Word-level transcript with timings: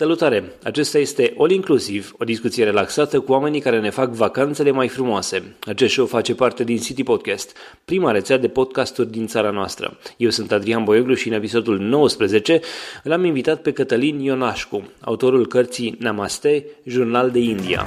Salutare! 0.00 0.52
Acesta 0.62 0.98
este 0.98 1.34
All 1.38 1.50
Inclusive, 1.50 2.06
o 2.18 2.24
discuție 2.24 2.64
relaxată 2.64 3.20
cu 3.20 3.32
oamenii 3.32 3.60
care 3.60 3.80
ne 3.80 3.90
fac 3.90 4.10
vacanțele 4.10 4.70
mai 4.70 4.88
frumoase. 4.88 5.56
Acest 5.66 5.92
show 5.92 6.06
face 6.06 6.34
parte 6.34 6.64
din 6.64 6.76
City 6.78 7.02
Podcast, 7.02 7.56
prima 7.84 8.10
rețea 8.10 8.36
de 8.36 8.48
podcasturi 8.48 9.10
din 9.10 9.26
țara 9.26 9.50
noastră. 9.50 9.98
Eu 10.16 10.30
sunt 10.30 10.52
Adrian 10.52 10.84
Boioglu 10.84 11.14
și 11.14 11.28
în 11.28 11.34
episodul 11.34 11.78
19 11.78 12.60
l-am 13.02 13.24
invitat 13.24 13.62
pe 13.62 13.72
Cătălin 13.72 14.20
Ionașcu, 14.20 14.82
autorul 15.00 15.46
cărții 15.46 15.96
Namaste, 15.98 16.66
Jurnal 16.84 17.30
de 17.30 17.38
India. 17.38 17.86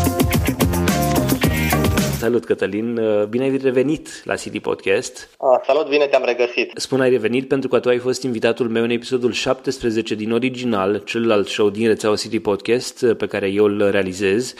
Salut, 2.21 2.45
Cătălin! 2.45 2.99
Bine 3.29 3.43
ai 3.43 3.57
revenit 3.57 4.25
la 4.25 4.33
CD 4.33 4.59
Podcast. 4.59 5.29
Ah, 5.39 5.61
salut, 5.65 5.89
bine 5.89 6.05
te-am 6.05 6.23
regăsit! 6.25 6.71
Spun 6.75 7.01
ai 7.01 7.09
revenit 7.09 7.47
pentru 7.47 7.69
că 7.69 7.79
tu 7.79 7.89
ai 7.89 7.97
fost 7.97 8.23
invitatul 8.23 8.69
meu 8.69 8.83
în 8.83 8.89
episodul 8.89 9.31
17 9.31 10.15
din 10.15 10.31
original, 10.31 11.01
celălalt 11.05 11.47
show 11.47 11.69
din 11.69 11.87
rețeaua 11.87 12.15
CD 12.15 12.37
Podcast 12.37 13.05
pe 13.05 13.25
care 13.25 13.47
eu 13.47 13.65
îl 13.65 13.89
realizez 13.91 14.53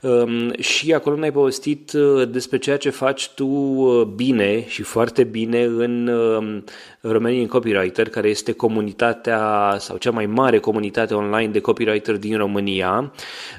um, 0.00 0.52
și 0.58 0.92
acolo 0.92 1.16
ne-ai 1.16 1.32
povestit 1.32 1.92
uh, 1.92 2.28
despre 2.28 2.58
ceea 2.58 2.76
ce 2.76 2.90
faci 2.90 3.28
tu 3.28 3.46
uh, 3.46 4.02
bine 4.02 4.64
și 4.68 4.82
foarte 4.82 5.24
bine 5.24 5.62
în 5.62 6.06
um, 6.06 6.64
Romanian 7.00 7.46
Copywriter, 7.46 8.08
care 8.08 8.28
este 8.28 8.52
comunitatea 8.52 9.76
sau 9.78 9.96
cea 9.96 10.10
mai 10.10 10.26
mare 10.26 10.58
comunitate 10.58 11.14
online 11.14 11.52
de 11.52 11.60
copywriter 11.60 12.16
din 12.16 12.36
România. 12.36 13.12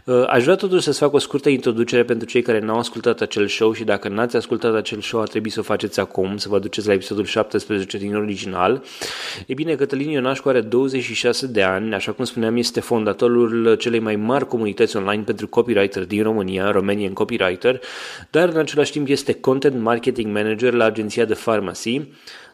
Uh, 0.05 0.23
aș 0.27 0.43
vrea 0.43 0.55
totuși 0.55 0.83
să-ți 0.83 0.99
fac 0.99 1.13
o 1.13 1.17
scurtă 1.17 1.49
introducere 1.49 2.03
pentru 2.03 2.27
cei 2.27 2.41
care 2.41 2.59
n-au 2.59 2.77
ascultat 2.77 3.21
acel 3.21 3.46
show 3.47 3.73
și 3.73 3.83
dacă 3.83 4.07
n-ați 4.07 4.35
ascultat 4.35 4.75
acel 4.75 5.01
show 5.01 5.21
ar 5.21 5.27
trebui 5.27 5.49
să 5.49 5.59
o 5.59 5.63
faceți 5.63 5.99
acum, 5.99 6.37
să 6.37 6.49
vă 6.49 6.59
duceți 6.59 6.87
la 6.87 6.93
episodul 6.93 7.25
17 7.25 7.97
din 7.97 8.15
original. 8.15 8.83
E 9.45 9.53
bine, 9.53 9.75
Cătălin 9.75 10.09
Ionașcu 10.09 10.49
are 10.49 10.61
26 10.61 11.47
de 11.47 11.63
ani, 11.63 11.93
așa 11.93 12.11
cum 12.11 12.25
spuneam, 12.25 12.57
este 12.57 12.79
fondatorul 12.79 13.75
celei 13.75 13.99
mai 13.99 14.15
mari 14.15 14.47
comunități 14.47 14.97
online 14.97 15.23
pentru 15.23 15.47
copywriter 15.47 16.05
din 16.05 16.23
România, 16.23 16.71
Romanian 16.71 17.13
Copywriter, 17.13 17.81
dar 18.31 18.49
în 18.49 18.57
același 18.57 18.91
timp 18.91 19.07
este 19.07 19.33
content 19.33 19.81
marketing 19.81 20.33
manager 20.33 20.73
la 20.73 20.85
agenția 20.85 21.25
de 21.25 21.33
pharmacy, 21.33 22.01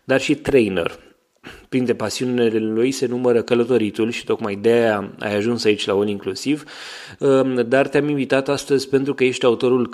dar 0.04 0.22
și 0.22 0.36
trainer. 0.36 1.00
Printre 1.70 1.94
pasiunile 1.94 2.60
lui 2.60 2.92
se 2.92 3.06
numără 3.06 3.42
călătoritul 3.42 4.10
și 4.10 4.24
tocmai 4.24 4.56
de 4.56 4.70
aia 4.70 5.14
ai 5.20 5.36
ajuns 5.36 5.64
aici 5.64 5.86
la 5.86 5.94
un 5.94 6.08
inclusiv, 6.08 6.64
um, 7.20 7.68
dar 7.68 7.88
te-am 7.88 8.10
invitat 8.10 8.50
astăzi 8.50 8.90
pentru 8.90 9.14
că 9.14 9.24
ești 9.24 9.46
autorul 9.46 9.90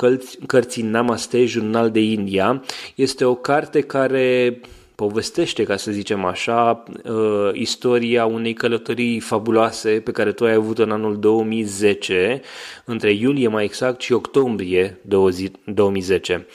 cărții 0.45 0.83
Namaste, 0.83 1.45
Jurnal 1.45 1.91
de 1.91 2.01
India. 2.01 2.63
Este 2.95 3.25
o 3.25 3.35
carte 3.35 3.81
care 3.81 4.59
povestește, 4.95 5.63
ca 5.63 5.75
să 5.75 5.91
zicem 5.91 6.25
așa, 6.25 6.83
uh, 7.03 7.49
istoria 7.53 8.25
unei 8.25 8.53
călătorii 8.53 9.19
fabuloase 9.19 9.89
pe 9.89 10.11
care 10.11 10.31
tu 10.31 10.45
ai 10.45 10.53
avut 10.53 10.79
în 10.79 10.91
anul 10.91 11.19
2010, 11.19 12.41
între 12.85 13.11
iulie 13.11 13.47
mai 13.47 13.63
exact 13.63 14.01
și 14.01 14.13
octombrie 14.13 14.99
2010. 15.01 16.47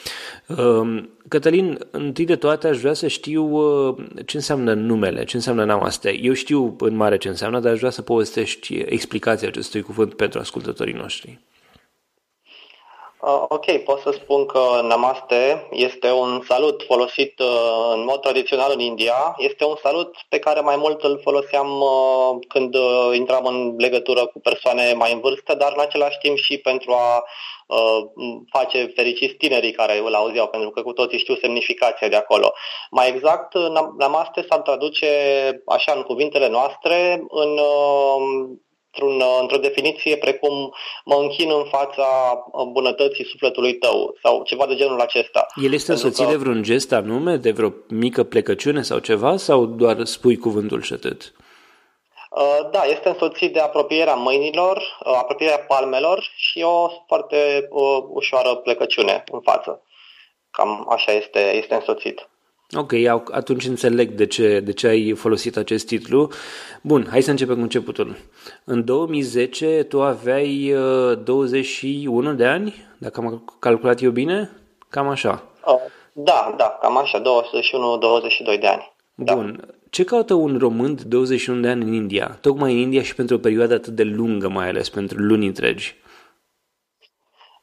Um, 1.25 1.29
Cătălin, 1.29 1.87
întâi 1.91 2.25
de 2.25 2.35
toate 2.35 2.67
aș 2.67 2.77
vrea 2.77 2.93
să 2.93 3.07
știu 3.07 3.43
uh, 3.43 3.95
ce 4.25 4.37
înseamnă 4.37 4.73
numele, 4.73 5.23
ce 5.23 5.35
înseamnă 5.35 5.65
namaste. 5.65 6.19
Eu 6.21 6.33
știu 6.33 6.75
în 6.79 6.95
mare 6.95 7.17
ce 7.17 7.27
înseamnă, 7.27 7.59
dar 7.59 7.71
aș 7.71 7.77
vrea 7.77 7.89
să 7.89 8.01
povestești 8.01 8.75
explicația 8.75 9.47
acestui 9.47 9.81
cuvânt 9.81 10.13
pentru 10.13 10.39
ascultătorii 10.39 10.93
noștri. 10.93 11.39
Uh, 13.21 13.43
ok, 13.47 13.77
pot 13.77 13.99
să 13.99 14.11
spun 14.11 14.45
că 14.45 14.81
Namaste 14.83 15.67
este 15.71 16.11
un 16.11 16.43
salut 16.47 16.83
folosit 16.87 17.39
uh, 17.39 17.91
în 17.93 18.03
mod 18.03 18.19
tradițional 18.21 18.71
în 18.73 18.79
India. 18.79 19.35
Este 19.37 19.65
un 19.65 19.75
salut 19.81 20.15
pe 20.29 20.39
care 20.39 20.59
mai 20.59 20.75
mult 20.75 21.03
îl 21.03 21.19
foloseam 21.23 21.81
uh, 21.81 22.45
când 22.47 22.75
intram 23.13 23.45
în 23.45 23.75
legătură 23.77 24.25
cu 24.25 24.39
persoane 24.39 24.93
mai 24.93 25.13
în 25.13 25.19
vârstă, 25.19 25.55
dar 25.55 25.71
în 25.75 25.81
același 25.81 26.17
timp 26.17 26.37
și 26.37 26.57
pentru 26.57 26.91
a 26.91 27.23
face 28.51 28.91
fericiți 28.95 29.33
tinerii 29.33 29.71
care 29.71 29.97
îl 30.05 30.13
auzeau, 30.13 30.47
pentru 30.47 30.69
că 30.69 30.81
cu 30.81 30.93
toții 30.93 31.19
știu 31.19 31.35
semnificația 31.35 32.07
de 32.07 32.15
acolo. 32.15 32.53
Mai 32.91 33.09
exact, 33.09 33.53
Namaste 33.97 34.45
s-ar 34.49 34.59
traduce 34.59 35.07
așa 35.65 35.93
în 35.95 36.01
cuvintele 36.01 36.49
noastre 36.49 37.25
în 37.29 37.59
într-un, 38.95 39.15
uh, 39.15 39.37
într-o 39.41 39.57
definiție 39.57 40.17
precum 40.17 40.73
mă 41.05 41.15
închin 41.21 41.49
în 41.49 41.65
fața 41.69 42.07
uh, 42.51 42.67
bunătății 42.71 43.25
sufletului 43.25 43.73
tău 43.73 44.17
sau 44.23 44.43
ceva 44.43 44.65
de 44.65 44.75
genul 44.75 44.99
acesta. 44.99 45.45
El 45.63 45.73
este 45.73 45.91
însoțit 45.91 46.25
că... 46.25 46.31
de 46.31 46.37
vreun 46.37 46.63
gest 46.63 46.93
anume, 46.93 47.35
de 47.35 47.51
vreo 47.51 47.73
mică 47.89 48.23
plecăciune 48.23 48.81
sau 48.81 48.99
ceva 48.99 49.37
sau 49.37 49.65
doar 49.65 50.03
spui 50.03 50.37
cuvântul 50.37 50.81
și 50.81 50.93
atât? 50.93 51.33
Uh, 52.35 52.69
da, 52.71 52.83
este 52.83 53.09
însoțit 53.09 53.53
de 53.53 53.59
apropierea 53.59 54.13
mâinilor, 54.13 54.97
apropierea 55.03 55.59
palmelor 55.59 56.31
și 56.35 56.61
o 56.61 56.89
foarte 57.07 57.67
ușoară 58.09 58.55
plecăciune 58.55 59.23
în 59.31 59.39
față. 59.41 59.81
Cam 60.51 60.87
așa 60.89 61.11
este, 61.11 61.39
este 61.39 61.73
însoțit. 61.73 62.29
Ok, 62.77 62.93
atunci 63.31 63.65
înțeleg 63.65 64.09
de 64.09 64.25
ce, 64.25 64.59
de 64.59 64.73
ce 64.73 64.87
ai 64.87 65.13
folosit 65.13 65.57
acest 65.57 65.85
titlu. 65.85 66.29
Bun, 66.81 67.07
hai 67.09 67.21
să 67.21 67.29
începem 67.29 67.55
cu 67.55 67.61
începutul. 67.61 68.17
În 68.63 68.85
2010 68.85 69.83
tu 69.83 70.01
aveai 70.01 70.75
21 71.23 72.29
uh, 72.29 72.35
de 72.35 72.45
ani, 72.45 72.75
dacă 72.97 73.19
am 73.19 73.55
calculat 73.59 74.01
eu 74.01 74.11
bine? 74.11 74.51
Cam 74.89 75.07
așa. 75.07 75.43
Uh, 75.65 75.81
da, 76.13 76.53
da, 76.57 76.77
cam 76.81 76.97
așa, 76.97 77.21
21-22 77.21 78.59
de 78.59 78.67
ani. 78.67 78.93
Da. 79.15 79.35
Bun. 79.35 79.74
Da. 79.95 80.03
Ce 80.03 80.09
caută 80.09 80.33
un 80.33 80.57
român 80.57 80.95
de 80.95 81.03
21 81.05 81.59
de 81.59 81.67
ani 81.67 81.83
în 81.83 81.93
India? 81.93 82.37
Tocmai 82.41 82.71
în 82.71 82.77
India 82.77 83.01
și 83.01 83.15
pentru 83.15 83.35
o 83.35 83.39
perioadă 83.39 83.73
atât 83.73 83.93
de 83.93 84.03
lungă, 84.03 84.47
mai 84.47 84.67
ales 84.67 84.89
pentru 84.89 85.17
luni 85.17 85.45
întregi. 85.45 85.95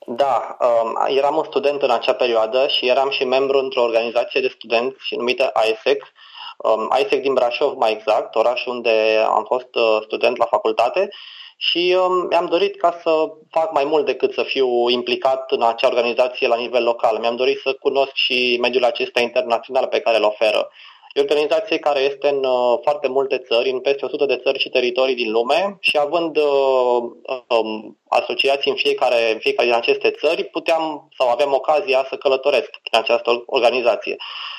Da, 0.07 0.57
um, 0.61 1.17
eram 1.17 1.37
un 1.37 1.45
student 1.45 1.83
în 1.83 1.91
acea 1.91 2.15
perioadă 2.15 2.67
și 2.67 2.89
eram 2.89 3.11
și 3.11 3.25
membru 3.25 3.59
într-o 3.59 3.83
organizație 3.83 4.41
de 4.41 4.49
studenți 4.49 5.15
numită 5.17 5.53
ISEC, 5.71 6.13
um, 6.57 6.91
ISEC 7.05 7.23
din 7.23 7.35
Brașov 7.35 7.77
mai 7.77 7.93
exact, 7.93 8.35
orașul 8.35 8.73
unde 8.73 9.25
am 9.29 9.45
fost 9.45 9.75
uh, 9.75 9.99
student 10.03 10.37
la 10.37 10.45
facultate 10.45 11.09
și 11.57 11.97
um, 12.07 12.27
mi-am 12.31 12.47
dorit 12.47 12.77
ca 12.77 12.99
să 13.03 13.11
fac 13.51 13.73
mai 13.73 13.85
mult 13.85 14.07
decât 14.07 14.33
să 14.33 14.43
fiu 14.43 14.89
implicat 14.89 15.51
în 15.51 15.63
acea 15.63 15.89
organizație 15.89 16.49
la 16.49 16.57
nivel 16.57 16.83
local. 16.83 17.19
Mi-am 17.19 17.37
dorit 17.37 17.59
să 17.59 17.73
cunosc 17.73 18.13
și 18.15 18.59
mediul 18.61 18.85
acesta 18.85 19.21
internațional 19.21 19.87
pe 19.87 20.01
care 20.01 20.17
îl 20.17 20.25
oferă. 20.25 20.69
E 21.13 21.21
o 21.21 21.23
organizație 21.23 21.79
care 21.79 22.01
este 22.01 22.29
în 22.29 22.45
uh, 22.45 22.79
foarte 22.83 23.09
multe 23.09 23.39
țări, 23.39 23.71
în 23.71 23.81
peste 23.81 24.05
100 24.05 24.27
de 24.27 24.37
țări 24.37 24.59
și 24.59 24.69
teritorii 24.69 25.15
din 25.15 25.31
lume 25.31 25.77
și 25.81 25.99
având 25.99 26.37
uh, 26.37 27.03
um, 27.49 27.99
asociații 28.09 28.71
în 28.71 28.77
fiecare, 28.77 29.33
în 29.33 29.39
fiecare 29.39 29.69
din 29.69 29.77
aceste 29.77 30.11
țări, 30.11 30.45
puteam 30.45 31.09
sau 31.19 31.29
aveam 31.29 31.53
ocazia 31.53 32.07
să 32.09 32.17
călătoresc 32.17 32.71
prin 32.83 33.01
această 33.01 33.43
organizație. 33.47 34.17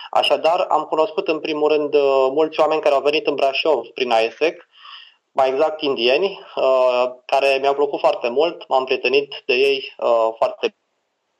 Așadar, 0.09 0.65
am 0.69 0.83
cunoscut 0.83 1.27
în 1.27 1.39
primul 1.39 1.67
rând 1.67 1.93
uh, 1.93 2.27
mulți 2.31 2.59
oameni 2.59 2.81
care 2.81 2.95
au 2.95 3.01
venit 3.01 3.27
în 3.27 3.35
Brașov 3.35 3.85
prin 3.93 4.11
AESEC, 4.11 4.67
mai 5.31 5.49
exact 5.49 5.81
indieni, 5.81 6.39
uh, 6.55 7.05
care 7.25 7.57
mi-au 7.61 7.73
plăcut 7.73 7.99
foarte 7.99 8.29
mult, 8.29 8.67
m-am 8.67 8.83
prietenit 8.83 9.43
de 9.45 9.53
ei 9.53 9.93
uh, 9.97 10.27
foarte 10.37 10.75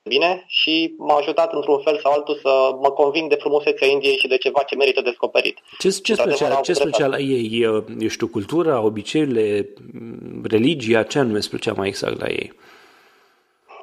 bine 0.04 0.44
și 0.48 0.94
m-a 0.98 1.16
ajutat 1.16 1.54
într-un 1.54 1.80
fel 1.80 2.00
sau 2.00 2.12
altul 2.12 2.40
să 2.42 2.76
mă 2.82 2.92
conving 2.92 3.30
de 3.30 3.36
frumusețea 3.36 3.88
Indiei 3.88 4.18
și 4.18 4.28
de 4.28 4.38
ceva 4.38 4.64
ce 4.64 4.76
merită 4.76 5.02
descoperit. 5.02 5.60
Ce, 5.80 5.90
ce 5.90 6.14
special, 6.14 6.62
ce 6.62 6.74
special 6.74 7.14
ei? 7.14 7.62
Eu 7.62 8.08
știu, 8.08 8.28
cultura, 8.28 8.82
obiceiurile, 8.82 9.70
religia, 10.44 11.04
ce 11.04 11.20
anume 11.20 11.40
plăcea 11.50 11.74
mai 11.74 11.88
exact 11.88 12.20
la 12.20 12.28
ei? 12.28 12.54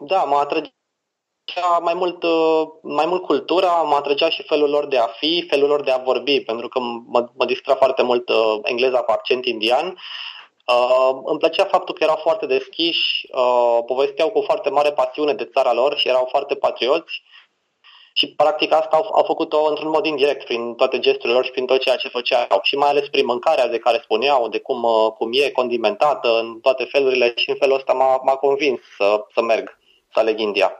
Da, 0.01 0.23
mă 0.23 0.37
atrăgea 0.37 0.71
mai 1.83 1.95
mult, 1.95 2.25
mai 2.83 3.07
mult 3.07 3.23
cultura, 3.23 3.73
mă 3.73 3.95
atrăgea 3.95 4.29
și 4.29 4.43
felul 4.43 4.71
lor 4.71 4.87
de 4.87 4.97
a 4.97 5.07
fi, 5.07 5.47
felul 5.49 5.69
lor 5.69 5.83
de 5.83 5.91
a 5.91 5.99
vorbi, 5.99 6.41
pentru 6.41 6.69
că 6.69 6.79
mă, 7.07 7.29
mă 7.37 7.45
distra 7.45 7.75
foarte 7.75 8.03
mult 8.03 8.29
uh, 8.29 8.59
engleza 8.63 8.99
cu 8.99 9.11
accent 9.11 9.45
indian 9.45 9.97
Uh, 10.71 11.21
îmi 11.25 11.39
plăcea 11.39 11.65
faptul 11.65 11.95
că 11.95 12.05
erau 12.05 12.19
foarte 12.23 12.47
deschiși, 12.47 13.27
uh, 13.33 13.79
povesteau 13.87 14.31
cu 14.31 14.41
foarte 14.41 14.71
mare 14.71 14.93
pasiune 14.93 15.33
de 15.33 15.51
țara 15.55 15.73
lor 15.73 15.97
și 15.97 16.09
erau 16.09 16.27
foarte 16.31 16.55
patrioți 16.55 17.23
și 18.13 18.27
practic 18.37 18.73
asta 18.73 18.97
au, 18.97 19.11
au 19.15 19.25
făcut-o 19.27 19.67
într-un 19.69 19.91
mod 19.91 20.07
indirect 20.07 20.45
prin 20.45 20.75
toate 20.75 20.99
gesturile 20.99 21.33
lor 21.33 21.45
și 21.45 21.51
prin 21.51 21.67
tot 21.67 21.81
ceea 21.81 21.97
ce 21.97 22.09
făceau 22.09 22.61
și 22.63 22.77
mai 22.77 22.89
ales 22.89 23.09
prin 23.09 23.25
mâncarea 23.25 23.69
de 23.69 23.79
care 23.79 24.01
spuneau, 24.03 24.49
de 24.49 24.59
cum, 24.59 24.83
uh, 24.83 25.13
cum 25.19 25.31
e 25.33 25.51
condimentată 25.51 26.29
în 26.39 26.59
toate 26.63 26.85
felurile 26.85 27.33
și 27.37 27.51
în 27.51 27.57
felul 27.57 27.77
ăsta 27.77 27.93
m-a, 27.93 28.21
m-a 28.25 28.35
convins 28.35 28.81
să, 28.97 29.25
să 29.35 29.43
merg, 29.43 29.79
să 30.13 30.19
aleg 30.19 30.39
India. 30.39 30.73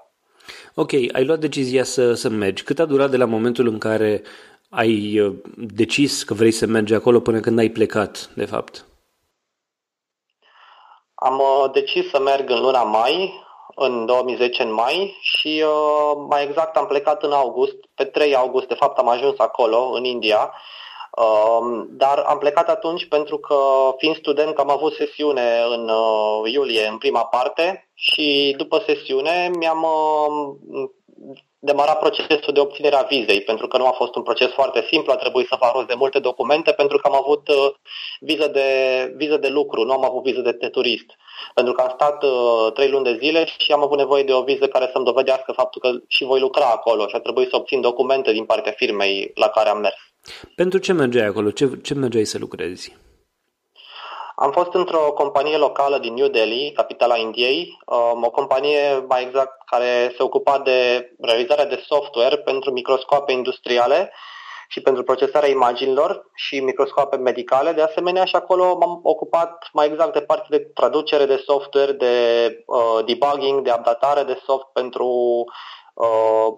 Ok, 0.75 0.93
ai 0.93 1.25
luat 1.25 1.39
decizia 1.39 1.85
să, 1.85 2.15
să 2.15 2.29
mergi. 2.29 2.63
Cât 2.63 2.79
a 2.79 2.85
durat 2.85 3.11
de 3.11 3.17
la 3.17 3.25
momentul 3.25 3.67
în 3.67 3.79
care 3.79 4.23
ai 4.69 5.21
uh, 5.21 5.33
decis 5.57 6.23
că 6.23 6.35
vrei 6.35 6.51
să 6.51 6.67
mergi 6.67 6.95
acolo 6.95 7.21
până 7.21 7.41
când 7.41 7.59
ai 7.59 7.69
plecat, 7.69 8.31
de 8.35 8.45
fapt? 8.45 8.85
Am 11.23 11.39
uh, 11.39 11.71
decis 11.73 12.11
să 12.11 12.21
merg 12.21 12.51
în 12.51 12.61
luna 12.61 12.83
mai, 12.83 13.45
în 13.75 14.07
2010 14.07 14.63
în 14.63 14.73
mai 14.73 15.17
și 15.21 15.65
uh, 15.67 16.25
mai 16.29 16.45
exact 16.45 16.77
am 16.77 16.87
plecat 16.87 17.23
în 17.23 17.33
august, 17.33 17.77
pe 17.95 18.05
3 18.05 18.37
august 18.37 18.67
de 18.67 18.75
fapt 18.75 18.99
am 18.99 19.09
ajuns 19.09 19.39
acolo, 19.39 19.91
în 19.95 20.05
India, 20.05 20.55
uh, 21.11 21.87
dar 21.89 22.19
am 22.19 22.39
plecat 22.39 22.69
atunci 22.69 23.09
pentru 23.09 23.39
că 23.39 23.57
fiind 23.97 24.17
student 24.17 24.59
am 24.59 24.71
avut 24.71 24.93
sesiune 24.95 25.63
în 25.71 25.89
uh, 25.89 26.53
iulie 26.53 26.87
în 26.87 26.99
prima 26.99 27.25
parte 27.25 27.91
și 27.95 28.55
după 28.57 28.83
sesiune 28.87 29.51
mi-am 29.59 29.83
uh, 29.83 30.89
demara 31.61 31.95
procesul 31.95 32.53
de 32.53 32.61
obținere 32.61 32.97
a 32.97 33.03
vizei, 33.03 33.41
pentru 33.41 33.67
că 33.67 33.77
nu 33.79 33.87
a 33.87 33.91
fost 33.91 34.15
un 34.15 34.23
proces 34.23 34.51
foarte 34.51 34.87
simplu, 34.91 35.13
a 35.13 35.17
trebuit 35.17 35.47
să 35.47 35.57
fac 35.59 35.73
rost 35.75 35.87
de 35.87 35.95
multe 35.97 36.19
documente, 36.19 36.73
pentru 36.73 36.97
că 36.99 37.09
am 37.09 37.17
avut 37.23 37.49
uh, 37.49 37.71
viză, 38.21 38.47
de, 38.49 38.69
viză 39.17 39.37
de 39.37 39.49
lucru, 39.49 39.85
nu 39.85 39.93
am 39.93 40.05
avut 40.05 40.23
viză 40.23 40.41
de, 40.41 40.53
de 40.53 40.69
turist. 40.69 41.09
Pentru 41.55 41.73
că 41.73 41.81
am 41.81 41.93
stat 41.95 42.23
uh, 42.23 42.73
trei 42.73 42.91
luni 42.91 43.05
de 43.05 43.19
zile 43.23 43.45
și 43.59 43.73
am 43.73 43.83
avut 43.83 43.99
nevoie 43.99 44.23
de 44.23 44.33
o 44.33 44.43
viză 44.43 44.67
care 44.67 44.91
să-mi 44.93 45.05
dovedească 45.05 45.53
faptul 45.53 45.81
că 45.81 45.91
și 46.09 46.25
voi 46.25 46.41
lucra 46.41 46.67
acolo 46.67 47.07
și 47.07 47.15
a 47.15 47.21
trebuit 47.21 47.49
să 47.49 47.57
obțin 47.57 47.81
documente 47.81 48.33
din 48.33 48.45
partea 48.45 48.73
firmei 48.73 49.31
la 49.35 49.49
care 49.49 49.69
am 49.69 49.81
mers. 49.81 49.97
Pentru 50.55 50.79
ce 50.79 50.93
mergeai 50.93 51.27
acolo? 51.27 51.51
Ce, 51.51 51.71
ce 51.83 51.95
mergeai 51.95 52.25
să 52.25 52.39
lucrezi? 52.39 52.97
Am 54.43 54.53
fost 54.53 54.75
într-o 54.75 55.13
companie 55.13 55.57
locală 55.57 55.99
din 55.99 56.15
New 56.15 56.29
Delhi, 56.29 56.73
capitala 56.73 57.17
Indiei, 57.17 57.79
um, 57.87 58.25
o 58.25 58.31
companie 58.31 59.05
mai 59.09 59.23
exact 59.23 59.67
care 59.67 60.13
se 60.17 60.23
ocupa 60.23 60.59
de 60.59 61.11
realizarea 61.21 61.67
de 61.67 61.83
software 61.87 62.37
pentru 62.37 62.71
microscoape 62.71 63.33
industriale 63.33 64.13
și 64.69 64.81
pentru 64.81 65.03
procesarea 65.03 65.49
imaginilor 65.49 66.31
și 66.35 66.61
microscoape 66.61 67.17
medicale. 67.17 67.73
De 67.73 67.83
asemenea, 67.83 68.25
și 68.25 68.37
acolo 68.37 68.77
m-am 68.77 69.01
ocupat 69.03 69.69
mai 69.73 69.87
exact 69.87 70.13
de 70.13 70.21
partea 70.21 70.59
de 70.59 70.71
traducere 70.75 71.27
de 71.27 71.43
software, 71.47 71.93
de 71.93 72.15
uh, 72.67 73.05
debugging, 73.05 73.63
de 73.63 73.75
updatare 73.77 74.23
de 74.23 74.41
soft 74.47 74.67
pentru 74.73 75.09
Uh, 75.95 76.53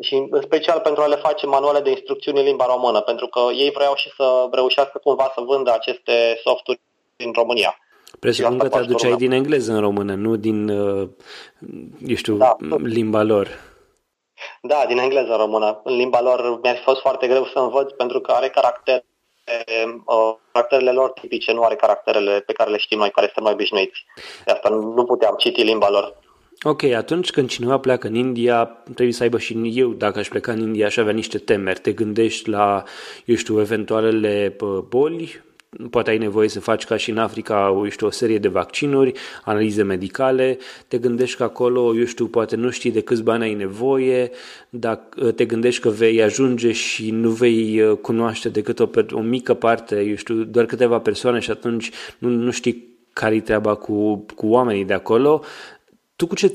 și 0.00 0.14
în 0.30 0.42
special 0.42 0.80
pentru 0.80 1.02
a 1.02 1.06
le 1.06 1.16
face 1.16 1.46
manuale 1.46 1.80
de 1.80 1.90
instrucțiuni 1.90 2.38
în 2.38 2.44
limba 2.44 2.66
română, 2.66 3.00
pentru 3.00 3.26
că 3.26 3.40
ei 3.52 3.70
vreau 3.70 3.94
și 3.94 4.10
să 4.16 4.48
reușească 4.50 4.98
cumva 4.98 5.32
să 5.34 5.40
vândă 5.40 5.72
aceste 5.72 6.40
softuri 6.44 6.80
din 7.16 7.32
România. 7.32 7.78
Presupun 8.20 8.58
că 8.58 8.68
traduceai 8.68 9.16
din 9.16 9.32
engleză 9.32 9.72
în 9.72 9.80
română, 9.80 10.14
nu 10.14 10.36
din, 10.36 10.68
uh, 10.68 11.08
eu 12.06 12.14
știu, 12.14 12.36
da. 12.36 12.56
limba 12.82 13.22
lor. 13.22 13.48
Da, 14.62 14.84
din 14.88 14.98
engleză 14.98 15.30
în 15.30 15.36
română. 15.36 15.80
În 15.84 15.96
limba 15.96 16.20
lor 16.20 16.60
mi-a 16.62 16.74
fost 16.74 17.00
foarte 17.00 17.26
greu 17.26 17.44
să 17.44 17.58
învăț 17.58 17.90
pentru 17.90 18.20
că 18.20 18.30
are 18.32 18.48
caractere, 18.48 19.04
uh, 20.06 20.34
caracterele 20.52 20.90
lor 20.90 21.10
tipice, 21.10 21.52
nu 21.52 21.62
are 21.62 21.74
caracterele 21.74 22.40
pe 22.40 22.52
care 22.52 22.70
le 22.70 22.76
știm 22.76 22.98
noi, 22.98 23.10
care 23.10 23.26
suntem 23.26 23.44
mai 23.44 23.52
obișnuiți. 23.52 24.04
De 24.44 24.52
asta 24.52 24.68
nu 24.68 25.04
puteam 25.04 25.34
citi 25.38 25.62
limba 25.62 25.90
lor. 25.90 26.24
Ok, 26.62 26.82
atunci 26.82 27.30
când 27.30 27.48
cineva 27.48 27.78
pleacă 27.78 28.06
în 28.06 28.14
India, 28.14 28.64
trebuie 28.84 29.12
să 29.12 29.22
aibă 29.22 29.38
și 29.38 29.72
eu, 29.74 29.88
dacă 29.88 30.18
aș 30.18 30.28
pleca 30.28 30.52
în 30.52 30.60
India, 30.60 30.86
aș 30.86 30.96
avea 30.96 31.12
niște 31.12 31.38
temeri. 31.38 31.80
Te 31.80 31.92
gândești 31.92 32.48
la, 32.48 32.82
eu 33.24 33.34
știu, 33.34 33.60
eventualele 33.60 34.56
boli 34.88 35.44
poate 35.90 36.10
ai 36.10 36.18
nevoie 36.18 36.48
să 36.48 36.60
faci 36.60 36.84
ca 36.84 36.96
și 36.96 37.10
în 37.10 37.18
Africa, 37.18 37.72
eu 37.74 37.88
știu, 37.88 38.06
o 38.06 38.10
serie 38.10 38.38
de 38.38 38.48
vaccinuri, 38.48 39.12
analize 39.44 39.82
medicale, 39.82 40.58
te 40.88 40.98
gândești 40.98 41.36
că 41.36 41.42
acolo, 41.42 41.96
eu 41.96 42.04
știu, 42.04 42.26
poate 42.26 42.56
nu 42.56 42.70
știi 42.70 42.90
de 42.90 43.00
câți 43.00 43.22
bani 43.22 43.42
ai 43.42 43.54
nevoie, 43.54 44.30
dacă 44.70 45.32
te 45.32 45.44
gândești 45.44 45.80
că 45.80 45.88
vei 45.88 46.22
ajunge 46.22 46.72
și 46.72 47.10
nu 47.10 47.30
vei 47.30 47.80
uh, 47.80 47.96
cunoaște 47.96 48.48
decât 48.48 48.78
o, 48.78 48.88
o 49.10 49.20
mică 49.20 49.54
parte, 49.54 50.00
eu 50.00 50.14
știu, 50.14 50.34
doar 50.34 50.66
câteva 50.66 50.98
persoane 50.98 51.38
și 51.38 51.50
atunci 51.50 51.90
nu, 52.18 52.28
nu 52.28 52.50
știi 52.50 52.94
care-i 53.12 53.40
treaba 53.40 53.74
cu, 53.74 54.26
cu 54.34 54.46
oamenii 54.46 54.84
de 54.84 54.92
acolo, 54.92 55.42
tu 56.16 56.26
cu 56.26 56.34
ce 56.34 56.48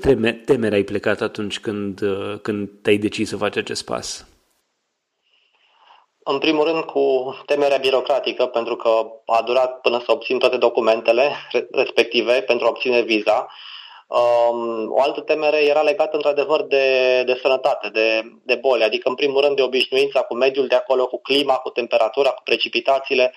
temeri 0.45 0.75
ai 0.75 0.83
plecat 0.83 1.21
atunci 1.21 1.59
când, 1.59 2.01
uh, 2.01 2.39
când 2.41 2.69
te-ai 2.81 2.97
decis 2.97 3.29
să 3.29 3.35
faci 3.37 3.57
acest 3.57 3.85
pas? 3.85 4.30
În 6.23 6.37
primul 6.37 6.63
rând 6.65 6.83
cu 6.83 7.35
temerea 7.45 7.77
birocratică, 7.77 8.45
pentru 8.45 8.75
că 8.75 9.11
a 9.25 9.41
durat 9.41 9.81
până 9.81 10.01
să 10.05 10.11
obțin 10.11 10.39
toate 10.39 10.57
documentele 10.57 11.31
respective 11.71 12.41
pentru 12.41 12.65
a 12.65 12.69
obține 12.69 13.01
viza. 13.01 13.47
Um, 14.07 14.91
o 14.91 15.01
altă 15.01 15.21
temere 15.21 15.57
era 15.57 15.81
legată 15.81 16.15
într-adevăr 16.15 16.61
de, 16.61 17.23
de 17.25 17.39
sănătate, 17.41 17.89
de, 17.89 18.21
de 18.43 18.55
boli, 18.55 18.83
adică 18.83 19.09
în 19.09 19.15
primul 19.15 19.41
rând 19.41 19.55
de 19.55 19.61
obișnuința 19.61 20.21
cu 20.21 20.35
mediul 20.35 20.67
de 20.67 20.75
acolo, 20.75 21.07
cu 21.07 21.21
clima, 21.21 21.53
cu 21.53 21.69
temperatura, 21.69 22.29
cu 22.29 22.41
precipitațiile 22.43 23.33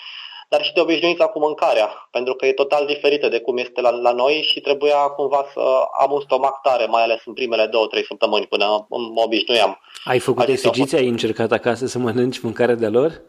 dar 0.55 0.65
și 0.65 0.73
de 0.73 0.81
obișnuința 0.81 1.27
cu 1.27 1.39
mâncarea, 1.39 2.09
pentru 2.11 2.35
că 2.35 2.47
e 2.47 2.53
total 2.53 2.87
diferită 2.87 3.29
de 3.29 3.41
cum 3.41 3.57
este 3.57 3.81
la, 3.81 3.91
la 3.91 4.13
noi 4.13 4.49
și 4.51 4.61
trebuia 4.61 4.97
cumva 4.97 5.47
să 5.53 5.61
am 6.01 6.13
un 6.13 6.21
stomac 6.21 6.61
tare, 6.63 6.87
mai 6.87 7.03
ales 7.03 7.21
în 7.25 7.33
primele 7.33 7.67
două, 7.67 7.87
trei 7.87 8.05
săptămâni 8.05 8.47
până 8.47 8.87
mă 8.89 9.23
obișnuiam. 9.25 9.81
Ai 10.05 10.19
făcut 10.19 10.49
exerciții? 10.49 10.99
Ai 10.99 11.09
încercat 11.09 11.53
acasă 11.53 11.87
să 11.87 11.99
mănânci 11.99 12.41
mâncarea 12.41 12.75
de 12.75 12.87
lor? 12.87 13.23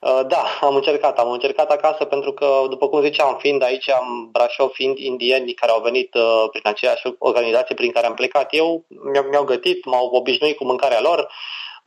Uh, 0.00 0.20
da, 0.26 0.42
am 0.60 0.74
încercat. 0.74 1.18
Am 1.18 1.30
încercat 1.30 1.70
acasă 1.70 2.04
pentru 2.04 2.32
că, 2.32 2.46
după 2.68 2.88
cum 2.88 3.02
ziceam, 3.02 3.36
fiind 3.40 3.62
aici, 3.62 3.90
am 3.90 4.28
Brașov, 4.32 4.70
fiind 4.72 4.98
indieni 4.98 5.52
care 5.52 5.72
au 5.72 5.80
venit 5.80 6.14
uh, 6.14 6.44
prin 6.50 6.62
aceeași 6.64 7.02
organizație 7.18 7.74
prin 7.74 7.90
care 7.90 8.06
am 8.06 8.14
plecat 8.14 8.48
eu, 8.54 8.84
mi-au 9.30 9.44
gătit, 9.44 9.84
m-au 9.84 10.06
obișnuit 10.06 10.56
cu 10.56 10.64
mâncarea 10.64 11.00
lor 11.00 11.28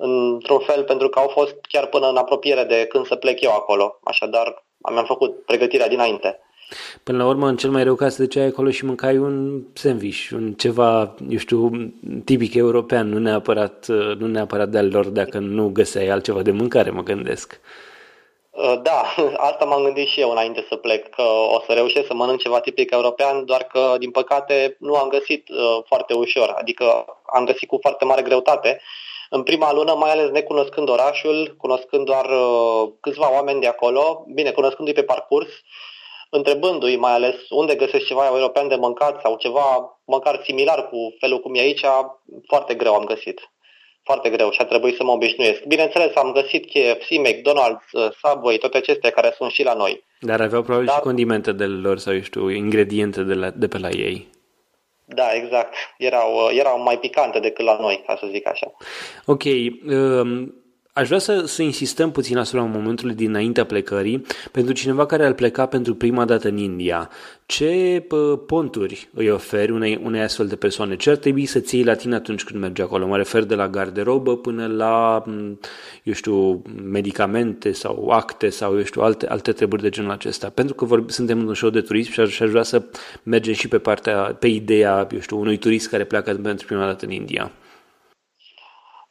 într-un 0.01 0.59
fel 0.59 0.83
pentru 0.83 1.09
că 1.09 1.19
au 1.19 1.27
fost 1.27 1.55
chiar 1.69 1.85
până 1.85 2.09
în 2.09 2.15
apropiere 2.15 2.63
de 2.63 2.85
când 2.89 3.05
să 3.05 3.15
plec 3.15 3.41
eu 3.41 3.51
acolo. 3.51 3.99
Așadar, 4.03 4.65
mi-am 4.91 5.05
făcut 5.05 5.45
pregătirea 5.45 5.87
dinainte. 5.87 6.39
Până 7.03 7.17
la 7.17 7.29
urmă, 7.29 7.47
în 7.47 7.57
cel 7.57 7.69
mai 7.69 7.83
rău 7.83 7.95
caz, 7.95 8.15
te 8.15 8.21
duceai 8.21 8.45
acolo 8.45 8.69
și 8.69 8.85
mâncai 8.85 9.17
un 9.17 9.61
sandwich, 9.73 10.29
un 10.33 10.53
ceva, 10.53 11.15
eu 11.29 11.37
știu, 11.37 11.69
tipic 12.25 12.53
european, 12.53 13.09
nu 13.09 13.19
neapărat, 13.19 13.85
nu 14.17 14.27
neapărat 14.27 14.69
de-al 14.69 14.89
lor 14.91 15.05
dacă 15.05 15.37
nu 15.37 15.69
găseai 15.69 16.07
altceva 16.07 16.41
de 16.41 16.51
mâncare, 16.51 16.89
mă 16.89 17.03
gândesc. 17.03 17.59
Uh, 18.49 18.79
da, 18.83 19.15
asta 19.49 19.65
m-am 19.65 19.83
gândit 19.83 20.07
și 20.07 20.19
eu 20.19 20.29
înainte 20.29 20.65
să 20.69 20.75
plec, 20.75 21.09
că 21.09 21.21
o 21.55 21.61
să 21.65 21.73
reușesc 21.73 22.07
să 22.07 22.13
mănânc 22.13 22.39
ceva 22.39 22.59
tipic 22.59 22.91
european, 22.91 23.45
doar 23.45 23.63
că, 23.63 23.95
din 23.99 24.11
păcate, 24.11 24.75
nu 24.79 24.95
am 24.95 25.07
găsit 25.07 25.49
uh, 25.49 25.83
foarte 25.87 26.13
ușor, 26.13 26.53
adică 26.57 27.05
am 27.33 27.45
găsit 27.45 27.67
cu 27.67 27.77
foarte 27.81 28.05
mare 28.05 28.21
greutate 28.21 28.81
în 29.35 29.43
prima 29.43 29.73
lună, 29.73 29.93
mai 29.93 30.11
ales 30.11 30.29
necunoscând 30.29 30.89
orașul, 30.89 31.55
cunoscând 31.57 32.05
doar 32.05 32.25
uh, 32.25 32.91
câțiva 32.99 33.33
oameni 33.33 33.61
de 33.61 33.67
acolo, 33.67 34.25
bine, 34.33 34.51
cunoscându-i 34.51 34.93
pe 34.93 35.03
parcurs, 35.03 35.49
întrebându-i 36.29 36.95
mai 36.95 37.11
ales 37.11 37.35
unde 37.49 37.75
găsesc 37.75 38.05
ceva 38.05 38.25
european 38.25 38.67
de 38.67 38.75
mâncat 38.75 39.21
sau 39.21 39.37
ceva 39.37 39.99
măcar 40.05 40.41
similar 40.43 40.89
cu 40.89 40.97
felul 41.19 41.39
cum 41.39 41.55
e 41.55 41.59
aici, 41.59 41.85
foarte 42.47 42.73
greu 42.73 42.93
am 42.93 43.03
găsit. 43.03 43.39
Foarte 44.03 44.29
greu 44.29 44.51
și 44.51 44.61
a 44.61 44.65
trebuit 44.65 44.95
să 44.95 45.03
mă 45.03 45.11
obișnuiesc. 45.11 45.63
Bineînțeles, 45.63 46.15
am 46.15 46.31
găsit 46.31 46.65
KFC, 46.65 47.09
McDonald's, 47.27 47.89
uh, 47.91 48.07
Subway, 48.21 48.57
toate 48.57 48.77
acestea 48.77 49.09
care 49.09 49.33
sunt 49.37 49.51
și 49.51 49.63
la 49.63 49.73
noi. 49.73 50.03
Dar 50.19 50.41
aveau 50.41 50.61
probabil 50.61 50.87
Dar... 50.87 50.95
și 50.95 51.01
condimente 51.01 51.51
de 51.51 51.65
lor 51.65 51.97
sau, 51.97 52.13
eu 52.13 52.21
știu, 52.21 52.49
ingrediente 52.49 53.23
de, 53.23 53.33
la, 53.33 53.49
de 53.49 53.67
pe 53.67 53.77
la 53.77 53.89
ei. 53.89 54.27
Da, 55.15 55.33
exact. 55.33 55.73
Erau, 55.97 56.49
erau 56.51 56.81
mai 56.81 56.97
picante 56.99 57.39
decât 57.39 57.65
la 57.65 57.77
noi, 57.79 58.03
ca 58.05 58.15
să 58.19 58.27
zic 58.31 58.47
așa. 58.47 58.71
Ok. 59.25 59.43
Um, 59.85 60.60
Aș 60.93 61.07
vrea 61.07 61.19
să, 61.19 61.43
să 61.45 61.61
insistăm 61.61 62.11
puțin 62.11 62.37
asupra 62.37 62.63
momentului 62.63 63.15
dinaintea 63.15 63.65
plecării 63.65 64.25
pentru 64.51 64.73
cineva 64.73 65.05
care 65.05 65.25
ar 65.25 65.33
pleca 65.33 65.65
pentru 65.65 65.95
prima 65.95 66.25
dată 66.25 66.47
în 66.47 66.57
India. 66.57 67.09
Ce 67.45 68.03
pă, 68.07 68.37
ponturi 68.45 69.09
îi 69.13 69.29
oferi 69.29 69.71
unei, 69.71 69.99
unei 70.03 70.21
astfel 70.21 70.47
de 70.47 70.55
persoane? 70.55 70.95
Ce 70.95 71.09
ar 71.09 71.15
trebui 71.15 71.45
să 71.45 71.59
ții 71.59 71.85
la 71.85 71.95
tine 71.95 72.15
atunci 72.15 72.43
când 72.43 72.59
mergi 72.59 72.81
acolo? 72.81 73.07
Mă 73.07 73.17
refer 73.17 73.43
de 73.43 73.55
la 73.55 73.67
garderobă 73.67 74.37
până 74.37 74.67
la, 74.67 75.23
eu 76.03 76.13
știu, 76.13 76.61
medicamente 76.83 77.71
sau 77.71 78.09
acte 78.09 78.49
sau, 78.49 78.77
eu 78.77 78.83
știu, 78.83 79.01
alte, 79.01 79.27
alte 79.27 79.51
treburi 79.51 79.81
de 79.81 79.89
genul 79.89 80.11
acesta. 80.11 80.49
Pentru 80.49 80.75
că 80.75 80.85
vorbi, 80.85 81.11
suntem 81.11 81.39
în 81.39 81.47
un 81.47 81.53
show 81.53 81.69
de 81.69 81.81
turism 81.81 82.11
și 82.11 82.19
aș, 82.19 82.39
aș 82.39 82.49
vrea 82.49 82.63
să 82.63 82.83
mergem 83.23 83.53
și 83.53 83.67
pe 83.67 83.77
partea, 83.77 84.15
pe 84.15 84.47
ideea, 84.47 85.07
eu 85.11 85.19
știu, 85.19 85.39
unui 85.39 85.57
turist 85.57 85.89
care 85.89 86.03
pleacă 86.03 86.33
pentru 86.33 86.65
prima 86.65 86.85
dată 86.85 87.05
în 87.05 87.11
India. 87.11 87.51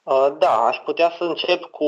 Uh, 0.03 0.29
da, 0.39 0.67
aș 0.67 0.77
putea 0.77 1.13
să 1.19 1.25
încep 1.25 1.65
cu 1.65 1.85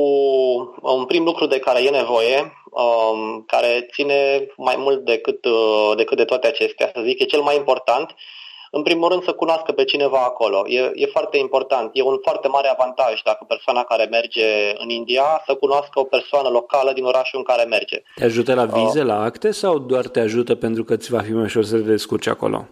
un 0.82 1.04
prim 1.04 1.24
lucru 1.24 1.46
de 1.46 1.58
care 1.58 1.82
e 1.82 1.90
nevoie, 1.90 2.52
um, 2.70 3.44
care 3.46 3.88
ține 3.92 4.46
mai 4.56 4.74
mult 4.78 5.04
decât, 5.04 5.44
uh, 5.44 5.92
decât 5.96 6.16
de 6.16 6.24
toate 6.24 6.46
acestea, 6.46 6.90
să 6.94 7.02
zic, 7.04 7.20
e 7.20 7.24
cel 7.24 7.40
mai 7.40 7.56
important. 7.56 8.14
În 8.70 8.82
primul 8.82 9.08
rând 9.08 9.22
să 9.24 9.32
cunoască 9.32 9.72
pe 9.72 9.84
cineva 9.84 10.18
acolo. 10.18 10.62
E, 10.66 10.90
e 10.94 11.06
foarte 11.06 11.38
important. 11.38 11.90
E 11.92 12.02
un 12.02 12.18
foarte 12.22 12.48
mare 12.48 12.68
avantaj 12.68 13.22
dacă 13.24 13.44
persoana 13.48 13.82
care 13.82 14.08
merge 14.10 14.46
în 14.78 14.88
India 14.88 15.42
să 15.46 15.54
cunoască 15.54 15.98
o 15.98 16.04
persoană 16.04 16.48
locală 16.48 16.92
din 16.92 17.04
orașul 17.04 17.38
în 17.38 17.44
care 17.44 17.64
merge. 17.64 18.02
Te 18.14 18.24
ajută 18.24 18.54
la 18.54 18.64
vize, 18.64 19.00
uh, 19.00 19.06
la 19.06 19.22
acte 19.22 19.50
sau 19.50 19.78
doar 19.78 20.06
te 20.06 20.20
ajută 20.20 20.54
pentru 20.54 20.84
că 20.84 20.96
ți 20.96 21.10
va 21.10 21.20
fi 21.20 21.32
mai 21.32 21.44
ușor 21.44 21.64
să 21.64 21.76
te 21.76 21.82
descurci 21.82 22.26
acolo? 22.26 22.68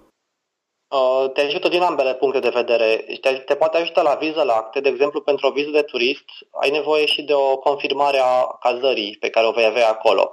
Uh, 0.90 1.30
te 1.32 1.40
ajută 1.40 1.68
din 1.68 1.82
ambele 1.82 2.14
puncte 2.14 2.38
de 2.38 2.48
vedere. 2.48 3.04
Te, 3.20 3.32
te 3.32 3.54
poate 3.54 3.76
ajuta 3.76 4.02
la 4.02 4.14
viză 4.14 4.42
la 4.42 4.54
acte, 4.54 4.80
de 4.80 4.88
exemplu, 4.88 5.20
pentru 5.20 5.46
o 5.46 5.50
viză 5.50 5.70
de 5.70 5.82
turist, 5.82 6.24
ai 6.60 6.70
nevoie 6.70 7.06
și 7.06 7.22
de 7.22 7.34
o 7.34 7.56
confirmare 7.56 8.18
a 8.18 8.58
cazării 8.60 9.16
pe 9.20 9.30
care 9.30 9.46
o 9.46 9.50
vei 9.50 9.64
avea 9.64 9.88
acolo 9.88 10.30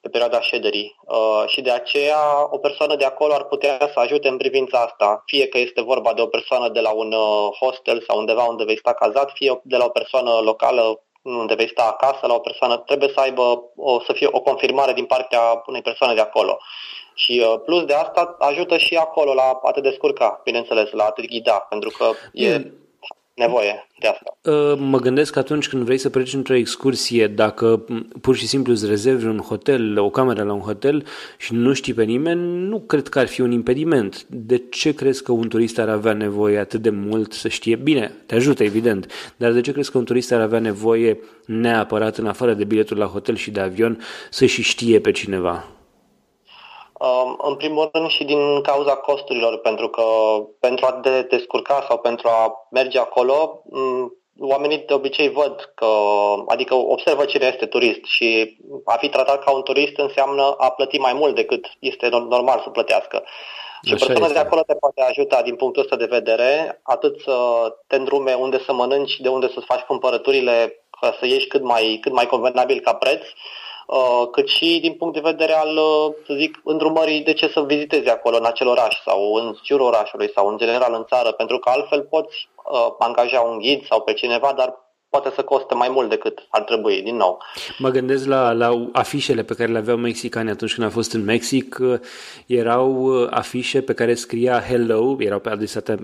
pe 0.00 0.08
perioada 0.08 0.40
șederii 0.40 0.96
uh, 1.00 1.44
și 1.46 1.60
de 1.60 1.70
aceea 1.70 2.48
o 2.50 2.58
persoană 2.58 2.96
de 2.96 3.04
acolo 3.04 3.32
ar 3.32 3.44
putea 3.44 3.90
să 3.92 3.98
ajute 4.00 4.28
în 4.28 4.36
privința 4.36 4.78
asta, 4.78 5.22
fie 5.26 5.46
că 5.46 5.58
este 5.58 5.82
vorba 5.82 6.12
de 6.14 6.20
o 6.20 6.26
persoană 6.26 6.68
de 6.68 6.80
la 6.80 6.90
un 6.90 7.12
uh, 7.12 7.48
hostel 7.60 8.02
sau 8.06 8.18
undeva 8.18 8.44
unde 8.44 8.64
vei 8.64 8.78
sta 8.78 8.92
cazat, 8.92 9.30
fie 9.34 9.60
de 9.62 9.76
la 9.76 9.84
o 9.84 9.88
persoană 9.88 10.40
locală 10.42 11.05
unde 11.26 11.54
vei 11.54 11.68
sta 11.68 11.82
acasă 11.82 12.26
la 12.26 12.34
o 12.34 12.38
persoană, 12.38 12.76
trebuie 12.76 13.10
să 13.14 13.20
aibă 13.20 13.62
o, 13.76 14.00
să 14.00 14.12
fie 14.12 14.28
o 14.30 14.40
confirmare 14.40 14.92
din 14.92 15.04
partea 15.04 15.62
unei 15.66 15.82
persoane 15.82 16.14
de 16.14 16.20
acolo. 16.20 16.58
Și 17.14 17.44
uh, 17.44 17.60
plus 17.64 17.84
de 17.84 17.94
asta 17.94 18.36
ajută 18.38 18.76
și 18.76 18.96
acolo 18.96 19.34
la 19.34 19.60
a 19.62 19.70
te 19.70 19.80
descurca, 19.80 20.40
bineînțeles, 20.44 20.90
la 20.90 21.04
a 21.04 21.10
te 21.10 21.22
ghida, 21.26 21.58
pentru 21.58 21.90
că 21.98 22.10
e 22.32 22.70
nevoie 23.36 23.86
de 24.00 24.06
asta. 24.06 24.38
Uh, 24.50 24.78
mă 24.78 24.98
gândesc 24.98 25.32
că 25.32 25.38
atunci 25.38 25.68
când 25.68 25.82
vrei 25.82 25.98
să 25.98 26.10
pleci 26.10 26.34
într-o 26.34 26.54
excursie, 26.54 27.26
dacă 27.26 27.84
pur 28.20 28.36
și 28.36 28.46
simplu 28.46 28.72
îți 28.72 28.86
rezervi 28.86 29.26
un 29.26 29.38
hotel, 29.38 29.98
o 29.98 30.10
cameră 30.10 30.42
la 30.42 30.52
un 30.52 30.60
hotel 30.60 31.06
și 31.38 31.54
nu 31.54 31.72
știi 31.72 31.94
pe 31.94 32.04
nimeni, 32.04 32.68
nu 32.68 32.80
cred 32.80 33.08
că 33.08 33.18
ar 33.18 33.26
fi 33.26 33.40
un 33.40 33.50
impediment. 33.50 34.26
De 34.28 34.62
ce 34.70 34.94
crezi 34.94 35.22
că 35.22 35.32
un 35.32 35.48
turist 35.48 35.78
ar 35.78 35.88
avea 35.88 36.12
nevoie 36.12 36.58
atât 36.58 36.82
de 36.82 36.90
mult 36.90 37.32
să 37.32 37.48
știe? 37.48 37.76
Bine, 37.76 38.12
te 38.26 38.34
ajută, 38.34 38.62
evident, 38.62 39.12
dar 39.36 39.52
de 39.52 39.60
ce 39.60 39.72
crezi 39.72 39.90
că 39.90 39.98
un 39.98 40.04
turist 40.04 40.32
ar 40.32 40.40
avea 40.40 40.58
nevoie 40.58 41.20
neapărat, 41.46 42.16
în 42.16 42.26
afară 42.26 42.54
de 42.54 42.64
biletul 42.64 42.96
la 42.96 43.06
hotel 43.06 43.36
și 43.36 43.50
de 43.50 43.60
avion, 43.60 44.00
să 44.30 44.46
și 44.46 44.62
știe 44.62 45.00
pe 45.00 45.10
cineva? 45.10 45.75
Um, 46.98 47.38
în 47.42 47.54
primul 47.54 47.88
rând 47.92 48.08
și 48.08 48.24
din 48.24 48.60
cauza 48.60 48.96
costurilor, 48.96 49.58
pentru 49.58 49.88
că 49.88 50.02
pentru 50.60 50.86
a 50.86 50.92
te 50.92 51.22
descurca 51.22 51.84
sau 51.88 51.98
pentru 51.98 52.28
a 52.28 52.66
merge 52.70 52.98
acolo, 52.98 53.62
oamenii 54.38 54.84
de 54.86 54.94
obicei 54.94 55.28
văd 55.28 55.72
că, 55.74 55.86
adică 56.46 56.74
observă 56.74 57.24
cine 57.24 57.46
este 57.46 57.66
turist 57.66 58.04
și 58.04 58.56
a 58.84 58.96
fi 58.96 59.08
tratat 59.08 59.44
ca 59.44 59.50
un 59.50 59.62
turist 59.62 59.96
înseamnă 59.96 60.54
a 60.58 60.70
plăti 60.70 60.98
mai 60.98 61.12
mult 61.12 61.34
decât 61.34 61.66
este 61.78 62.08
normal 62.08 62.60
să 62.64 62.70
plătească. 62.70 63.22
Și 63.82 63.92
Așa 63.92 64.06
persoana 64.06 64.30
este. 64.30 64.38
de 64.38 64.46
acolo 64.46 64.62
te 64.62 64.74
poate 64.74 65.02
ajuta 65.02 65.42
din 65.42 65.56
punctul 65.56 65.82
ăsta 65.82 65.96
de 65.96 66.04
vedere, 66.04 66.80
atât 66.82 67.20
să 67.20 67.36
te 67.86 67.96
îndrume 67.96 68.34
unde 68.34 68.62
să 68.64 68.72
mănânci, 68.72 69.20
de 69.20 69.28
unde 69.28 69.48
să-ți 69.54 69.66
faci 69.66 69.80
cumpărăturile, 69.80 70.86
ca 71.00 71.16
să 71.18 71.26
ieși 71.26 71.46
cât 71.46 71.62
mai, 71.62 71.98
cât 72.00 72.12
mai 72.12 72.26
convenabil 72.26 72.80
ca 72.80 72.94
preț, 72.94 73.20
Uh, 73.20 73.55
cât 74.32 74.48
și 74.48 74.78
din 74.80 74.92
punct 74.92 75.14
de 75.14 75.30
vedere 75.30 75.52
al, 75.52 75.76
uh, 75.76 76.14
să 76.26 76.34
zic, 76.38 76.60
îndrumării 76.64 77.22
de 77.22 77.32
ce 77.32 77.48
să 77.48 77.60
vizitezi 77.60 78.08
acolo, 78.08 78.36
în 78.36 78.44
acel 78.44 78.66
oraș 78.66 78.94
sau 79.04 79.34
în 79.34 79.54
jurul 79.64 79.86
orașului 79.86 80.30
sau 80.34 80.48
în 80.48 80.56
general 80.56 80.94
în 80.94 81.04
țară, 81.08 81.32
pentru 81.32 81.58
că 81.58 81.70
altfel 81.70 82.02
poți 82.02 82.48
uh, 82.72 82.94
angaja 82.98 83.40
un 83.40 83.58
ghid 83.58 83.84
sau 83.84 84.00
pe 84.00 84.12
cineva, 84.12 84.52
dar 84.56 84.84
poate 85.08 85.32
să 85.34 85.42
coste 85.42 85.74
mai 85.74 85.88
mult 85.88 86.08
decât 86.08 86.46
ar 86.50 86.62
trebui, 86.62 87.02
din 87.02 87.16
nou. 87.16 87.38
Mă 87.78 87.88
gândesc 87.88 88.26
la, 88.26 88.52
la 88.52 88.88
afișele 88.92 89.42
pe 89.42 89.54
care 89.54 89.72
le 89.72 89.78
aveau 89.78 89.96
mexicani 89.96 90.50
atunci 90.50 90.74
când 90.74 90.86
am 90.86 90.92
fost 90.92 91.12
în 91.12 91.24
Mexic. 91.24 91.78
Erau 92.46 93.10
afișe 93.30 93.82
pe 93.82 93.94
care 93.94 94.14
scria 94.14 94.60
Hello, 94.60 95.16
erau 95.18 95.38
pe 95.38 95.48
adresate 95.48 95.96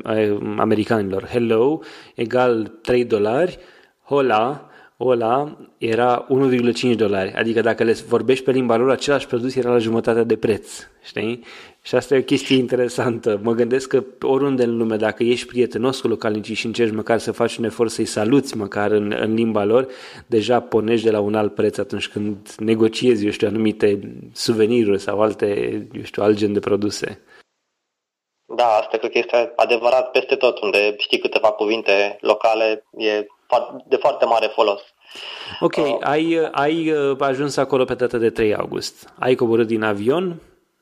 americanilor. 0.59 1.27
Hello 1.27 1.81
egal 2.15 2.73
3 2.83 3.05
dolari, 3.05 3.59
Hola 4.05 4.72
ăla 5.09 5.57
era 5.79 6.27
1,5 6.91 6.97
dolari. 6.97 7.33
Adică 7.33 7.61
dacă 7.61 7.85
le 7.85 7.93
vorbești 7.93 8.45
pe 8.45 8.51
limba 8.51 8.77
lor, 8.77 8.91
același 8.91 9.27
produs 9.27 9.55
era 9.55 9.71
la 9.71 9.79
jumătate 9.79 10.25
de 10.25 10.37
preț. 10.37 10.87
Știi? 11.03 11.45
Și 11.83 11.95
asta 11.95 12.15
e 12.15 12.19
o 12.19 12.23
chestie 12.23 12.57
interesantă. 12.57 13.41
Mă 13.43 13.53
gândesc 13.53 13.89
că 13.89 14.05
oriunde 14.21 14.63
în 14.63 14.77
lume, 14.77 14.97
dacă 14.97 15.23
ești 15.23 15.47
prietenos 15.47 16.01
cu 16.01 16.09
localnicii 16.09 16.55
și 16.55 16.67
încerci 16.67 16.95
măcar 16.95 17.19
să 17.19 17.33
faci 17.33 17.57
un 17.57 17.65
efort 17.65 17.91
să-i 17.91 18.05
saluți 18.05 18.57
măcar 18.57 18.91
în, 18.91 19.17
în 19.21 19.35
limba 19.35 19.65
lor, 19.65 19.87
deja 20.27 20.61
pornești 20.61 21.05
de 21.05 21.11
la 21.11 21.21
un 21.21 21.35
alt 21.35 21.55
preț 21.55 21.79
atunci 21.79 22.09
când 22.09 22.55
negociezi, 22.59 23.25
eu 23.25 23.31
știu, 23.31 23.49
anumite 23.49 24.15
suveniruri 24.33 25.01
sau 25.01 25.21
alte, 25.21 25.47
eu 25.93 26.03
știu, 26.03 26.23
alt 26.23 26.37
gen 26.37 26.53
de 26.53 26.61
produse. 26.61 27.23
Da, 28.57 28.67
asta 28.67 28.97
cred 28.97 29.11
că 29.11 29.19
este 29.19 29.53
adevărat 29.57 30.11
peste 30.11 30.37
tot, 30.37 30.59
unde 30.59 30.95
știi 30.99 31.19
câteva 31.19 31.51
cuvinte 31.51 32.19
locale, 32.21 32.85
e 32.97 33.27
de 33.87 33.97
foarte 33.97 34.25
mare 34.25 34.47
folos. 34.47 34.92
Ok, 35.61 35.77
uh, 35.77 35.97
ai, 36.01 36.49
ai 36.53 36.91
uh, 36.91 37.17
ajuns 37.21 37.57
acolo 37.57 37.85
pe 37.85 37.95
data 37.95 38.19
de 38.19 38.31
3 38.31 38.55
august. 38.55 39.13
Ai 39.19 39.35
coborât 39.35 39.67
din 39.67 39.83
avion 39.83 40.41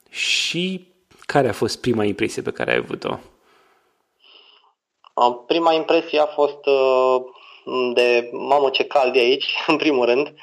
și 0.08 0.88
care 1.20 1.48
a 1.48 1.52
fost 1.52 1.80
prima 1.80 2.04
impresie 2.04 2.42
pe 2.42 2.50
care 2.50 2.70
ai 2.70 2.76
avut-o? 2.76 3.18
Uh, 5.14 5.36
prima 5.46 5.72
impresie 5.72 6.20
a 6.20 6.26
fost 6.26 6.66
uh, 6.66 7.20
de 7.94 8.30
mamă 8.32 8.70
ce 8.70 8.84
cald 8.84 9.16
e 9.16 9.18
aici, 9.18 9.54
în 9.66 9.76
primul 9.76 10.06
rând. 10.06 10.34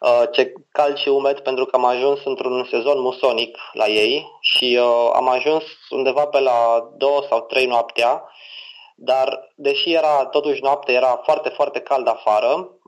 Uh, 0.00 0.22
ce 0.32 0.52
cald 0.72 0.96
și 0.96 1.08
umed 1.08 1.40
pentru 1.40 1.64
că 1.64 1.76
am 1.76 1.84
ajuns 1.84 2.20
într-un 2.24 2.66
sezon 2.70 3.00
musonic 3.00 3.58
la 3.72 3.86
ei 3.86 4.26
și 4.40 4.78
uh, 4.80 5.10
am 5.14 5.28
ajuns 5.28 5.62
undeva 5.90 6.26
pe 6.26 6.40
la 6.40 6.88
2 6.96 7.10
sau 7.28 7.40
3 7.40 7.66
noaptea 7.66 8.22
dar 9.04 9.52
deși 9.54 9.92
era 9.92 10.24
totuși 10.24 10.62
noapte, 10.62 10.92
era 10.92 11.20
foarte, 11.24 11.48
foarte 11.48 11.80
cald 11.80 12.08
afară 12.08 12.46
um, 12.46 12.80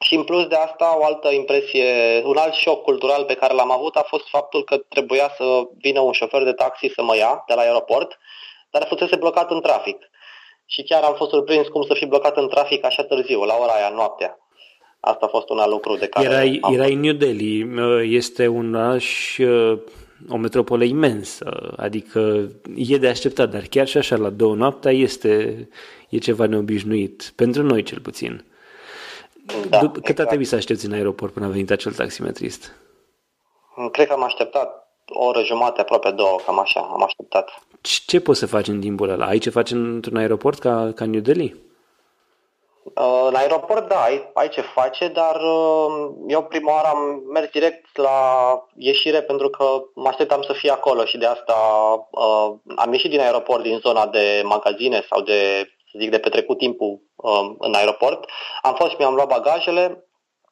și 0.00 0.14
în 0.14 0.24
plus 0.24 0.46
de 0.46 0.54
asta 0.54 0.98
o 0.98 1.04
altă 1.04 1.28
impresie, 1.30 2.22
un 2.24 2.36
alt 2.36 2.54
șoc 2.54 2.82
cultural 2.82 3.24
pe 3.24 3.34
care 3.34 3.54
l-am 3.54 3.70
avut 3.70 3.96
a 3.96 4.04
fost 4.08 4.28
faptul 4.28 4.64
că 4.64 4.76
trebuia 4.76 5.32
să 5.36 5.44
vină 5.78 6.00
un 6.00 6.12
șofer 6.12 6.42
de 6.42 6.52
taxi 6.52 6.92
să 6.94 7.02
mă 7.02 7.16
ia 7.16 7.44
de 7.48 7.54
la 7.54 7.60
aeroport, 7.60 8.18
dar 8.70 8.86
fusese 8.88 9.16
blocat 9.16 9.50
în 9.50 9.60
trafic. 9.60 9.96
Și 10.66 10.82
chiar 10.82 11.02
am 11.02 11.14
fost 11.14 11.30
surprins 11.30 11.66
cum 11.68 11.82
să 11.82 11.94
fi 11.94 12.06
blocat 12.06 12.36
în 12.36 12.48
trafic 12.48 12.84
așa 12.84 13.02
târziu, 13.04 13.44
la 13.44 13.56
ora 13.60 13.72
aia, 13.72 13.88
noaptea. 13.88 14.38
Asta 15.00 15.26
a 15.26 15.28
fost 15.28 15.48
un 15.48 15.58
alt 15.58 15.70
lucru 15.70 15.96
de 15.96 16.06
care... 16.06 16.26
Erai, 16.26 16.58
am... 16.62 16.74
erai 16.74 16.94
New 16.94 17.12
Delhi, 17.12 17.66
este 18.16 18.46
un 18.46 18.74
oraș 18.74 19.38
uh, 19.38 19.78
o 20.28 20.36
metropolă 20.36 20.84
imensă, 20.84 21.74
adică 21.76 22.50
e 22.76 22.96
de 22.96 23.08
așteptat, 23.08 23.50
dar 23.50 23.62
chiar 23.70 23.86
și 23.86 23.96
așa 23.96 24.16
la 24.16 24.30
două 24.30 24.54
noaptea 24.54 24.92
este 24.92 25.68
e 26.08 26.18
ceva 26.18 26.46
neobișnuit, 26.46 27.32
pentru 27.36 27.62
noi 27.62 27.82
cel 27.82 28.00
puțin. 28.00 28.44
Da, 29.68 29.78
Cât 29.78 29.96
exact. 29.96 30.18
a 30.18 30.24
trebuit 30.24 30.48
să 30.48 30.54
aștepți 30.54 30.86
în 30.86 30.92
aeroport 30.92 31.32
până 31.32 31.46
a 31.46 31.48
venit 31.48 31.70
acel 31.70 31.92
taximetrist? 31.92 32.72
Cred 33.92 34.06
că 34.06 34.12
am 34.12 34.22
așteptat 34.22 34.86
o 35.06 35.24
oră 35.24 35.42
jumate, 35.42 35.80
aproape 35.80 36.10
două, 36.10 36.36
cam 36.46 36.58
așa, 36.58 36.80
am 36.80 37.02
așteptat. 37.02 37.50
Ce 37.80 38.20
poți 38.20 38.38
să 38.38 38.46
faci 38.46 38.68
în 38.68 38.80
timpul 38.80 39.08
ăla? 39.08 39.26
Ai 39.26 39.38
ce 39.38 39.50
faci 39.50 39.70
într-un 39.70 40.16
aeroport 40.16 40.58
ca, 40.58 40.92
ca 40.94 41.04
New 41.04 41.20
Delhi? 41.20 41.54
Uh, 42.82 43.28
la 43.30 43.38
aeroport, 43.38 43.88
da, 43.88 44.02
ai, 44.02 44.30
ai 44.34 44.48
ce 44.48 44.60
face, 44.60 45.08
dar 45.08 45.34
uh, 45.34 46.08
eu 46.28 46.42
prima 46.42 46.72
oară 46.72 46.86
am 46.86 47.22
mers 47.32 47.50
direct 47.50 47.96
la 47.96 48.18
ieșire 48.76 49.22
pentru 49.22 49.48
că 49.48 49.82
mă 49.94 50.08
așteptam 50.08 50.42
să 50.42 50.52
fie 50.52 50.70
acolo 50.70 51.04
și 51.04 51.18
de 51.18 51.26
asta 51.26 51.54
uh, 52.10 52.52
am 52.76 52.92
ieșit 52.92 53.10
din 53.10 53.20
aeroport, 53.20 53.62
din 53.62 53.78
zona 53.78 54.06
de 54.06 54.42
magazine 54.44 55.04
sau 55.10 55.20
de, 55.20 55.70
să 55.90 55.98
zic, 55.98 56.10
de 56.10 56.18
petrecut 56.18 56.58
timpul 56.58 57.00
uh, 57.16 57.54
în 57.58 57.74
aeroport. 57.74 58.30
Am 58.62 58.74
fost 58.74 58.90
și 58.90 58.96
mi-am 58.98 59.14
luat 59.14 59.28
bagajele, 59.28 60.06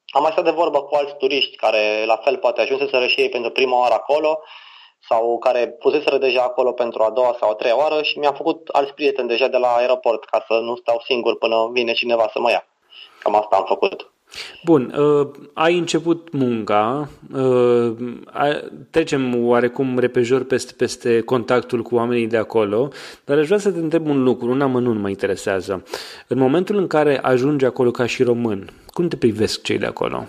am 0.06 0.22
mai 0.22 0.32
stat 0.32 0.44
de 0.44 0.50
vorbă 0.50 0.82
cu 0.82 0.94
alți 0.94 1.16
turiști 1.16 1.56
care 1.56 2.04
la 2.06 2.16
fel 2.16 2.36
poate 2.36 2.60
ajunseseră 2.60 3.06
și 3.06 3.20
ei 3.20 3.28
pentru 3.28 3.50
prima 3.50 3.78
oară 3.78 3.94
acolo 3.94 4.40
sau 5.08 5.38
care 5.38 5.76
fuseseră 5.80 6.18
deja 6.18 6.42
acolo 6.42 6.72
pentru 6.72 7.02
a 7.02 7.10
doua 7.10 7.36
sau 7.40 7.50
a 7.50 7.54
treia 7.54 7.76
oară 7.76 8.02
și 8.02 8.18
mi-am 8.18 8.34
făcut 8.34 8.68
alți 8.68 8.92
prieteni 8.92 9.28
deja 9.28 9.48
de 9.48 9.56
la 9.56 9.74
aeroport 9.74 10.24
ca 10.24 10.44
să 10.48 10.58
nu 10.58 10.76
stau 10.76 11.02
singur 11.04 11.38
până 11.38 11.68
vine 11.72 11.92
cineva 11.92 12.30
să 12.32 12.40
mă 12.40 12.50
ia. 12.50 12.66
Cam 13.18 13.34
asta 13.34 13.56
am 13.56 13.64
făcut. 13.64 14.13
Bun, 14.64 14.94
uh, 14.98 15.28
ai 15.52 15.78
început 15.78 16.32
munca, 16.32 17.08
uh, 17.34 17.92
trecem 18.90 19.46
oarecum 19.46 19.98
repejor 19.98 20.44
peste, 20.44 20.72
peste 20.76 21.20
contactul 21.20 21.82
cu 21.82 21.94
oamenii 21.94 22.26
de 22.26 22.36
acolo, 22.36 22.88
dar 23.24 23.38
aș 23.38 23.46
vrea 23.46 23.58
să 23.58 23.72
te 23.72 23.78
întreb 23.78 24.06
un 24.06 24.22
lucru, 24.22 24.50
un 24.50 24.60
amănunt 24.60 25.00
mă 25.00 25.08
interesează. 25.08 25.82
În 26.28 26.38
momentul 26.38 26.76
în 26.76 26.86
care 26.86 27.18
ajungi 27.18 27.64
acolo 27.64 27.90
ca 27.90 28.06
și 28.06 28.22
român, 28.22 28.70
cum 28.86 29.08
te 29.08 29.16
privesc 29.16 29.62
cei 29.62 29.78
de 29.78 29.86
acolo? 29.86 30.24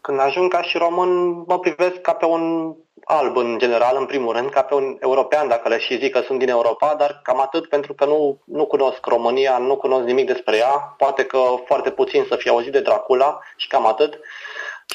Când 0.00 0.18
ajung 0.20 0.50
ca 0.50 0.62
și 0.62 0.78
român, 0.78 1.44
mă 1.46 1.58
privesc 1.58 2.00
ca 2.00 2.12
pe 2.12 2.24
un 2.24 2.74
alb 3.18 3.36
în 3.36 3.58
general, 3.58 3.96
în 3.98 4.06
primul 4.06 4.32
rând, 4.32 4.50
ca 4.50 4.62
pe 4.62 4.74
un 4.74 4.96
european, 5.00 5.48
dacă 5.48 5.68
le 5.68 5.78
și 5.78 5.98
zic 5.98 6.12
că 6.12 6.20
sunt 6.20 6.38
din 6.38 6.48
Europa, 6.48 6.94
dar 6.98 7.20
cam 7.22 7.40
atât 7.40 7.68
pentru 7.68 7.94
că 7.94 8.04
nu, 8.04 8.38
nu 8.44 8.66
cunosc 8.66 9.06
România, 9.06 9.58
nu 9.58 9.76
cunosc 9.76 10.04
nimic 10.04 10.26
despre 10.26 10.56
ea, 10.56 10.94
poate 10.96 11.24
că 11.24 11.38
foarte 11.66 11.90
puțin 11.90 12.24
să 12.28 12.36
fie 12.36 12.50
auzit 12.50 12.72
de 12.72 12.80
Dracula 12.80 13.38
și 13.56 13.68
cam 13.68 13.86
atât. 13.86 14.18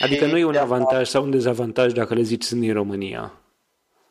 Adică 0.03 0.25
și 0.25 0.31
nu 0.31 0.38
e 0.38 0.45
un 0.45 0.55
avantaj 0.55 1.01
asta... 1.01 1.17
sau 1.17 1.24
un 1.24 1.31
dezavantaj 1.31 1.91
dacă 1.91 2.13
le 2.13 2.22
zici 2.22 2.43
sunt 2.43 2.62
din 2.62 2.74
România? 2.74 3.34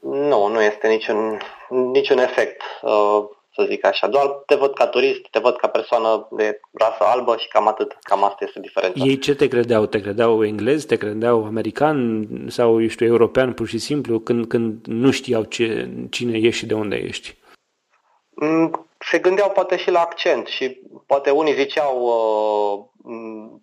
Nu, 0.01 0.47
nu 0.47 0.63
este 0.63 0.89
niciun, 0.89 1.39
niciun 1.69 2.19
efect. 2.19 2.63
Uh, 2.83 3.25
să 3.55 3.67
zic 3.69 3.85
așa. 3.85 4.07
Doar 4.07 4.27
te 4.47 4.55
văd 4.55 4.73
ca 4.73 4.87
turist, 4.87 5.21
te 5.31 5.39
văd 5.39 5.57
ca 5.57 5.69
persoană 5.69 6.29
de 6.31 6.61
rasă 6.73 7.05
albă 7.05 7.37
și 7.39 7.49
cam 7.49 7.69
atât. 7.69 7.97
Cam 8.03 8.25
asta 8.25 8.45
este 8.45 8.61
diferența. 8.61 9.05
Ei 9.05 9.19
ce 9.19 9.35
te 9.35 9.49
credeau? 9.49 9.87
Te 9.87 10.01
credeau 10.01 10.45
englez? 10.45 10.85
Te 10.85 10.97
credeau 10.97 11.45
american? 11.45 12.29
Sau, 12.49 12.83
eu 12.83 12.89
știu, 12.89 13.07
european 13.07 13.53
pur 13.53 13.67
și 13.67 13.79
simplu? 13.79 14.19
Când, 14.19 14.47
când 14.47 14.87
nu 14.87 15.11
știau 15.11 15.43
ce, 15.45 15.91
cine 16.11 16.39
ești 16.39 16.59
și 16.59 16.67
de 16.67 16.75
unde 16.75 16.97
ești? 16.97 17.37
Mm, 18.31 18.89
se 18.99 19.19
gândeau 19.19 19.51
poate 19.51 19.77
și 19.77 19.91
la 19.91 20.01
accent 20.01 20.47
și 20.47 20.81
poate 21.07 21.31
unii 21.31 21.55
ziceau 21.55 22.01
uh, 22.01 23.61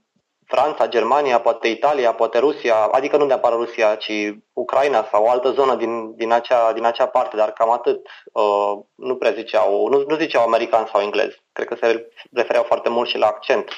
Franța, 0.51 0.87
Germania, 0.87 1.39
poate 1.39 1.67
Italia, 1.67 2.13
poate 2.13 2.39
Rusia, 2.39 2.75
adică 2.75 3.17
nu 3.17 3.25
neapărat 3.25 3.57
Rusia, 3.57 3.95
ci 3.95 4.11
Ucraina 4.53 5.07
sau 5.11 5.23
o 5.23 5.29
altă 5.29 5.51
zonă 5.51 5.75
din, 5.75 6.15
din, 6.15 6.31
acea, 6.31 6.73
din 6.73 6.85
acea 6.85 7.05
parte, 7.05 7.35
dar 7.35 7.51
cam 7.51 7.71
atât. 7.71 8.07
Uh, 8.33 8.73
nu 8.95 9.15
prea 9.15 9.31
ziceau, 9.31 9.87
nu, 9.87 10.03
nu 10.07 10.15
ziceau 10.15 10.43
american 10.43 10.89
sau 10.91 11.01
englez. 11.01 11.31
Cred 11.53 11.67
că 11.67 11.75
se 11.75 12.07
refereau 12.33 12.63
foarte 12.63 12.89
mult 12.89 13.09
și 13.09 13.17
la 13.17 13.27
accent 13.27 13.69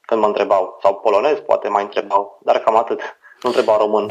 când 0.00 0.20
mă 0.20 0.26
întrebau. 0.26 0.78
Sau 0.82 0.94
polonez, 0.94 1.38
poate 1.38 1.68
mai 1.68 1.82
întrebau, 1.82 2.38
dar 2.42 2.58
cam 2.58 2.76
atât. 2.76 3.00
Nu 3.42 3.48
întrebau 3.48 3.78
român. 3.78 4.06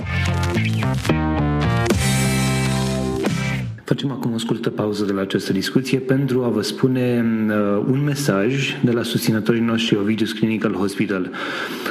Facem 3.87 4.11
acum 4.11 4.33
o 4.33 4.37
scurtă 4.37 4.69
pauză 4.69 5.05
de 5.05 5.11
la 5.11 5.21
această 5.21 5.53
discuție 5.53 5.99
pentru 5.99 6.43
a 6.43 6.47
vă 6.47 6.61
spune 6.61 7.25
uh, 7.47 7.83
un 7.89 8.03
mesaj 8.03 8.79
de 8.83 8.91
la 8.91 9.03
susținătorii 9.03 9.61
noștri 9.61 9.97
Ovidius 9.97 10.31
Clinical 10.31 10.73
Hospital. 10.73 11.31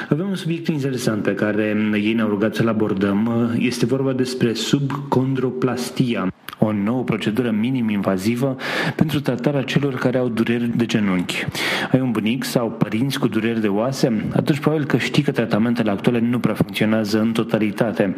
Avem 0.08 0.28
un 0.28 0.34
subiect 0.34 0.66
interesant 0.66 1.22
pe 1.22 1.34
care 1.34 1.90
ei 1.92 2.12
ne-au 2.12 2.28
rugat 2.28 2.54
să-l 2.54 2.68
abordăm. 2.68 3.50
Este 3.58 3.86
vorba 3.86 4.12
despre 4.12 4.52
subcondroplastia 4.52 6.32
o 6.58 6.72
nouă 6.72 7.02
procedură 7.02 7.50
minim-invazivă 7.50 8.56
pentru 8.96 9.20
tratarea 9.20 9.62
celor 9.62 9.94
care 9.94 10.18
au 10.18 10.28
dureri 10.28 10.76
de 10.76 10.86
genunchi. 10.86 11.44
Ai 11.92 12.00
un 12.00 12.10
bunic 12.10 12.44
sau 12.44 12.70
părinți 12.70 13.18
cu 13.18 13.28
dureri 13.28 13.60
de 13.60 13.68
oase? 13.68 14.24
Atunci 14.36 14.58
probabil 14.58 14.84
că 14.86 14.96
știi 14.96 15.22
că 15.22 15.30
tratamentele 15.30 15.90
actuale 15.90 16.20
nu 16.20 16.38
prea 16.38 16.54
funcționează 16.54 17.20
în 17.20 17.32
totalitate, 17.32 18.16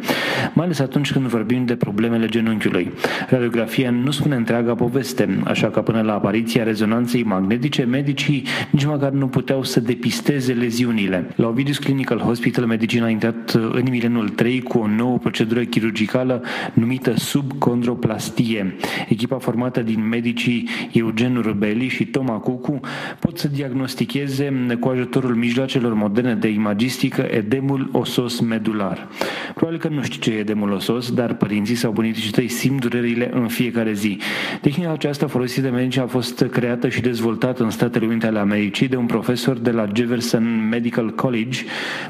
mai 0.53 0.65
ales 0.65 0.79
atunci 0.79 1.11
când 1.11 1.25
vorbim 1.25 1.65
de 1.65 1.75
problemele 1.75 2.25
genunchiului. 2.25 2.91
Radiografia 3.29 3.89
nu 3.89 4.11
spune 4.11 4.35
întreaga 4.35 4.73
poveste, 4.73 5.39
așa 5.45 5.69
că 5.69 5.81
până 5.81 6.01
la 6.01 6.13
apariția 6.13 6.63
rezonanței 6.63 7.23
magnetice, 7.23 7.83
medicii 7.83 8.45
nici 8.69 8.85
măcar 8.85 9.11
nu 9.11 9.27
puteau 9.27 9.63
să 9.63 9.79
depisteze 9.79 10.53
leziunile. 10.53 11.27
La 11.35 11.47
Ovidius 11.47 11.77
Clinical 11.77 12.19
Hospital, 12.19 12.65
medicina 12.65 13.05
a 13.05 13.09
intrat 13.09 13.51
în 13.51 13.83
milenul 13.89 14.29
3 14.29 14.61
cu 14.61 14.77
o 14.77 14.87
nouă 14.87 15.17
procedură 15.17 15.63
chirurgicală 15.63 16.43
numită 16.73 17.13
subcondroplastie 17.17 18.28
Pastie. 18.29 18.75
Echipa 19.07 19.37
formată 19.37 19.81
din 19.81 20.07
medicii 20.07 20.69
Eugen 20.91 21.41
Rubeli 21.41 21.87
și 21.87 22.05
Toma 22.05 22.33
Cucu 22.33 22.79
pot 23.19 23.37
să 23.37 23.47
diagnosticheze 23.47 24.77
cu 24.79 24.87
ajutorul 24.87 25.35
mijloacelor 25.35 25.93
moderne 25.93 26.35
de 26.35 26.47
imagistică 26.47 27.27
edemul 27.31 27.89
osos 27.91 28.39
medular. 28.39 29.07
Probabil 29.55 29.79
că 29.79 29.87
nu 29.87 30.03
știi 30.03 30.19
ce 30.19 30.31
e 30.31 30.37
edemul 30.37 30.71
osos, 30.71 31.11
dar 31.11 31.33
părinții 31.33 31.75
sau 31.75 31.91
bunicii 31.91 32.31
tăi 32.31 32.47
simt 32.47 32.79
durerile 32.79 33.29
în 33.33 33.47
fiecare 33.47 33.93
zi. 33.93 34.17
Tehnica 34.61 34.91
aceasta 34.91 35.27
folosită 35.27 35.61
de 35.61 35.69
medici 35.69 35.97
a 35.97 36.07
fost 36.07 36.45
creată 36.51 36.89
și 36.89 37.01
dezvoltată 37.01 37.63
în 37.63 37.69
Statele 37.69 38.05
Unite 38.05 38.25
ale 38.25 38.39
Americii 38.39 38.87
de 38.87 38.95
un 38.95 39.05
profesor 39.05 39.57
de 39.57 39.71
la 39.71 39.87
Jefferson 39.93 40.67
Medical 40.69 41.09
College. 41.09 41.59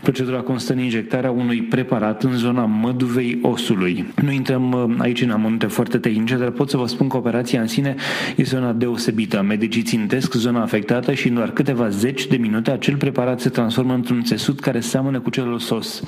Procedura 0.02 0.40
constă 0.40 0.74
în 0.74 0.80
injectarea 0.80 1.32
unui 1.32 1.62
preparat 1.62 2.24
în 2.24 2.32
zona 2.32 2.66
măduvei 2.66 3.40
osului. 3.42 4.06
Nu 4.22 4.32
intrăm 4.32 4.72
uh, 4.72 4.96
aici 4.98 5.22
în 5.22 5.30
amănunte 5.30 5.66
foarte 5.66 5.98
tehnice, 6.10 6.36
dar 6.36 6.50
pot 6.50 6.70
să 6.70 6.78
vă 6.78 6.88
spun 6.88 7.08
că 7.08 7.18
operația 7.18 7.62
în 7.62 7.68
sine 7.68 7.96
este 8.36 8.56
una 8.56 8.74
deosebită. 8.74 9.42
Medicii 9.42 9.82
țintesc 9.82 10.34
zona 10.34 10.62
afectată 10.62 11.14
și 11.14 11.28
în 11.28 11.34
doar 11.34 11.52
câteva 11.52 11.90
zeci 11.90 12.28
de 12.28 12.38
minute 12.38 12.72
acel 12.72 12.96
preparat 12.96 13.40
se 13.40 13.50
transformă 13.50 13.94
într-un 13.94 14.24
țesut 14.24 14.60
care 14.60 14.80
seamănă 14.80 15.20
cu 15.20 15.30
cel 15.30 15.60
sos. 15.60 16.04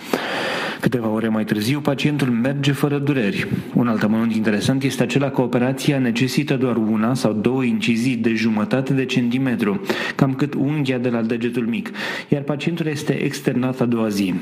Câteva 0.79 1.07
ore 1.07 1.27
mai 1.27 1.43
târziu, 1.43 1.79
pacientul 1.79 2.27
merge 2.27 2.71
fără 2.71 2.97
dureri. 2.97 3.47
Un 3.73 3.87
alt 3.87 4.03
amănunt 4.03 4.33
interesant 4.33 4.83
este 4.83 5.03
acela 5.03 5.29
că 5.29 5.41
operația 5.41 5.99
necesită 5.99 6.55
doar 6.55 6.75
una 6.75 7.13
sau 7.13 7.33
două 7.33 7.63
incizii 7.63 8.15
de 8.15 8.33
jumătate 8.33 8.93
de 8.93 9.05
centimetru, 9.05 9.81
cam 10.15 10.33
cât 10.33 10.53
unghia 10.53 10.97
de 10.97 11.09
la 11.09 11.21
degetul 11.21 11.65
mic, 11.67 11.89
iar 12.29 12.41
pacientul 12.41 12.85
este 12.85 13.13
externat 13.13 13.81
a 13.81 13.85
doua 13.85 14.07
zi. 14.07 14.33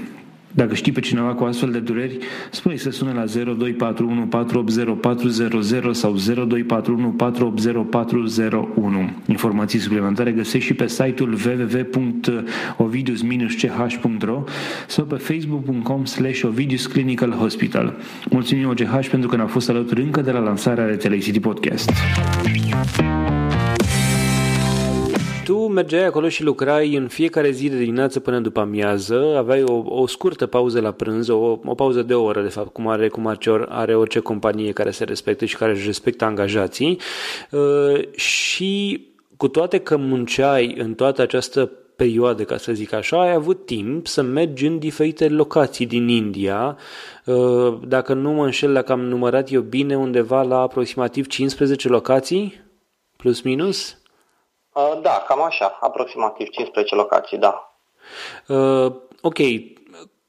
Dacă 0.51 0.73
știi 0.73 0.91
pe 0.91 0.99
cineva 0.99 1.33
cu 1.33 1.43
astfel 1.43 1.71
de 1.71 1.79
dureri, 1.79 2.17
spune 2.51 2.75
să 2.75 2.89
sune 2.89 3.13
la 3.13 3.25
0241 3.25 4.27
480 4.27 4.97
400 5.01 5.91
sau 5.91 6.11
0241 6.11 7.09
480 7.09 7.75
401. 7.89 9.09
Informații 9.27 9.79
suplimentare 9.79 10.31
găsești 10.31 10.67
și 10.67 10.73
pe 10.73 10.87
site-ul 10.87 11.37
www.ovidius-ch.ro 11.45 14.43
sau 14.87 15.05
pe 15.05 15.15
facebook.com 15.15 16.05
slash 16.05 16.43
Ovidius 16.43 16.85
Clinical 16.85 17.31
Hospital. 17.31 17.95
Mulțumim 18.29 18.69
OGH 18.69 19.07
pentru 19.09 19.29
că 19.29 19.35
ne-a 19.35 19.47
fost 19.47 19.69
alături 19.69 20.01
încă 20.01 20.21
de 20.21 20.31
la 20.31 20.39
lansarea 20.39 20.85
rețelei 20.85 21.19
City 21.19 21.39
Podcast 21.39 21.91
tu 25.49 25.67
mergeai 25.67 26.05
acolo 26.05 26.29
și 26.29 26.43
lucrai 26.43 26.95
în 26.95 27.07
fiecare 27.07 27.51
zi 27.51 27.69
de 27.69 27.77
dimineață 27.77 28.19
până 28.19 28.39
după 28.39 28.59
amiază, 28.59 29.35
aveai 29.37 29.63
o, 29.63 29.83
o 29.85 30.07
scurtă 30.07 30.45
pauză 30.45 30.81
la 30.81 30.91
prânz, 30.91 31.27
o, 31.27 31.59
o 31.65 31.75
pauză 31.75 32.01
de 32.01 32.13
o 32.13 32.23
oră, 32.23 32.41
de 32.41 32.47
fapt, 32.47 32.73
cum 32.73 32.87
are, 32.87 33.07
cum 33.07 33.27
are, 33.27 33.65
are 33.67 33.95
orice 33.95 34.19
companie 34.19 34.71
care 34.71 34.91
se 34.91 35.03
respectă 35.03 35.45
și 35.45 35.57
care 35.57 35.71
își 35.71 35.85
respectă 35.85 36.25
angajații 36.25 36.99
uh, 37.51 38.15
și 38.15 39.05
cu 39.37 39.47
toate 39.47 39.77
că 39.77 39.97
munceai 39.97 40.75
în 40.77 40.93
toată 40.93 41.21
această 41.21 41.71
perioadă, 41.95 42.43
ca 42.43 42.57
să 42.57 42.73
zic 42.73 42.93
așa, 42.93 43.21
ai 43.21 43.33
avut 43.33 43.65
timp 43.65 44.07
să 44.07 44.21
mergi 44.21 44.65
în 44.65 44.79
diferite 44.79 45.27
locații 45.27 45.85
din 45.85 46.07
India. 46.07 46.77
Uh, 47.25 47.79
dacă 47.87 48.13
nu 48.13 48.31
mă 48.31 48.43
înșel, 48.43 48.73
dacă 48.73 48.91
am 48.91 49.01
numărat 49.01 49.51
eu 49.51 49.61
bine, 49.61 49.97
undeva 49.97 50.41
la 50.41 50.59
aproximativ 50.59 51.27
15 51.27 51.87
locații, 51.87 52.53
plus 53.17 53.41
minus? 53.41 53.98
Uh, 54.79 54.99
da, 55.01 55.23
cam 55.27 55.41
așa, 55.41 55.77
aproximativ 55.81 56.49
15 56.49 56.95
locații, 56.95 57.37
da. 57.37 57.75
Uh, 58.47 58.91
ok, 59.21 59.37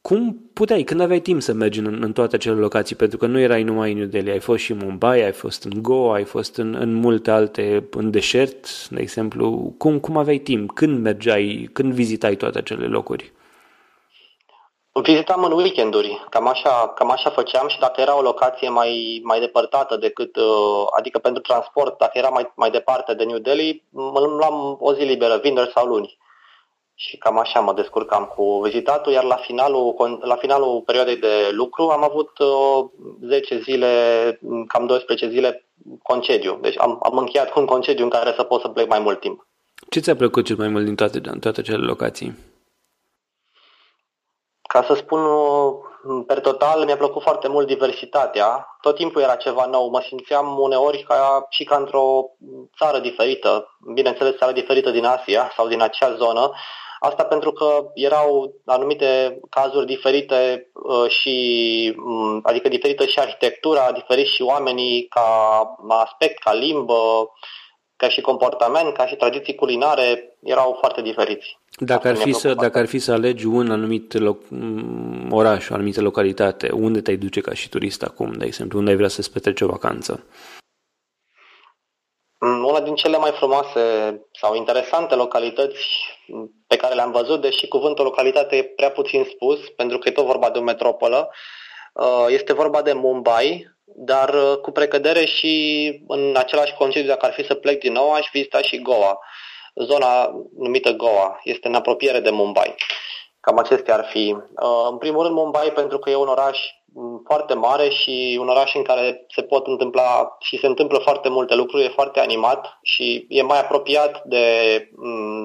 cum 0.03 0.51
puteai, 0.53 0.83
când 0.83 1.01
aveai 1.01 1.21
timp 1.21 1.43
să 1.43 1.53
mergi 1.53 1.79
în, 1.79 2.03
în 2.03 2.13
toate 2.13 2.35
acele 2.35 2.55
locații? 2.55 2.97
Pentru 2.97 3.19
că 3.19 3.27
nu 3.27 3.39
erai 3.39 3.63
numai 3.63 3.93
în 3.93 3.99
New 3.99 4.07
Delhi, 4.07 4.31
ai 4.31 4.39
fost 4.39 4.63
și 4.63 4.73
în 4.73 4.79
Mumbai, 4.83 5.23
ai 5.23 5.33
fost 5.33 5.65
în 5.65 5.83
Goa, 5.83 6.15
ai 6.15 6.25
fost 6.25 6.57
în, 6.57 6.75
în 6.75 6.93
multe 6.93 7.31
alte, 7.31 7.89
în 7.91 8.11
deșert, 8.11 8.89
de 8.89 9.01
exemplu. 9.01 9.75
Cum, 9.79 9.99
cum 9.99 10.17
aveai 10.17 10.39
timp? 10.39 10.71
Când 10.71 11.03
mergeai, 11.03 11.71
când 11.73 11.93
vizitai 11.93 12.35
toate 12.35 12.59
acele 12.59 12.87
locuri? 12.87 13.33
Vizitam 14.93 15.45
în 15.45 15.53
weekenduri, 15.53 16.27
cam 16.31 16.49
așa, 16.49 16.93
cam 16.95 17.11
așa 17.11 17.31
făceam 17.31 17.69
și 17.69 17.79
dacă 17.79 18.01
era 18.01 18.17
o 18.17 18.23
locație 18.23 18.69
mai, 18.69 19.21
mai 19.25 19.41
depărtată 19.41 19.97
decât, 19.97 20.37
uh, 20.37 20.85
adică 20.99 21.19
pentru 21.19 21.43
transport, 21.43 21.99
dacă 21.99 22.19
era 22.19 22.29
mai, 22.29 22.53
mai 22.57 22.71
departe 22.71 23.15
de 23.15 23.25
New 23.25 23.39
Delhi, 23.39 23.85
mă 23.91 24.21
luam 24.21 24.77
o 24.81 24.95
zi 24.95 25.03
liberă, 25.03 25.37
vineri 25.43 25.71
sau 25.75 25.87
luni. 25.87 26.19
Și 26.95 27.17
cam 27.17 27.39
așa 27.39 27.61
mă 27.61 27.73
descurcam 27.75 28.33
cu 28.37 28.61
vizitatul, 28.63 29.13
iar 29.13 29.25
la 29.25 29.37
finalul, 29.37 30.19
la 30.23 30.37
finalul 30.37 30.83
perioadei 30.87 31.17
de 31.17 31.51
lucru 31.51 31.89
am 31.89 32.05
avut 32.05 32.39
uh, 32.39 32.85
10 33.29 33.61
zile, 33.61 33.89
cam 34.67 34.87
12 34.87 35.29
zile 35.29 35.67
concediu. 36.03 36.59
Deci 36.63 36.79
am, 36.79 36.99
am 37.03 37.19
încheiat 37.19 37.51
cu 37.51 37.61
un 37.61 37.67
concediu 37.67 38.05
în 38.05 38.11
care 38.11 38.33
să 38.37 38.43
pot 38.43 38.61
să 38.61 38.69
plec 38.69 38.89
mai 38.89 39.01
mult 39.01 39.21
timp. 39.21 39.47
Ce 39.89 40.01
ți-a 40.01 40.17
plăcut 40.17 40.45
cel 40.45 40.57
mai 40.57 40.69
mult 40.69 40.85
din 40.85 40.95
toate, 40.95 41.21
din 41.21 41.39
toate 41.39 41.61
acele 41.61 41.85
locații? 41.85 42.50
Ca 44.73 44.85
să 44.87 44.95
spun 44.95 45.21
per 46.27 46.41
total, 46.41 46.85
mi-a 46.85 46.97
plăcut 46.97 47.23
foarte 47.23 47.49
mult 47.49 47.67
diversitatea. 47.67 48.77
Tot 48.81 48.95
timpul 48.95 49.23
era 49.23 49.35
ceva 49.35 49.67
nou. 49.67 49.91
Mă 49.91 50.01
simțeam 50.07 50.59
uneori 50.59 51.05
ca, 51.09 51.47
și 51.49 51.65
ca 51.65 51.77
într-o 51.77 52.25
țară 52.77 52.99
diferită, 52.99 53.79
bineînțeles 53.95 54.37
țară 54.37 54.53
diferită 54.53 54.91
din 54.91 55.05
Asia 55.05 55.53
sau 55.57 55.69
din 55.69 55.81
acea 55.81 56.15
zonă. 56.15 56.51
Asta 56.99 57.25
pentru 57.25 57.53
că 57.53 57.85
erau 57.95 58.55
anumite 58.65 59.41
cazuri 59.51 59.87
diferite 59.87 60.71
uh, 60.73 61.11
și, 61.11 61.37
mm, 61.97 62.41
adică 62.43 62.69
diferită 62.69 63.05
și 63.05 63.19
arhitectura, 63.19 63.93
diferit 63.93 64.27
și 64.27 64.43
oamenii 64.43 65.07
ca 65.09 65.29
aspect, 65.89 66.43
ca 66.43 66.53
limbă, 66.53 67.31
ca 68.01 68.09
și 68.09 68.21
comportament, 68.21 68.95
ca 68.95 69.07
și 69.07 69.17
tradiții 69.17 69.55
culinare, 69.55 70.37
erau 70.43 70.77
foarte 70.81 71.03
diferiți. 71.03 71.59
Dacă 71.79 72.09
ar, 72.09 72.17
fi 72.17 72.33
să, 72.33 72.55
dacă 72.55 72.79
ar 72.79 72.87
fi 72.87 72.99
să 72.99 73.13
alegi 73.13 73.47
un 73.47 73.71
anumit 73.71 74.13
loc, 74.13 74.39
oraș, 75.31 75.69
o 75.69 75.75
anumită 75.75 76.01
localitate, 76.01 76.71
unde 76.71 77.01
te-ai 77.01 77.17
duce 77.17 77.41
ca 77.41 77.55
și 77.55 77.69
turist 77.69 78.03
acum, 78.03 78.33
de 78.33 78.45
exemplu, 78.45 78.79
unde 78.79 78.91
ai 78.91 78.97
vrea 78.97 79.09
să-ți 79.09 79.33
petreci 79.33 79.61
o 79.61 79.67
vacanță? 79.67 80.25
Mm, 82.39 82.65
una 82.65 82.81
din 82.81 82.95
cele 82.95 83.17
mai 83.17 83.31
frumoase 83.31 83.81
sau 84.33 84.55
interesante 84.55 85.15
localități 85.15 85.87
pe 86.67 86.77
care 86.77 86.95
le-am 86.95 87.11
văzut, 87.11 87.41
deși 87.41 87.69
cuvântul 87.69 88.05
localitate 88.05 88.57
e 88.57 88.63
prea 88.63 88.91
puțin 88.91 89.25
spus, 89.25 89.59
pentru 89.77 89.99
că 89.99 90.09
e 90.09 90.13
tot 90.13 90.25
vorba 90.25 90.51
de 90.51 90.59
o 90.59 90.63
metropolă, 90.63 91.31
uh, 91.93 92.27
este 92.29 92.53
vorba 92.53 92.83
de 92.83 92.93
Mumbai, 92.93 93.79
dar 93.95 94.35
cu 94.63 94.71
precădere 94.71 95.25
și 95.25 96.03
în 96.09 96.35
același 96.37 96.75
concediu, 96.75 97.09
dacă 97.09 97.27
ar 97.27 97.33
fi 97.33 97.45
să 97.45 97.55
plec 97.55 97.81
din 97.81 97.93
nou, 97.93 98.13
aș 98.13 98.27
vizita 98.33 98.61
și 98.63 98.83
Goa. 98.83 99.19
Zona 99.75 100.31
numită 100.59 100.93
Goa 100.93 101.41
este 101.45 101.69
în 101.69 101.75
apropiere 101.75 102.21
de 102.21 102.31
Mumbai. 102.31 102.75
Cam 103.41 103.59
acestea 103.59 103.95
ar 103.95 104.05
fi. 104.05 104.37
În 104.91 104.99
primul 104.99 105.23
rând 105.23 105.35
Mumbai 105.35 105.73
pentru 105.75 105.99
că 105.99 106.11
e 106.11 106.15
un 106.15 106.29
oraș 106.29 106.59
foarte 107.25 107.55
mare 107.55 107.89
și 107.89 108.39
un 108.41 108.49
oraș 108.49 108.75
în 108.75 108.83
care 108.83 109.27
se 109.29 109.43
pot 109.43 109.67
întâmpla 109.67 110.37
și 110.41 110.59
se 110.59 110.67
întâmplă 110.67 110.99
foarte 110.99 111.29
multe 111.29 111.55
lucruri, 111.55 111.85
e 111.85 111.89
foarte 111.89 112.21
animat 112.21 112.79
și 112.83 113.27
e 113.29 113.43
mai 113.43 113.61
apropiat 113.61 114.23
de 114.25 114.45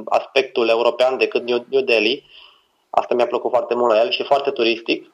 aspectul 0.05 0.69
european 0.69 1.17
decât 1.17 1.43
New 1.43 1.81
Delhi. 1.81 2.23
Asta 2.89 3.15
mi-a 3.15 3.27
plăcut 3.27 3.51
foarte 3.51 3.75
mult 3.75 3.93
la 3.93 3.99
el 3.99 4.11
și 4.11 4.23
foarte 4.23 4.51
turistic. 4.51 5.13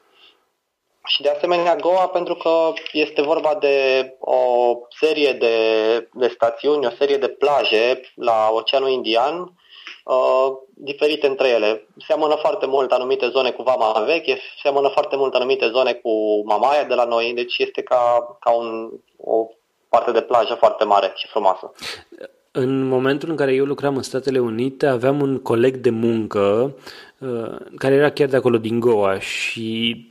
Și 1.05 1.21
de 1.21 1.29
asemenea 1.29 1.75
Goa 1.75 2.07
pentru 2.07 2.35
că 2.35 2.73
este 2.91 3.21
vorba 3.21 3.57
de 3.59 3.75
o 4.19 4.75
serie 4.99 5.33
de, 5.33 5.55
de 6.13 6.27
stațiuni, 6.33 6.85
o 6.85 6.95
serie 6.97 7.17
de 7.17 7.27
plaje 7.27 8.01
la 8.15 8.49
Oceanul 8.51 8.89
Indian, 8.89 9.53
uh, 10.03 10.51
diferite 10.73 11.27
între 11.27 11.47
ele. 11.47 11.87
Seamănă 12.07 12.35
foarte 12.35 12.65
mult 12.65 12.91
anumite 12.91 13.27
zone 13.27 13.51
cu 13.51 13.63
Vama 13.63 14.03
Veche, 14.05 14.37
seamănă 14.61 14.87
foarte 14.87 15.15
mult 15.15 15.33
anumite 15.33 15.67
zone 15.67 15.93
cu 15.93 16.43
Mamaia 16.45 16.83
de 16.83 16.93
la 16.93 17.03
noi, 17.03 17.31
deci 17.35 17.57
este 17.57 17.81
ca, 17.81 18.37
ca 18.39 18.51
un, 18.51 18.89
o 19.17 19.47
parte 19.89 20.11
de 20.11 20.21
plajă 20.21 20.53
foarte 20.53 20.83
mare 20.83 21.11
și 21.15 21.27
frumoasă. 21.27 21.71
În 22.51 22.87
momentul 22.87 23.29
în 23.29 23.35
care 23.35 23.53
eu 23.53 23.65
lucram 23.65 23.95
în 23.95 24.01
Statele 24.01 24.39
Unite, 24.39 24.85
aveam 24.85 25.21
un 25.21 25.39
coleg 25.41 25.75
de 25.75 25.89
muncă 25.89 26.73
uh, 26.75 27.10
care 27.77 27.95
era 27.95 28.09
chiar 28.09 28.27
de 28.27 28.35
acolo 28.35 28.57
din 28.57 28.79
Goa 28.79 29.19
și 29.19 30.07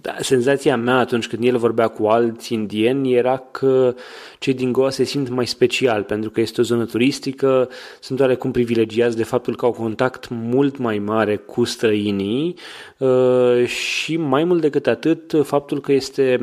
da, 0.00 0.14
senzația 0.20 0.76
mea 0.76 0.98
atunci 0.98 1.28
când 1.28 1.44
el 1.44 1.56
vorbea 1.56 1.88
cu 1.88 2.06
alți 2.06 2.52
indieni 2.52 3.14
era 3.14 3.36
că 3.50 3.94
cei 4.38 4.54
din 4.54 4.72
Goa 4.72 4.90
se 4.90 5.04
simt 5.04 5.28
mai 5.28 5.46
special 5.46 6.02
pentru 6.02 6.30
că 6.30 6.40
este 6.40 6.60
o 6.60 6.64
zonă 6.64 6.84
turistică, 6.84 7.68
sunt 8.00 8.20
oarecum 8.20 8.50
privilegiați 8.50 9.16
de 9.16 9.24
faptul 9.24 9.56
că 9.56 9.64
au 9.64 9.72
contact 9.72 10.28
mult 10.28 10.76
mai 10.76 10.98
mare 10.98 11.36
cu 11.36 11.64
străinii 11.64 12.56
uh, 12.98 13.66
și 13.66 14.16
mai 14.16 14.44
mult 14.44 14.60
decât 14.60 14.86
atât 14.86 15.34
faptul 15.42 15.80
că 15.80 15.92
este 15.92 16.38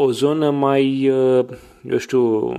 o 0.00 0.10
zonă 0.10 0.50
mai, 0.50 1.08
uh, 1.08 1.44
eu 1.90 1.98
știu, 1.98 2.52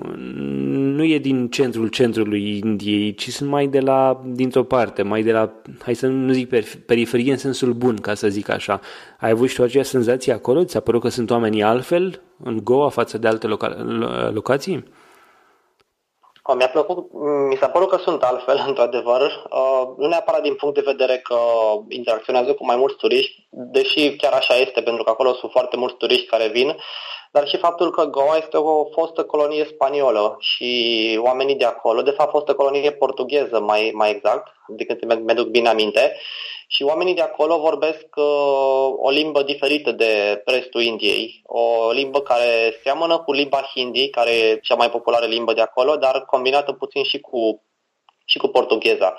nu 0.98 1.04
e 1.04 1.18
din 1.18 1.50
centrul 1.50 1.88
centrului 1.88 2.58
Indiei, 2.58 3.16
ci 3.16 3.30
sunt 3.30 3.50
mai 3.50 3.68
de 3.68 3.80
la, 3.80 4.22
dintr-o 4.26 4.64
parte, 4.64 5.02
mai 5.02 5.22
de 5.22 5.32
la, 5.32 5.52
hai 5.82 5.94
să 5.94 6.08
nu 6.08 6.34
zic 6.34 6.50
periferie 6.86 7.32
în 7.32 7.38
sensul 7.38 7.74
bun, 7.74 7.96
ca 7.96 8.14
să 8.14 8.28
zic 8.28 8.50
așa. 8.50 8.80
Ai 9.20 9.30
avut 9.30 9.50
și 9.50 9.56
tu 9.56 9.64
aceea 9.64 9.84
senzație 9.84 10.34
acolo? 10.34 10.64
Ți-a 10.64 10.80
părut 10.80 11.02
că 11.02 11.10
sunt 11.10 11.30
oamenii 11.30 11.64
altfel 11.64 12.22
în 12.44 12.60
Goa 12.64 12.90
față 12.90 13.18
de 13.18 13.28
alte 13.28 13.48
loca- 13.48 13.78
locații? 14.34 14.84
Mi-a 16.58 16.68
plăcut, 16.68 17.10
mi 17.50 17.56
s-a 17.56 17.68
părut 17.68 17.90
că 17.90 17.98
sunt 17.98 18.22
altfel, 18.22 18.64
într-adevăr, 18.68 19.22
uh, 19.22 19.88
nu 19.98 20.08
neapărat 20.08 20.42
din 20.42 20.56
punct 20.56 20.76
de 20.76 20.84
vedere 20.86 21.18
că 21.24 21.38
interacționează 21.88 22.54
cu 22.54 22.66
mai 22.66 22.76
mulți 22.76 22.96
turiști, 22.96 23.48
deși 23.50 24.16
chiar 24.16 24.34
așa 24.34 24.56
este, 24.56 24.82
pentru 24.82 25.04
că 25.04 25.10
acolo 25.10 25.34
sunt 25.34 25.52
foarte 25.52 25.78
mulți 25.78 25.96
turiști 25.96 26.26
care 26.26 26.48
vin, 26.48 26.76
dar 27.32 27.48
și 27.48 27.58
faptul 27.58 27.92
că 27.92 28.06
Goa 28.06 28.38
este 28.38 28.58
o 28.58 28.86
fostă 28.86 29.24
colonie 29.24 29.66
spaniolă 29.66 30.36
și 30.40 31.20
oamenii 31.22 31.56
de 31.56 31.66
acolo, 31.66 32.02
de 32.02 32.12
fapt 32.12 32.32
fostă 32.32 32.54
colonie 32.54 32.92
portugheză 32.92 33.60
mai, 33.60 33.92
mai 33.94 34.10
exact, 34.12 34.48
de 34.68 34.86
când 34.86 35.22
mi-aduc 35.22 35.48
bine 35.48 35.70
aminte, 35.70 36.18
și 36.68 36.84
oamenii 36.84 37.14
de 37.14 37.22
acolo 37.22 37.58
vorbesc 37.58 38.06
uh, 38.16 38.94
o 38.98 39.10
limbă 39.10 39.44
diferită 39.44 39.92
de 39.92 40.42
restul 40.46 40.82
Indiei, 40.82 41.42
o 41.46 41.92
limbă 41.92 42.22
care 42.22 42.80
seamănă 42.84 43.18
cu 43.18 43.32
limba 43.32 43.70
hindi, 43.76 44.10
care 44.10 44.32
e 44.32 44.60
cea 44.62 44.76
mai 44.76 44.90
populară 44.90 45.26
limbă 45.26 45.54
de 45.54 45.62
acolo, 45.62 45.96
dar 45.96 46.26
combinată 46.26 46.72
puțin 46.74 47.04
și 47.04 47.20
cu, 47.20 47.64
și 48.26 48.38
cu 48.38 48.48
portugheza 48.48 49.18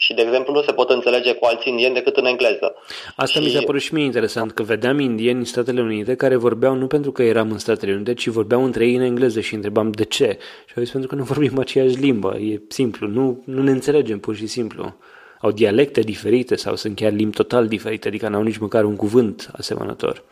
și, 0.00 0.14
de 0.14 0.22
exemplu, 0.22 0.52
nu 0.52 0.62
se 0.62 0.72
pot 0.72 0.90
înțelege 0.90 1.34
cu 1.34 1.44
alți 1.44 1.68
indieni 1.68 1.94
decât 1.94 2.16
în 2.16 2.24
engleză. 2.24 2.74
Asta 3.16 3.38
și... 3.38 3.44
mi 3.44 3.50
s-a 3.50 3.62
părut 3.64 3.80
și 3.80 3.94
mie 3.94 4.04
interesant, 4.04 4.52
că 4.52 4.62
vedeam 4.62 4.98
indieni 4.98 5.38
în 5.38 5.44
Statele 5.44 5.80
Unite 5.80 6.14
care 6.14 6.36
vorbeau 6.36 6.74
nu 6.74 6.86
pentru 6.86 7.12
că 7.12 7.22
eram 7.22 7.50
în 7.50 7.58
Statele 7.58 7.92
Unite, 7.92 8.14
ci 8.14 8.26
vorbeau 8.26 8.64
între 8.64 8.86
ei 8.86 8.94
în 8.94 9.02
engleză 9.02 9.40
și 9.40 9.54
întrebam 9.54 9.90
de 9.90 10.04
ce. 10.04 10.38
Și 10.66 10.72
au 10.76 10.82
zis 10.82 10.90
pentru 10.92 11.08
că 11.08 11.14
nu 11.14 11.22
vorbim 11.22 11.58
aceeași 11.58 11.96
limbă, 11.96 12.36
e 12.36 12.60
simplu, 12.68 13.06
nu, 13.06 13.42
nu 13.44 13.62
ne 13.62 13.70
înțelegem 13.70 14.18
pur 14.18 14.34
și 14.34 14.46
simplu. 14.46 14.96
Au 15.40 15.50
dialecte 15.50 16.00
diferite 16.00 16.56
sau 16.56 16.76
sunt 16.76 16.96
chiar 16.96 17.12
limbi 17.12 17.36
total 17.36 17.68
diferite, 17.68 18.08
adică 18.08 18.28
n-au 18.28 18.42
nici 18.42 18.58
măcar 18.58 18.84
un 18.84 18.96
cuvânt 18.96 19.50
asemănător. 19.56 20.24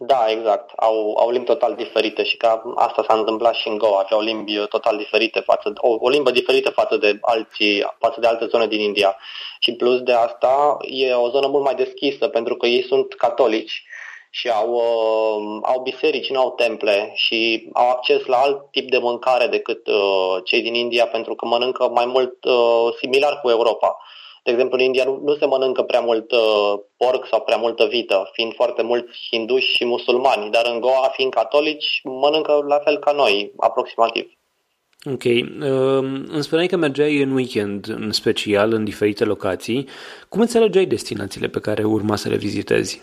Da, 0.00 0.30
exact. 0.30 0.70
Au, 0.76 1.16
au 1.16 1.30
limbi 1.30 1.46
total 1.46 1.74
diferite 1.74 2.24
și 2.24 2.36
ca 2.36 2.62
asta 2.74 3.04
s-a 3.08 3.14
întâmplat 3.14 3.54
și 3.54 3.68
în 3.68 3.78
Goa. 3.78 4.00
Aveau 4.00 4.20
limbi 4.20 4.66
total 4.68 4.96
diferite 4.96 5.40
față 5.40 5.72
o, 5.76 5.96
o 6.00 6.08
limbă 6.08 6.30
diferită 6.30 6.70
față 6.70 6.96
de 6.96 7.18
alții, 7.20 7.84
față 7.98 8.20
de 8.20 8.26
alte 8.26 8.46
zone 8.46 8.66
din 8.66 8.80
India. 8.80 9.16
Și 9.58 9.72
plus 9.72 10.00
de 10.00 10.12
asta 10.12 10.76
e 10.80 11.12
o 11.12 11.28
zonă 11.28 11.46
mult 11.46 11.64
mai 11.64 11.74
deschisă 11.74 12.28
pentru 12.28 12.54
că 12.56 12.66
ei 12.66 12.82
sunt 12.82 13.14
catolici 13.14 13.82
și 14.30 14.48
au, 14.48 14.72
uh, 14.72 15.58
au 15.62 15.80
biserici, 15.80 16.30
nu 16.30 16.40
au 16.40 16.50
temple 16.50 17.12
și 17.14 17.68
au 17.72 17.90
acces 17.90 18.24
la 18.24 18.36
alt 18.36 18.70
tip 18.70 18.90
de 18.90 18.98
mâncare 18.98 19.46
decât 19.46 19.86
uh, 19.86 20.36
cei 20.44 20.62
din 20.62 20.74
India 20.74 21.06
pentru 21.06 21.34
că 21.34 21.46
mănâncă 21.46 21.88
mai 21.88 22.06
mult 22.06 22.44
uh, 22.44 22.94
similar 23.00 23.40
cu 23.40 23.50
Europa. 23.50 23.96
De 24.44 24.50
exemplu, 24.50 24.78
în 24.78 24.84
India 24.84 25.04
nu, 25.04 25.20
nu 25.24 25.36
se 25.36 25.46
mănâncă 25.46 25.82
prea 25.82 26.00
mult 26.00 26.32
uh, 26.32 26.74
porc 26.96 27.26
sau 27.26 27.40
prea 27.40 27.56
multă 27.56 27.84
vită, 27.84 28.30
fiind 28.32 28.54
foarte 28.54 28.82
mulți 28.82 29.28
hinduși 29.30 29.74
și 29.74 29.84
musulmani, 29.84 30.50
dar 30.50 30.66
în 30.72 30.80
Goa, 30.80 31.10
fiind 31.12 31.32
catolici, 31.32 32.00
mănâncă 32.04 32.64
la 32.68 32.78
fel 32.78 32.98
ca 32.98 33.12
noi, 33.12 33.52
aproximativ. 33.56 34.32
Ok. 35.04 35.24
Uh, 35.24 35.42
îmi 36.28 36.42
spuneai 36.42 36.66
că 36.66 36.76
mergeai 36.76 37.22
în 37.22 37.32
weekend, 37.32 37.88
în 37.88 38.12
special, 38.12 38.72
în 38.72 38.84
diferite 38.84 39.24
locații. 39.24 39.88
Cum 40.28 40.40
înțelegeai 40.40 40.86
destinațiile 40.86 41.48
pe 41.48 41.60
care 41.60 41.84
urma 41.84 42.16
să 42.16 42.28
le 42.28 42.36
vizitezi? 42.36 43.02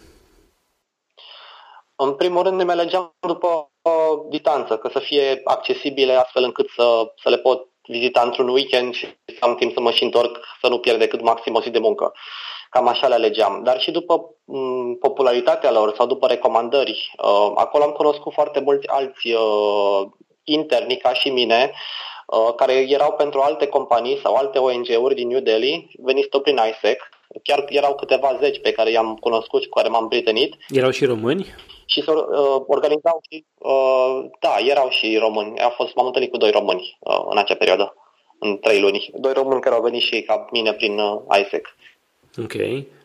În 1.96 2.14
primul 2.14 2.44
rând 2.44 2.62
ne 2.62 2.72
alegeam 2.72 3.16
după 3.28 3.72
uh, 3.82 4.26
distanță, 4.30 4.78
că 4.78 4.90
să 4.92 5.00
fie 5.00 5.42
accesibile 5.44 6.14
astfel 6.14 6.44
încât 6.44 6.68
să, 6.76 7.12
să 7.24 7.30
le 7.30 7.38
pot 7.38 7.68
vizita 7.88 8.22
într-un 8.22 8.48
weekend 8.48 8.94
și 8.94 9.06
să 9.26 9.38
am 9.40 9.56
timp 9.56 9.74
să 9.74 9.80
mă 9.80 9.92
și 9.92 10.04
întorc, 10.04 10.40
să 10.62 10.68
nu 10.68 10.80
pierd 10.80 11.00
decât 11.00 11.22
maxim 11.22 11.56
o 11.56 11.62
zi 11.62 11.70
de 11.70 11.80
muncă. 11.80 12.14
Cam 12.70 12.88
așa 12.88 13.08
le 13.08 13.14
alegeam. 13.14 13.64
Dar 13.64 13.80
și 13.80 13.92
după 13.92 14.20
m- 14.20 14.34
mm, 14.46 14.96
popularitatea 14.96 15.72
lor 15.72 15.94
sau 15.96 16.06
după 16.06 16.28
recomandări, 16.28 17.12
uh, 17.18 17.52
acolo 17.56 17.84
am 17.84 17.92
cunoscut 17.92 18.34
foarte 18.34 18.60
mulți 18.60 18.88
alți 18.88 19.32
uh, 19.32 20.02
interni 20.44 20.98
ca 20.98 21.14
și 21.14 21.30
mine, 21.30 21.72
uh, 22.28 22.54
care 22.56 22.74
erau 22.74 23.12
pentru 23.12 23.40
alte 23.40 23.68
companii 23.68 24.20
sau 24.24 24.36
alte 24.36 24.60
ONG-uri 24.60 25.16
din 25.16 25.28
New 25.28 25.40
Delhi, 25.40 25.90
veniți 25.98 26.28
tot 26.28 26.42
prin 26.44 26.60
ISEC. 26.70 27.10
Chiar 27.44 27.66
erau 27.70 27.96
câteva 27.96 28.38
zeci 28.40 28.62
pe 28.62 28.72
care 28.72 28.92
i-am 28.92 29.16
cunoscut 29.16 29.62
și 29.62 29.68
cu 29.70 29.78
care 29.78 29.90
m-am 29.90 30.08
prietenit. 30.08 30.56
Erau 30.70 30.90
și 30.90 31.06
români? 31.06 31.56
și 31.86 32.02
să 32.02 32.12
uh, 32.12 32.64
organizau 32.68 33.22
și, 33.30 33.46
uh, 33.58 34.26
da, 34.40 34.56
erau 34.60 34.90
și 34.90 35.18
români. 35.18 35.60
A 35.60 35.70
fost, 35.70 35.96
m-am 35.96 36.06
întâlnit 36.06 36.32
cu 36.32 36.38
doi 36.38 36.52
români 36.52 36.98
uh, 37.00 37.26
în 37.30 37.38
acea 37.38 37.56
perioadă, 37.56 37.96
în 38.40 38.58
trei 38.58 38.82
luni. 38.82 39.10
Doi 39.14 39.34
români 39.34 39.62
care 39.62 39.76
au 39.76 39.82
venit 39.82 40.02
și 40.02 40.22
ca 40.22 40.46
mine 40.52 40.74
prin 40.74 41.00
uh, 41.00 41.22
ISEC. 41.42 41.76
Ok. 42.38 42.54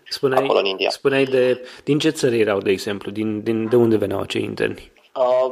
Spuneai, 0.08 0.42
acolo 0.42 0.58
în 0.58 0.64
India. 0.64 0.90
spuneai 0.90 1.24
de, 1.24 1.68
din 1.84 1.98
ce 1.98 2.10
țări 2.10 2.40
erau, 2.40 2.58
de 2.58 2.70
exemplu? 2.70 3.10
Din, 3.10 3.42
din, 3.42 3.68
de 3.68 3.76
unde 3.76 3.96
veneau 3.96 4.20
acei 4.20 4.42
interni? 4.42 4.92
Uh, 5.14 5.50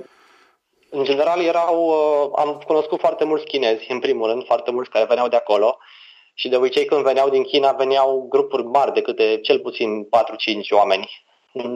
în 0.91 1.05
general 1.05 1.41
erau, 1.41 1.87
uh, 1.87 2.31
am 2.37 2.63
cunoscut 2.67 2.99
foarte 3.01 3.25
mulți 3.25 3.45
chinezi, 3.45 3.93
în 3.93 3.99
primul 3.99 4.29
rând, 4.29 4.45
foarte 4.45 4.71
mulți 4.71 4.91
care 4.91 5.05
veneau 5.09 5.29
de 5.29 5.37
acolo. 5.37 5.79
Și 6.40 6.48
de 6.48 6.57
obicei 6.57 6.85
când 6.85 7.03
veneau 7.03 7.29
din 7.29 7.42
China 7.42 7.72
veneau 7.72 8.27
grupuri 8.29 8.64
mari 8.64 8.92
de 8.92 9.01
câte 9.01 9.38
cel 9.42 9.59
puțin 9.59 10.05
4-5 10.05 10.09
oameni. 10.70 11.11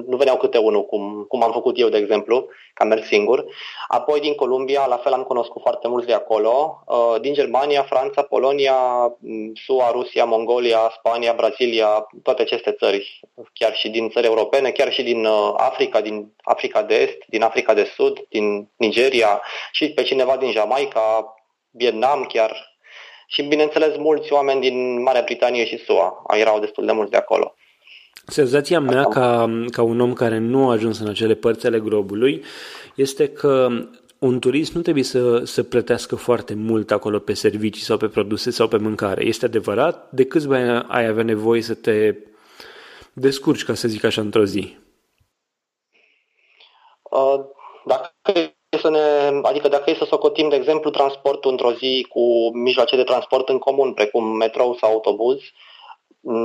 Nu 0.07 0.17
veneau 0.17 0.37
câte 0.37 0.59
unul, 0.59 0.85
cum, 0.85 1.25
cum 1.29 1.43
am 1.43 1.53
făcut 1.53 1.79
eu, 1.79 1.89
de 1.89 1.97
exemplu, 1.97 2.47
că 2.75 2.83
am 2.83 2.89
mers 2.89 3.07
singur. 3.07 3.45
Apoi 3.89 4.21
din 4.21 4.35
Columbia, 4.35 4.87
la 4.87 4.97
fel 4.97 5.13
am 5.13 5.23
cunoscut 5.23 5.63
foarte 5.63 5.89
mulți 5.89 6.07
de 6.07 6.13
acolo, 6.13 6.83
uh, 6.87 7.21
din 7.21 7.33
Germania, 7.35 7.83
Franța, 7.83 8.23
Polonia, 8.23 8.77
mm, 9.19 9.53
SUA, 9.55 9.91
Rusia, 9.91 10.25
Mongolia, 10.25 10.93
Spania, 10.99 11.33
Brazilia, 11.33 12.07
toate 12.23 12.43
aceste 12.43 12.73
țări, 12.73 13.21
chiar 13.53 13.75
și 13.75 13.89
din 13.89 14.11
țări 14.11 14.27
europene, 14.27 14.71
chiar 14.71 14.93
și 14.93 15.03
din 15.03 15.25
uh, 15.25 15.53
Africa, 15.57 16.01
din 16.01 16.33
Africa 16.43 16.83
de 16.83 16.95
Est, 16.95 17.19
din 17.29 17.43
Africa 17.43 17.75
de 17.75 17.85
Sud, 17.95 18.27
din 18.29 18.69
Nigeria 18.77 19.43
și 19.73 19.93
pe 19.93 20.03
cineva 20.03 20.37
din 20.37 20.51
Jamaica, 20.51 21.35
Vietnam 21.71 22.25
chiar 22.25 22.72
și, 23.33 23.43
bineînțeles, 23.43 23.97
mulți 23.97 24.33
oameni 24.33 24.61
din 24.61 25.03
Marea 25.03 25.23
Britanie 25.23 25.65
și 25.65 25.79
SUA. 25.79 26.23
Erau 26.29 26.61
destul 26.61 26.87
de 26.87 26.93
mulți 26.93 27.11
de 27.11 27.17
acolo. 27.17 27.55
Senzația 28.27 28.81
mea 28.81 29.05
ca, 29.05 29.51
ca 29.71 29.83
un 29.83 30.01
om 30.01 30.13
care 30.13 30.39
nu 30.39 30.69
a 30.69 30.73
ajuns 30.73 30.99
în 30.99 31.09
acele 31.09 31.35
părți 31.35 31.67
ale 31.67 31.81
globului 31.81 32.45
este 32.95 33.29
că 33.29 33.69
un 34.19 34.39
turist 34.39 34.73
nu 34.73 34.81
trebuie 34.81 35.05
să, 35.05 35.45
să 35.45 35.63
plătească 35.63 36.17
foarte 36.17 36.55
mult 36.55 36.91
acolo 36.91 37.19
pe 37.19 37.35
servicii 37.35 37.83
sau 37.83 37.97
pe 37.97 38.09
produse 38.09 38.51
sau 38.51 38.69
pe 38.69 38.77
mâncare. 38.77 39.25
Este 39.25 39.45
adevărat? 39.45 40.11
De 40.11 40.25
câți 40.25 40.49
bani 40.49 40.85
ai 40.89 41.07
avea 41.07 41.25
nevoie 41.25 41.63
să 41.63 41.75
te 41.75 42.15
descurci, 43.13 43.65
ca 43.65 43.75
să 43.75 43.89
zic 43.89 44.05
așa, 44.05 44.21
într-o 44.21 44.45
zi? 44.45 44.77
Uh 48.85 48.91
ne, 48.91 49.41
adică 49.43 49.69
dacă 49.69 49.91
e 49.91 49.95
să 49.95 50.05
socotim, 50.05 50.49
de 50.49 50.57
exemplu, 50.57 50.91
transportul 50.91 51.51
într-o 51.51 51.73
zi 51.73 52.07
cu 52.09 52.57
mijloace 52.57 52.97
de 52.97 53.03
transport 53.03 53.49
în 53.49 53.59
comun, 53.59 53.93
precum 53.93 54.37
metrou 54.37 54.77
sau 54.81 54.91
autobuz, 54.91 55.41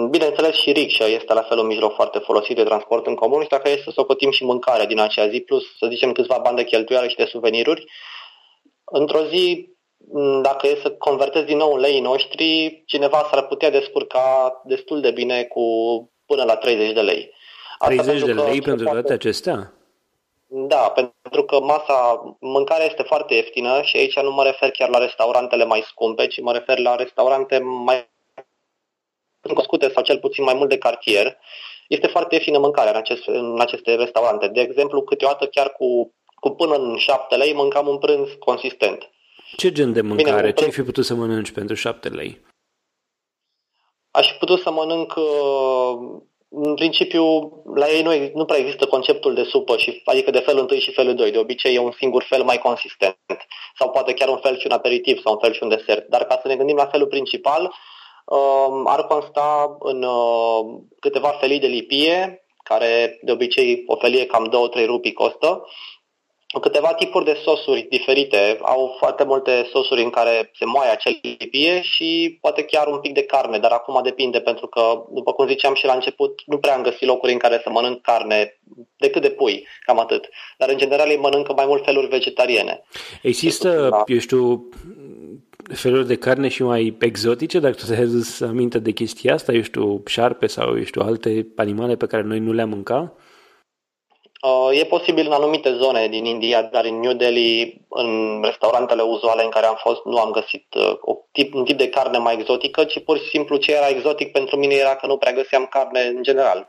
bineînțeles 0.09 0.55
și 0.55 0.71
rickshaw 0.71 1.07
este 1.07 1.33
la 1.33 1.41
fel 1.41 1.57
un 1.57 1.65
mijloc 1.65 1.93
foarte 1.93 2.19
folosit 2.19 2.55
de 2.55 2.63
transport 2.63 3.07
în 3.07 3.15
comun 3.15 3.41
și 3.41 3.49
dacă 3.49 3.69
e 3.69 3.81
să 3.83 3.91
socotim 3.93 4.31
și 4.31 4.43
mâncarea 4.43 4.85
din 4.85 4.99
acea 4.99 5.27
zi, 5.27 5.39
plus 5.39 5.63
să 5.77 5.87
zicem 5.89 6.11
câțiva 6.11 6.39
bani 6.43 6.55
de 6.55 6.63
cheltuială 6.63 7.07
și 7.07 7.15
de 7.15 7.25
suveniruri, 7.25 7.85
într-o 8.85 9.23
zi, 9.23 9.69
dacă 10.41 10.67
e 10.67 10.79
să 10.81 10.91
convertezi 10.91 11.45
din 11.45 11.57
nou 11.57 11.73
în 11.73 11.79
lei 11.79 11.99
noștri, 11.99 12.83
cineva 12.85 13.27
s-ar 13.31 13.47
putea 13.47 13.71
descurca 13.71 14.61
destul 14.65 15.01
de 15.01 15.11
bine 15.11 15.43
cu 15.43 15.63
până 16.25 16.43
la 16.43 16.55
30 16.55 16.93
de 16.93 17.01
lei. 17.01 17.31
Asta 17.77 18.01
30 18.01 18.21
de 18.21 18.33
lei 18.33 18.61
pentru 18.61 18.85
toate 18.85 19.13
acestea? 19.13 19.76
Da, 20.49 20.93
pentru 21.21 21.43
că 21.43 21.59
masa, 21.59 22.21
mâncarea 22.39 22.85
este 22.85 23.03
foarte 23.03 23.33
ieftină 23.33 23.81
și 23.81 23.97
aici 23.97 24.19
nu 24.19 24.31
mă 24.31 24.43
refer 24.43 24.71
chiar 24.71 24.89
la 24.89 24.97
restaurantele 24.97 25.65
mai 25.65 25.81
scumpe, 25.87 26.27
ci 26.27 26.41
mă 26.41 26.51
refer 26.51 26.77
la 26.77 26.95
restaurante 26.95 27.57
mai 27.59 28.09
cunoscute 29.41 29.89
sau 29.89 30.03
cel 30.03 30.19
puțin 30.19 30.43
mai 30.43 30.53
mult 30.53 30.69
de 30.69 30.77
cartier. 30.77 31.37
Este 31.87 32.07
foarte 32.07 32.35
ieftină 32.35 32.57
mâncarea 32.57 32.91
în, 32.91 32.97
acest, 32.97 33.27
în 33.27 33.59
aceste 33.59 33.95
restaurante. 33.95 34.47
De 34.47 34.61
exemplu, 34.61 35.01
câteodată 35.01 35.47
chiar 35.47 35.69
cu, 35.69 36.13
cu 36.35 36.49
până 36.49 36.75
în 36.75 36.97
7 36.97 37.35
lei 37.35 37.53
mâncam 37.53 37.87
un 37.87 37.97
prânz 37.97 38.29
consistent. 38.39 39.09
Ce 39.57 39.71
gen 39.71 39.93
de 39.93 40.01
mâncare? 40.01 40.41
Bine, 40.41 40.53
Ce 40.53 40.63
ai 40.63 40.71
fi 40.71 40.83
putut 40.83 41.05
să 41.05 41.13
mănânci 41.13 41.51
pentru 41.51 41.75
7 41.75 42.09
lei? 42.09 42.41
Aș 44.11 44.31
fi 44.31 44.37
putut 44.37 44.59
să 44.59 44.71
mănânc 44.71 45.15
uh, 45.15 46.21
în 46.49 46.75
principiu, 46.75 47.23
la 47.75 47.89
ei 47.89 48.01
nu, 48.01 48.31
nu 48.33 48.45
prea 48.45 48.59
există 48.59 48.85
conceptul 48.85 49.33
de 49.33 49.43
supă, 49.43 49.77
și, 49.77 50.01
adică 50.05 50.31
de 50.31 50.39
felul 50.39 50.67
1 50.71 50.79
și 50.79 50.93
felul 50.93 51.15
2. 51.15 51.31
De 51.31 51.37
obicei 51.37 51.75
e 51.75 51.79
un 51.79 51.91
singur 51.91 52.23
fel 52.23 52.43
mai 52.43 52.57
consistent. 52.57 53.17
Sau 53.77 53.89
poate 53.89 54.13
chiar 54.13 54.29
un 54.29 54.37
fel 54.37 54.59
și 54.59 54.65
un 54.65 54.71
aperitiv 54.71 55.21
sau 55.21 55.33
un 55.33 55.39
fel 55.39 55.53
și 55.53 55.63
un 55.63 55.69
desert. 55.69 56.07
Dar 56.07 56.23
ca 56.23 56.39
să 56.41 56.47
ne 56.47 56.55
gândim 56.55 56.75
la 56.75 56.85
felul 56.85 57.07
principal, 57.07 57.73
um, 58.25 58.87
ar 58.87 59.05
consta 59.05 59.77
în 59.79 60.03
uh, 60.03 60.81
câteva 60.99 61.27
felii 61.27 61.59
de 61.59 61.67
lipie, 61.67 62.41
care 62.63 63.19
de 63.21 63.31
obicei 63.31 63.83
o 63.87 63.95
felie 63.95 64.25
cam 64.25 64.71
2-3 64.81 64.85
rupii 64.85 65.13
costă, 65.13 65.67
câteva 66.61 66.93
tipuri 66.93 67.25
de 67.25 67.37
sosuri 67.43 67.87
diferite. 67.89 68.57
Au 68.61 68.95
foarte 68.99 69.23
multe 69.23 69.67
sosuri 69.71 70.03
în 70.03 70.09
care 70.09 70.51
se 70.57 70.65
moaie 70.65 70.91
acel 70.91 71.19
lipie 71.21 71.81
și 71.81 72.37
poate 72.41 72.63
chiar 72.63 72.87
un 72.87 72.99
pic 72.99 73.13
de 73.13 73.23
carne, 73.23 73.57
dar 73.57 73.71
acum 73.71 73.99
depinde 74.03 74.39
pentru 74.39 74.67
că, 74.67 75.03
după 75.13 75.33
cum 75.33 75.47
ziceam 75.47 75.73
și 75.73 75.85
la 75.85 75.93
început, 75.93 76.41
nu 76.45 76.57
prea 76.57 76.75
am 76.75 76.83
găsit 76.83 77.07
locuri 77.07 77.31
în 77.31 77.37
care 77.37 77.59
să 77.63 77.69
mănânc 77.69 78.01
carne 78.01 78.59
decât 78.97 79.21
de 79.21 79.29
pui, 79.29 79.67
cam 79.85 79.99
atât. 79.99 80.29
Dar 80.57 80.69
în 80.69 80.77
general 80.77 81.09
ei 81.09 81.17
mănâncă 81.17 81.53
mai 81.53 81.65
mult 81.67 81.83
feluri 81.83 82.07
vegetariene. 82.07 82.83
Există, 83.21 83.87
da. 83.89 84.03
eu 84.05 84.17
știu, 84.17 84.69
feluri 85.73 86.07
de 86.07 86.15
carne 86.15 86.47
și 86.47 86.63
mai 86.63 86.97
exotice, 86.99 87.59
dacă 87.59 87.75
tu 87.75 87.85
te-ai 87.85 88.01
adus 88.01 88.41
aminte 88.41 88.79
de 88.79 88.91
chestia 88.91 89.33
asta, 89.33 89.51
eu 89.51 89.61
știu, 89.61 90.03
șarpe 90.05 90.47
sau, 90.47 90.77
eu 90.77 90.83
știu, 90.83 91.01
alte 91.01 91.47
animale 91.55 91.95
pe 91.95 92.05
care 92.05 92.23
noi 92.23 92.39
nu 92.39 92.51
le-am 92.51 92.69
mâncat? 92.69 93.15
Uh, 94.41 94.79
e 94.79 94.85
posibil 94.85 95.25
în 95.25 95.31
anumite 95.31 95.73
zone 95.73 96.07
din 96.07 96.25
India, 96.25 96.61
dar 96.61 96.85
în 96.85 96.99
New 96.99 97.13
Delhi, 97.13 97.81
în 97.89 98.41
restaurantele 98.43 99.01
uzuale 99.01 99.43
în 99.43 99.49
care 99.49 99.65
am 99.65 99.77
fost, 99.79 100.01
nu 100.05 100.17
am 100.17 100.31
găsit 100.31 100.65
uh, 100.75 100.97
o 101.01 101.15
tip, 101.31 101.53
un 101.53 101.63
tip 101.63 101.77
de 101.77 101.89
carne 101.89 102.17
mai 102.17 102.33
exotică, 102.33 102.83
ci 102.83 103.03
pur 103.03 103.17
și 103.17 103.29
simplu 103.29 103.57
ce 103.57 103.75
era 103.75 103.87
exotic 103.87 104.31
pentru 104.31 104.55
mine 104.55 104.73
era 104.73 104.95
că 104.95 105.07
nu 105.07 105.17
prea 105.17 105.33
găseam 105.33 105.65
carne 105.65 105.99
în 106.01 106.23
general. 106.23 106.67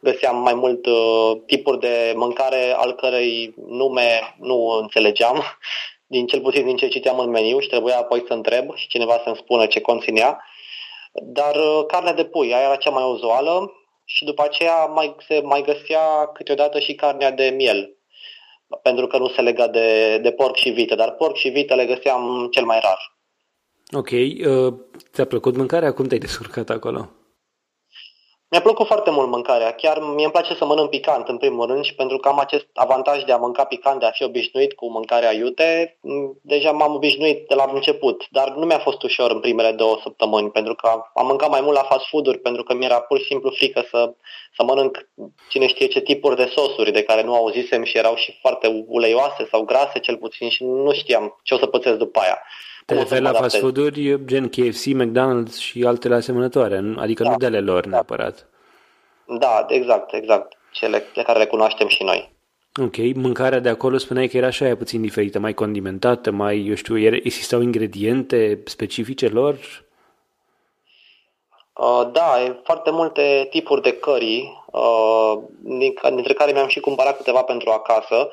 Găseam 0.00 0.36
mai 0.36 0.54
mult 0.54 0.86
uh, 0.86 1.32
tipuri 1.46 1.78
de 1.78 2.12
mâncare 2.16 2.74
al 2.76 2.92
cărei 2.92 3.54
nume 3.68 4.34
nu 4.40 4.66
înțelegeam, 4.66 5.42
din 6.14 6.26
cel 6.26 6.40
puțin 6.40 6.64
din 6.64 6.76
ce 6.76 6.88
citeam 6.88 7.18
în 7.18 7.30
meniu 7.30 7.58
și 7.60 7.68
trebuia 7.68 7.98
apoi 7.98 8.24
să 8.26 8.32
întreb 8.32 8.74
și 8.74 8.88
cineva 8.88 9.20
să-mi 9.24 9.36
spună 9.36 9.66
ce 9.66 9.80
conținea. 9.80 10.44
Dar 11.12 11.56
uh, 11.56 11.84
carne 11.86 12.12
de 12.12 12.24
pui, 12.24 12.54
aia 12.54 12.64
era 12.64 12.76
cea 12.76 12.90
mai 12.90 13.04
uzuală, 13.04 13.72
și 14.04 14.24
după 14.24 14.42
aceea 14.42 14.84
mai, 14.84 15.16
se 15.28 15.40
mai 15.40 15.62
găsea 15.62 16.26
câteodată 16.34 16.78
și 16.78 16.94
carnea 16.94 17.30
de 17.30 17.54
miel, 17.56 17.96
pentru 18.82 19.06
că 19.06 19.18
nu 19.18 19.28
se 19.28 19.40
lega 19.40 19.68
de, 19.68 20.18
de 20.18 20.32
porc 20.32 20.56
și 20.56 20.70
vită, 20.70 20.94
dar 20.94 21.10
porc 21.10 21.36
și 21.36 21.48
vită 21.48 21.74
le 21.74 21.86
găseam 21.86 22.48
cel 22.50 22.64
mai 22.64 22.80
rar. 22.82 23.12
Ok, 23.92 24.10
uh, 24.10 24.74
ți-a 25.12 25.24
plăcut 25.24 25.56
mâncarea? 25.56 25.92
Cum 25.92 26.06
te-ai 26.06 26.20
descurcat 26.20 26.70
acolo? 26.70 27.10
Mi-a 28.54 28.62
plăcut 28.62 28.86
foarte 28.86 29.10
mult 29.10 29.28
mâncarea. 29.28 29.72
Chiar 29.72 29.98
mie 29.98 30.24
îmi 30.24 30.32
place 30.32 30.54
să 30.54 30.64
mănânc 30.64 30.90
picant, 30.90 31.28
în 31.28 31.36
primul 31.36 31.66
rând, 31.66 31.84
și 31.84 31.94
pentru 31.94 32.18
că 32.18 32.28
am 32.28 32.38
acest 32.38 32.66
avantaj 32.74 33.22
de 33.24 33.32
a 33.32 33.36
mânca 33.36 33.64
picant, 33.64 34.00
de 34.00 34.06
a 34.06 34.10
fi 34.10 34.24
obișnuit 34.24 34.72
cu 34.72 34.90
mâncarea 34.90 35.32
iute, 35.32 35.98
deja 36.42 36.70
m-am 36.70 36.94
obișnuit 36.94 37.48
de 37.48 37.54
la 37.54 37.70
început, 37.72 38.26
dar 38.30 38.48
nu 38.50 38.66
mi-a 38.66 38.78
fost 38.78 39.02
ușor 39.02 39.30
în 39.30 39.40
primele 39.40 39.72
două 39.72 39.98
săptămâni, 40.02 40.50
pentru 40.50 40.74
că 40.74 40.88
am 41.14 41.26
mâncat 41.26 41.50
mai 41.50 41.60
mult 41.60 41.76
la 41.76 41.82
fast 41.82 42.06
food-uri, 42.06 42.38
pentru 42.38 42.62
că 42.62 42.74
mi-era 42.74 43.00
pur 43.00 43.18
și 43.18 43.26
simplu 43.26 43.50
frică 43.50 43.84
să, 43.90 44.14
să 44.56 44.62
mănânc 44.62 45.08
cine 45.48 45.66
știe 45.66 45.86
ce 45.86 46.00
tipuri 46.00 46.36
de 46.36 46.52
sosuri 46.54 46.92
de 46.92 47.02
care 47.02 47.22
nu 47.22 47.34
auzisem 47.34 47.84
și 47.84 47.98
erau 47.98 48.14
și 48.14 48.38
foarte 48.40 48.84
uleioase 48.86 49.48
sau 49.50 49.62
grase 49.62 49.98
cel 49.98 50.16
puțin 50.16 50.48
și 50.48 50.64
nu 50.64 50.92
știam 50.92 51.40
ce 51.42 51.54
o 51.54 51.58
să 51.58 51.66
pățesc 51.66 51.96
după 51.96 52.20
aia. 52.20 52.42
Te 52.84 52.94
referi 52.94 53.22
la 53.22 53.32
fast 53.32 53.58
food-uri 53.58 54.24
gen 54.24 54.48
KFC, 54.48 54.84
McDonald's 54.84 55.58
și 55.58 55.84
altele 55.86 56.14
asemănătoare, 56.14 56.94
adică 56.96 57.22
da, 57.22 57.30
nu 57.30 57.36
de 57.36 57.46
ale 57.46 57.60
lor 57.60 57.82
da. 57.82 57.88
neapărat. 57.88 58.46
Da, 59.38 59.66
exact, 59.68 60.12
exact. 60.12 60.52
Cele 60.70 60.98
pe 61.14 61.22
care 61.22 61.38
le 61.38 61.46
cunoaștem 61.46 61.88
și 61.88 62.02
noi. 62.02 62.32
Ok, 62.80 62.96
mâncarea 63.14 63.58
de 63.58 63.68
acolo 63.68 63.98
spuneai 63.98 64.28
că 64.28 64.36
era 64.36 64.46
așa 64.46 64.64
aia 64.64 64.76
puțin 64.76 65.00
diferită, 65.00 65.38
mai 65.38 65.54
condimentată, 65.54 66.30
mai, 66.30 66.66
eu 66.66 66.74
știu, 66.74 66.98
existau 66.98 67.60
ingrediente 67.60 68.62
specifice 68.64 69.28
lor? 69.28 69.54
Uh, 71.72 72.08
da, 72.12 72.42
e 72.42 72.60
foarte 72.64 72.90
multe 72.90 73.46
tipuri 73.50 73.82
de 73.82 73.92
curry, 73.92 74.62
uh, 74.72 75.38
dintre 76.14 76.32
care 76.32 76.52
mi-am 76.52 76.68
și 76.68 76.80
cumpărat 76.80 77.16
câteva 77.16 77.42
pentru 77.42 77.70
acasă. 77.70 78.30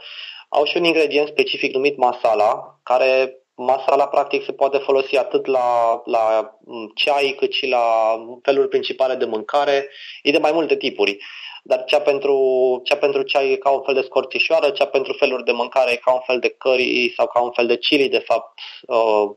Au 0.49 0.63
și 0.65 0.77
un 0.77 0.83
ingredient 0.83 1.27
specific 1.27 1.73
numit 1.73 1.97
masala, 1.97 2.79
care 2.83 3.40
masala 3.61 4.07
practic 4.07 4.43
se 4.43 4.51
poate 4.51 4.77
folosi 4.77 5.17
atât 5.17 5.45
la, 5.45 6.01
la 6.05 6.57
ceai 6.95 7.35
cât 7.39 7.51
și 7.51 7.67
la 7.67 7.83
feluri 8.41 8.67
principale 8.67 9.15
de 9.15 9.25
mâncare. 9.25 9.89
E 10.23 10.31
de 10.31 10.37
mai 10.37 10.51
multe 10.51 10.75
tipuri. 10.75 11.17
Dar 11.63 11.83
cea 11.83 11.99
pentru, 12.01 12.35
cea 12.83 12.95
pentru 12.95 13.21
ceai 13.21 13.51
e 13.51 13.55
ca 13.55 13.69
un 13.69 13.83
fel 13.83 13.93
de 13.93 14.01
scorțișoară, 14.01 14.69
cea 14.69 14.85
pentru 14.85 15.13
feluri 15.13 15.43
de 15.43 15.51
mâncare 15.51 15.91
e 15.91 15.95
ca 15.95 16.13
un 16.13 16.21
fel 16.25 16.39
de 16.39 16.49
curry 16.49 17.13
sau 17.15 17.27
ca 17.27 17.39
un 17.41 17.51
fel 17.51 17.67
de 17.67 17.77
chili, 17.77 18.09
de 18.09 18.19
fapt, 18.19 18.59
uh, 18.87 19.29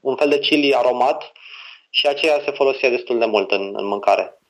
un 0.00 0.16
fel 0.16 0.28
de 0.28 0.38
chili 0.38 0.74
aromat 0.74 1.32
și 1.90 2.06
aceea 2.06 2.40
se 2.44 2.50
folosea 2.50 2.90
destul 2.90 3.18
de 3.18 3.24
mult 3.24 3.50
în, 3.50 3.72
în 3.76 3.86
mâncare. 3.86 4.40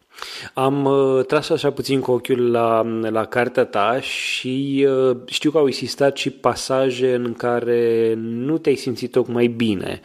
Am 0.55 0.85
uh, 0.85 1.24
tras 1.24 1.48
așa 1.48 1.70
puțin 1.70 2.00
cu 2.00 2.11
ochiul 2.11 2.50
la, 2.50 2.83
la 3.09 3.24
cartea 3.24 3.64
ta 3.64 4.00
și 4.00 4.87
uh, 4.88 5.16
știu 5.26 5.50
că 5.50 5.59
au 5.59 5.66
existat 5.66 6.16
și 6.16 6.31
pasaje 6.31 7.14
în 7.14 7.35
care 7.35 8.14
nu 8.16 8.59
te-ai 8.59 8.74
simțit 8.74 9.11
tocmai 9.11 9.46
bine. 9.46 10.00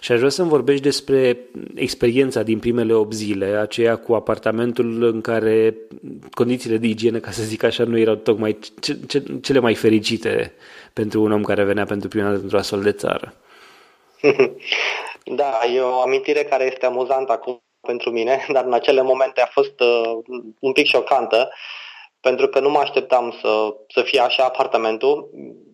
Și 0.00 0.12
aș 0.12 0.18
vrea 0.18 0.30
să-mi 0.30 0.48
vorbești 0.48 0.82
despre 0.82 1.38
experiența 1.74 2.42
din 2.42 2.58
primele 2.58 2.92
8 2.92 3.12
zile, 3.12 3.46
aceea 3.46 3.96
cu 3.96 4.14
apartamentul 4.14 5.02
în 5.02 5.20
care 5.20 5.76
condițiile 6.30 6.76
de 6.76 6.86
igienă, 6.86 7.18
ca 7.18 7.30
să 7.30 7.42
zic 7.42 7.62
așa, 7.62 7.84
nu 7.84 7.98
erau 7.98 8.14
tocmai 8.14 8.58
ce, 8.80 8.98
ce, 9.08 9.22
cele 9.42 9.58
mai 9.58 9.74
fericite 9.74 10.52
pentru 10.92 11.22
un 11.22 11.32
om 11.32 11.42
care 11.42 11.64
venea 11.64 11.84
pentru 11.84 12.08
prima 12.08 12.28
dată 12.28 12.40
într-o 12.42 12.58
astfel 12.58 12.82
de 12.82 12.92
țară. 12.92 13.34
Da, 15.28 15.60
e 15.74 15.80
o 15.80 16.00
amintire 16.00 16.42
care 16.42 16.64
este 16.64 16.86
amuzantă 16.86 17.32
acum 17.32 17.65
pentru 17.86 18.10
mine, 18.10 18.46
dar 18.54 18.64
în 18.64 18.72
acele 18.72 19.02
momente 19.02 19.40
a 19.40 19.46
fost 19.46 19.80
uh, 19.80 20.18
un 20.60 20.72
pic 20.72 20.86
șocantă, 20.86 21.50
pentru 22.20 22.48
că 22.48 22.60
nu 22.60 22.70
mă 22.70 22.78
așteptam 22.78 23.38
să, 23.40 23.74
să 23.88 24.02
fie 24.02 24.20
așa 24.20 24.44
apartamentul. 24.44 25.30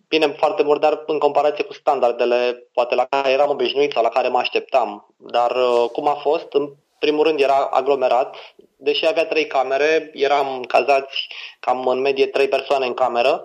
Bine, 0.07 0.27
foarte 0.27 0.63
mult, 0.63 0.81
dar 0.81 1.03
în 1.05 1.19
comparație 1.19 1.63
cu 1.63 1.73
standardele, 1.73 2.67
poate 2.73 2.95
la 2.95 3.05
care 3.09 3.29
eram 3.29 3.49
obișnuit 3.49 3.91
sau 3.91 4.03
la 4.03 4.09
care 4.09 4.27
mă 4.27 4.37
așteptam. 4.37 5.13
Dar 5.17 5.51
uh, 5.51 5.89
cum 5.91 6.07
a 6.07 6.13
fost? 6.13 6.47
În 6.53 6.69
primul 6.99 7.23
rând 7.23 7.39
era 7.39 7.69
aglomerat, 7.71 8.35
deși 8.77 9.07
avea 9.07 9.25
trei 9.25 9.47
camere, 9.47 10.11
eram 10.13 10.63
cazați 10.67 11.27
cam 11.59 11.87
în 11.87 11.99
medie 11.99 12.27
trei 12.27 12.47
persoane 12.47 12.85
în 12.85 12.93
cameră 12.93 13.43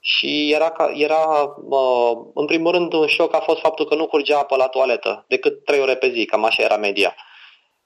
și 0.00 0.52
era, 0.52 0.72
era 0.94 1.54
uh, 1.68 2.12
în 2.34 2.46
primul 2.46 2.72
rând 2.72 2.92
un 2.92 3.06
șoc 3.06 3.34
a 3.34 3.40
fost 3.40 3.60
faptul 3.60 3.86
că 3.86 3.94
nu 3.94 4.06
curgea 4.06 4.38
apă 4.38 4.56
la 4.56 4.66
toaletă, 4.66 5.24
decât 5.28 5.64
trei 5.64 5.80
ore 5.80 5.96
pe 5.96 6.10
zi, 6.10 6.24
cam 6.24 6.44
așa 6.44 6.62
era 6.62 6.76
media 6.76 7.14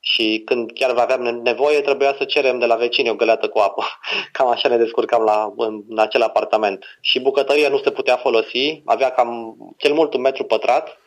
și 0.05 0.43
când 0.45 0.71
chiar 0.75 0.91
aveam 0.97 1.23
nevoie, 1.23 1.81
trebuia 1.81 2.15
să 2.19 2.25
cerem 2.25 2.59
de 2.59 2.67
la 2.67 2.75
vecini 2.77 3.11
o 3.11 3.15
găleată 3.15 3.49
cu 3.49 3.59
apă. 3.59 3.85
Cam 4.33 4.49
așa 4.49 4.69
ne 4.69 4.77
descurcam 4.77 5.23
la, 5.23 5.53
în, 5.57 5.83
în 5.89 5.99
acel 5.99 6.23
apartament. 6.23 6.85
Și 7.01 7.21
bucătăria 7.21 7.69
nu 7.69 7.79
se 7.79 7.91
putea 7.91 8.17
folosi, 8.17 8.83
avea 8.85 9.11
cam 9.11 9.57
cel 9.77 9.93
mult 9.93 10.15
un 10.15 10.21
metru 10.21 10.45
pătrat 10.45 10.99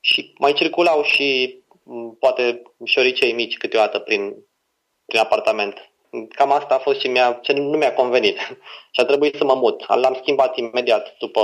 și 0.00 0.32
mai 0.38 0.52
circulau 0.52 1.02
și 1.02 1.58
poate 2.18 2.62
șoricei 2.84 3.32
mici 3.32 3.56
câteodată 3.56 3.98
prin, 3.98 4.34
prin 5.06 5.20
apartament. 5.20 5.90
Cam 6.26 6.52
asta 6.52 6.74
a 6.74 6.78
fost 6.78 7.00
și 7.00 7.08
mi-a, 7.08 7.38
ce 7.42 7.52
nu 7.52 7.76
mi-a 7.76 7.94
convenit 7.94 8.38
și 8.94 9.00
a 9.00 9.04
trebuit 9.04 9.34
să 9.36 9.44
mă 9.44 9.54
mut. 9.54 9.84
L-am 9.86 10.18
schimbat 10.20 10.56
imediat 10.56 11.16
după, 11.18 11.42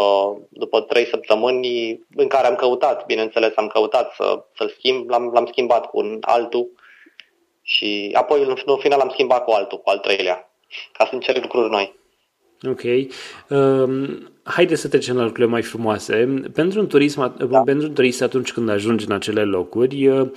după 0.48 0.80
trei 0.80 1.06
săptămâni 1.06 2.00
în 2.16 2.28
care 2.28 2.46
am 2.46 2.54
căutat, 2.54 3.06
bineînțeles, 3.06 3.52
am 3.56 3.66
căutat 3.66 4.14
să, 4.14 4.44
să-l 4.56 4.74
schimb, 4.78 5.10
l-am, 5.10 5.30
l-am 5.32 5.46
schimbat 5.46 5.86
cu 5.86 5.98
un 5.98 6.18
altul 6.20 6.70
și 7.62 8.10
apoi 8.12 8.56
în 8.66 8.76
final 8.78 9.00
am 9.00 9.10
schimbat 9.10 9.44
cu 9.44 9.50
altul, 9.50 9.78
cu 9.78 9.90
al 9.90 9.98
treilea, 9.98 10.50
ca 10.92 11.04
să 11.04 11.14
încerc 11.14 11.42
lucruri 11.42 11.70
noi. 11.70 12.02
Ok. 12.66 12.82
Um, 13.48 14.28
haideți 14.44 14.80
să 14.80 14.88
trecem 14.88 15.16
la 15.16 15.22
lucrurile 15.22 15.50
mai 15.50 15.62
frumoase. 15.62 16.42
Pentru 16.52 16.80
un, 16.80 16.86
turism, 16.86 17.48
da. 17.50 17.60
pentru 17.60 17.86
un 17.86 17.94
turist 17.94 18.22
atunci 18.22 18.52
când 18.52 18.68
ajungi 18.68 19.04
în 19.08 19.12
acele 19.12 19.44
locuri, 19.44 20.06
uh, 20.06 20.28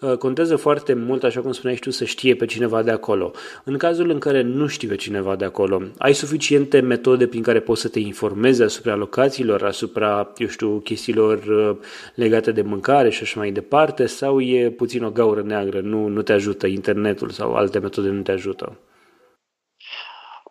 uh, 0.00 0.16
contează 0.16 0.56
foarte 0.56 0.94
mult, 0.94 1.24
așa 1.24 1.40
cum 1.40 1.52
spuneai 1.52 1.78
tu, 1.80 1.90
să 1.90 2.04
știe 2.04 2.34
pe 2.34 2.46
cineva 2.46 2.82
de 2.82 2.90
acolo. 2.90 3.32
În 3.64 3.76
cazul 3.76 4.10
în 4.10 4.18
care 4.18 4.42
nu 4.42 4.66
știi 4.66 4.88
pe 4.88 4.96
cineva 4.96 5.36
de 5.36 5.44
acolo, 5.44 5.82
ai 5.98 6.14
suficiente 6.14 6.80
metode 6.80 7.26
prin 7.26 7.42
care 7.42 7.60
poți 7.60 7.80
să 7.80 7.88
te 7.88 7.98
informezi 7.98 8.62
asupra 8.62 8.94
locațiilor, 8.94 9.62
asupra, 9.64 10.32
eu 10.36 10.46
știu, 10.46 10.78
chestiilor 10.78 11.38
uh, 11.44 11.76
legate 12.14 12.52
de 12.52 12.62
mâncare 12.62 13.10
și 13.10 13.22
așa 13.22 13.40
mai 13.40 13.50
departe, 13.50 14.06
sau 14.06 14.40
e 14.40 14.70
puțin 14.70 15.04
o 15.04 15.10
gaură 15.10 15.42
neagră, 15.42 15.80
nu, 15.80 16.06
nu 16.06 16.22
te 16.22 16.32
ajută 16.32 16.66
internetul 16.66 17.30
sau 17.30 17.54
alte 17.54 17.78
metode 17.78 18.08
nu 18.08 18.20
te 18.20 18.32
ajută? 18.32 18.76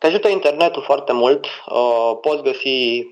Te 0.01 0.07
ajută 0.07 0.27
internetul 0.27 0.81
foarte 0.81 1.13
mult, 1.13 1.45
uh, 1.45 2.17
poți 2.21 2.41
găsi, 2.43 3.05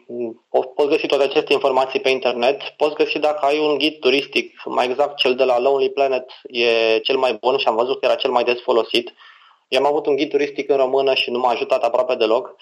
poți 0.75 0.89
găsi 0.89 1.08
toate 1.08 1.23
aceste 1.23 1.54
informații 1.54 1.99
pe 1.99 2.10
internet, 2.10 2.62
poți 2.78 2.95
găsi 2.95 3.19
dacă 3.19 3.45
ai 3.45 3.60
un 3.60 3.78
ghid 3.78 3.99
turistic, 3.99 4.62
mai 4.65 4.86
exact 4.86 5.17
cel 5.17 5.36
de 5.36 5.43
la 5.43 5.60
Lonely 5.60 5.89
Planet 5.89 6.25
e 6.43 6.99
cel 6.99 7.17
mai 7.17 7.38
bun 7.41 7.58
și 7.58 7.67
am 7.67 7.75
văzut 7.75 7.99
că 7.99 8.06
era 8.06 8.15
cel 8.15 8.32
mai 8.32 8.43
des 8.43 8.62
folosit. 8.62 9.13
Eu 9.69 9.79
am 9.79 9.86
avut 9.86 10.05
un 10.05 10.15
ghid 10.15 10.29
turistic 10.29 10.69
în 10.69 10.77
română 10.77 11.13
și 11.13 11.29
nu 11.29 11.39
m-a 11.39 11.49
ajutat 11.49 11.84
aproape 11.84 12.15
deloc. 12.15 12.55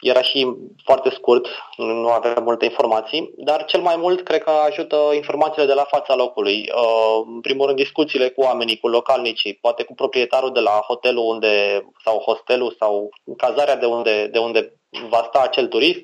Era 0.00 0.22
și 0.22 0.46
foarte 0.84 1.10
scurt, 1.10 1.46
nu 1.76 2.08
avea 2.08 2.34
multe 2.42 2.64
informații, 2.64 3.32
dar 3.36 3.64
cel 3.64 3.80
mai 3.80 3.96
mult 3.96 4.24
cred 4.24 4.42
că 4.42 4.50
ajută 4.50 4.96
informațiile 5.14 5.66
de 5.66 5.72
la 5.72 5.84
fața 5.84 6.14
locului. 6.14 6.70
Uh, 6.74 7.26
în 7.34 7.40
primul 7.40 7.66
rând 7.66 7.78
discuțiile 7.78 8.28
cu 8.28 8.40
oamenii, 8.40 8.78
cu 8.78 8.88
localnicii, 8.88 9.54
poate 9.54 9.82
cu 9.82 9.94
proprietarul 9.94 10.52
de 10.52 10.60
la 10.60 10.80
hotelul 10.86 11.24
unde, 11.24 11.84
sau 12.04 12.18
hostelul 12.18 12.76
sau 12.78 13.08
cazarea 13.36 13.76
de 13.76 13.86
unde, 13.86 14.26
de 14.26 14.38
unde 14.38 14.72
va 15.08 15.24
sta 15.28 15.40
acel 15.40 15.66
turist 15.66 16.02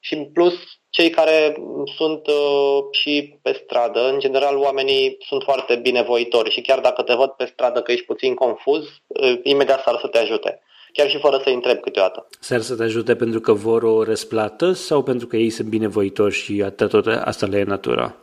și 0.00 0.14
în 0.14 0.32
plus 0.32 0.54
cei 0.90 1.10
care 1.10 1.56
sunt 1.96 2.26
uh, 2.26 2.84
și 2.90 3.38
pe 3.42 3.60
stradă, 3.64 4.08
în 4.08 4.18
general 4.18 4.56
oamenii 4.56 5.16
sunt 5.20 5.42
foarte 5.42 5.76
binevoitori 5.76 6.50
și 6.50 6.60
chiar 6.60 6.80
dacă 6.80 7.02
te 7.02 7.14
văd 7.14 7.30
pe 7.30 7.50
stradă 7.52 7.82
că 7.82 7.92
ești 7.92 8.04
puțin 8.04 8.34
confuz, 8.34 8.84
uh, 9.06 9.40
imediat 9.42 9.82
s-ar 9.82 9.98
să 10.00 10.06
te 10.06 10.18
ajute. 10.18 10.62
Chiar 10.92 11.08
și 11.08 11.18
fără 11.18 11.40
să-i 11.42 11.54
întreb 11.54 11.80
câteodată. 11.80 12.26
S-ar 12.40 12.60
să 12.60 12.76
te 12.76 12.82
ajute 12.82 13.16
pentru 13.16 13.40
că 13.40 13.52
vor 13.52 13.82
o 13.82 14.02
răsplată 14.02 14.72
sau 14.72 15.02
pentru 15.02 15.26
că 15.26 15.36
ei 15.36 15.50
sunt 15.50 15.68
binevoitori 15.68 16.34
și 16.34 16.62
atât 16.64 16.90
tot 16.90 17.06
asta 17.06 17.46
le 17.46 17.58
e 17.58 17.64
natura? 17.64 18.14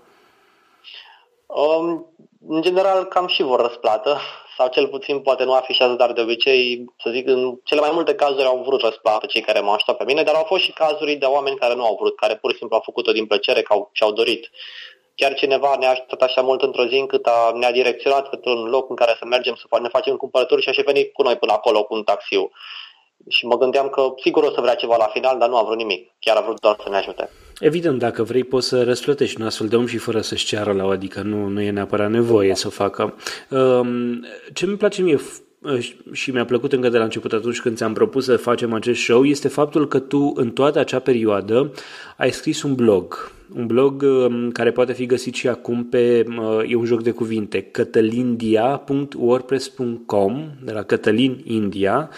Um, 1.46 2.14
în 2.48 2.62
general, 2.62 3.04
cam 3.04 3.28
și 3.28 3.44
vor 3.44 3.62
răsplată 3.62 4.20
sau 4.58 4.68
cel 4.68 4.88
puțin 4.88 5.20
poate 5.20 5.44
nu 5.44 5.54
afișează, 5.54 5.94
dar 5.94 6.12
de 6.14 6.22
obicei, 6.22 6.86
să 7.04 7.10
zic, 7.10 7.28
în 7.28 7.60
cele 7.64 7.80
mai 7.80 7.90
multe 7.94 8.16
cazuri 8.16 8.46
au 8.46 8.64
vrut 8.66 8.82
răsplată 8.82 9.26
cei 9.26 9.42
care 9.42 9.60
m-au 9.60 9.74
ajutat 9.74 9.98
pe 9.98 10.04
mine, 10.04 10.24
dar 10.24 10.36
au 10.36 10.44
fost 10.44 10.64
și 10.64 10.72
cazuri 10.72 11.16
de 11.16 11.26
oameni 11.26 11.58
care 11.58 11.76
nu 11.76 11.86
au 11.86 11.98
vrut, 12.00 12.16
care 12.16 12.36
pur 12.36 12.52
și 12.52 12.58
simplu 12.58 12.76
au 12.76 12.82
făcut-o 12.86 13.12
din 13.12 13.26
plăcere, 13.26 13.62
că 13.62 13.74
au, 13.74 13.90
și-au 13.94 14.12
dorit. 14.12 14.50
Chiar 15.16 15.34
cineva 15.34 15.76
ne-a 15.80 15.90
ajutat 15.90 16.22
așa 16.22 16.42
mult 16.42 16.62
într-o 16.62 16.86
zi 16.86 16.96
încât 16.96 17.26
a, 17.26 17.52
ne-a 17.54 17.72
direcționat 17.72 18.34
într-un 18.34 18.64
loc 18.64 18.90
în 18.90 18.96
care 18.96 19.16
să 19.18 19.26
mergem 19.26 19.56
să 19.56 19.82
ne 19.82 19.88
facem 19.88 20.16
cumpărături 20.16 20.62
și 20.62 20.70
aș 20.70 20.76
și 20.76 20.82
venit 20.82 21.14
cu 21.14 21.22
noi 21.22 21.36
până 21.36 21.52
acolo 21.52 21.84
cu 21.84 21.94
un 21.94 22.04
taxiu. 22.04 22.52
Și 23.30 23.46
mă 23.46 23.58
gândeam 23.58 23.90
că 23.90 24.14
sigur 24.22 24.44
o 24.44 24.52
să 24.52 24.62
vrea 24.62 24.76
ceva 24.76 24.96
la 24.96 25.08
final, 25.08 25.38
dar 25.38 25.50
nu 25.50 25.58
a 25.58 25.64
vrut 25.64 25.78
nimic. 25.78 26.12
Chiar 26.20 26.38
a 26.38 26.42
vrut 26.42 26.60
doar 26.60 26.76
să 26.84 26.90
ne 26.90 26.98
ajute. 26.98 27.30
Evident, 27.60 28.00
dacă 28.00 28.24
vrei 28.24 28.44
poți 28.44 28.68
să 28.68 28.84
răsplătești 28.84 29.42
un 29.42 29.46
astfel 29.46 29.68
de 29.68 29.76
om 29.76 29.86
și 29.86 29.98
fără 29.98 30.22
să-și 30.22 30.46
ceară 30.46 30.72
la 30.72 30.86
o, 30.86 30.90
adică 30.90 31.22
nu, 31.22 31.48
nu 31.48 31.62
e 31.62 31.72
neapărat 31.72 32.12
nevoie 32.12 32.48
da. 32.48 32.54
să 32.54 32.68
o 32.68 32.70
facă. 32.70 33.16
Um, 33.50 34.26
ce 34.54 34.66
mi 34.66 34.78
place 34.78 35.02
mie 35.02 35.20
și 36.12 36.32
mi-a 36.32 36.46
plăcut 36.46 36.74
încă 36.74 36.90
de 36.90 36.98
la 36.98 37.04
început 37.04 37.34
atunci 37.34 37.62
când 37.62 37.78
ți-am 37.78 37.94
propus 37.94 38.26
să 38.26 38.38
facem 38.38 38.74
acest 38.74 39.02
show 39.02 39.26
este 39.26 39.48
faptul 39.48 39.88
că 39.88 40.00
tu 40.00 40.34
în 40.36 40.52
toată 40.52 40.80
acea 40.80 41.00
perioadă 41.00 41.72
ai 42.18 42.32
scris 42.32 42.64
un 42.64 42.76
blog. 42.76 43.32
Un 43.56 43.66
blog 43.66 44.02
um, 44.02 44.52
care 44.52 44.72
poate 44.72 44.94
fi 44.94 45.06
găsit 45.06 45.34
și 45.34 45.48
acum 45.48 45.86
pe, 45.86 46.26
uh, 46.38 46.72
e 46.72 46.76
un 46.76 46.86
joc 46.86 47.04
de 47.04 47.12
cuvinte, 47.12 47.62
cătălindia.wordpress.com 47.62 50.50
de 50.64 50.72
la 50.72 50.84
Cătălin 50.84 51.42
India, 51.44 52.10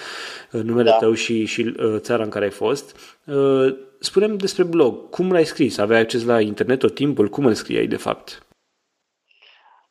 uh, 0.51 0.61
numele 0.61 0.89
da. 0.89 0.95
tău 0.95 1.13
și, 1.13 1.45
și 1.45 1.73
uh, 1.79 1.95
țara 1.97 2.23
în 2.23 2.29
care 2.29 2.45
ai 2.45 2.51
fost. 2.51 2.95
Spunem 3.99 4.37
despre 4.37 4.63
blog. 4.63 5.09
Cum 5.09 5.31
l-ai 5.31 5.45
scris? 5.45 5.77
Aveai 5.77 5.99
acces 5.99 6.23
la 6.23 6.41
internet 6.41 6.79
tot 6.79 6.95
timpul? 6.95 7.29
Cum 7.29 7.45
îl 7.45 7.53
scriai 7.53 7.87
de 7.87 7.97
fapt? 7.97 8.47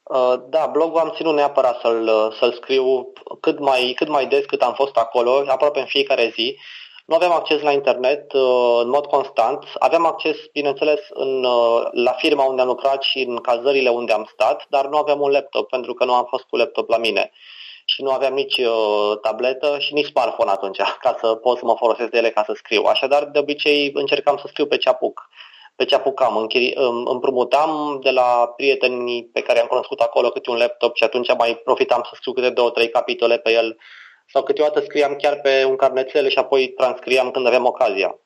Uh, 0.03 0.35
da, 0.49 0.67
blogul 0.67 1.01
am 1.01 1.13
ținut 1.17 1.35
neapărat 1.35 1.81
să-l, 1.81 2.09
uh, 2.09 2.37
să-l 2.39 2.53
scriu 2.53 3.13
cât 3.41 3.59
mai, 3.59 3.93
cât 3.97 4.09
mai 4.09 4.27
des 4.27 4.45
cât 4.45 4.63
am 4.63 4.75
fost 4.75 4.97
acolo, 4.97 5.45
aproape 5.47 5.81
în 5.81 5.87
fiecare 5.87 6.33
zi. 6.35 6.59
Nu 7.07 7.15
aveam 7.15 7.33
acces 7.33 7.63
la 7.63 7.73
internet 7.73 8.33
uh, 8.33 8.81
în 8.83 8.89
mod 8.89 9.07
constant. 9.07 9.65
Aveam 9.79 10.07
acces, 10.07 10.37
bineînțeles, 10.53 11.01
în, 11.09 11.41
la 11.93 12.13
firma 12.13 12.45
unde 12.45 12.61
am 12.61 12.67
lucrat 12.67 13.03
și 13.03 13.19
în 13.19 13.37
cazările 13.37 13.89
unde 13.89 14.13
am 14.13 14.29
stat, 14.33 14.67
dar 14.69 14.87
nu 14.87 14.97
aveam 14.97 15.21
un 15.21 15.31
laptop 15.31 15.69
pentru 15.69 15.95
că 15.95 16.05
nu 16.05 16.15
am 16.15 16.27
fost 16.29 16.45
cu 16.45 16.57
laptop 16.57 16.89
la 16.89 16.99
mine. 16.99 17.33
Și 17.89 18.03
nu 18.03 18.11
aveam 18.11 18.35
nici 18.35 18.59
uh, 18.59 19.19
tabletă 19.21 19.77
și 19.79 19.95
nici 19.95 20.07
smartphone 20.07 20.51
atunci, 20.51 20.79
ca 21.05 21.17
să 21.21 21.35
pot 21.35 21.59
să 21.59 21.65
mă 21.65 21.75
folosesc 21.79 22.11
de 22.11 22.19
ele 22.19 22.31
ca 22.31 22.43
să 22.47 22.53
scriu. 22.57 22.83
Așadar, 22.83 23.25
de 23.25 23.39
obicei, 23.39 23.91
încercam 23.95 24.37
să 24.37 24.47
scriu 24.47 24.67
pe 24.67 24.77
ce 24.77 24.89
apuc 24.89 25.29
pe 25.77 25.85
ce 25.85 25.95
apucam. 25.95 26.37
Închiri, 26.37 26.75
împrumutam 27.05 28.01
de 28.03 28.11
la 28.11 28.53
prietenii 28.57 29.31
pe 29.33 29.41
care 29.41 29.61
am 29.61 29.67
cunoscut 29.67 30.01
acolo 30.01 30.31
câte 30.31 30.51
un 30.51 30.57
laptop 30.57 30.97
și 30.97 31.05
atunci 31.05 31.35
mai 31.39 31.61
profitam 31.65 32.03
să 32.05 32.11
scriu 32.15 32.33
câte 32.33 32.51
două, 32.51 32.71
trei 32.71 32.89
capitole 32.89 33.39
pe 33.39 33.53
el 33.53 33.77
sau 34.33 34.43
câteodată 34.43 34.81
scriam 34.81 35.15
chiar 35.15 35.41
pe 35.41 35.65
un 35.65 35.77
carnețel 35.77 36.29
și 36.29 36.39
apoi 36.39 36.69
transcriam 36.69 37.31
când 37.31 37.47
aveam 37.47 37.65
ocazia. 37.65 38.19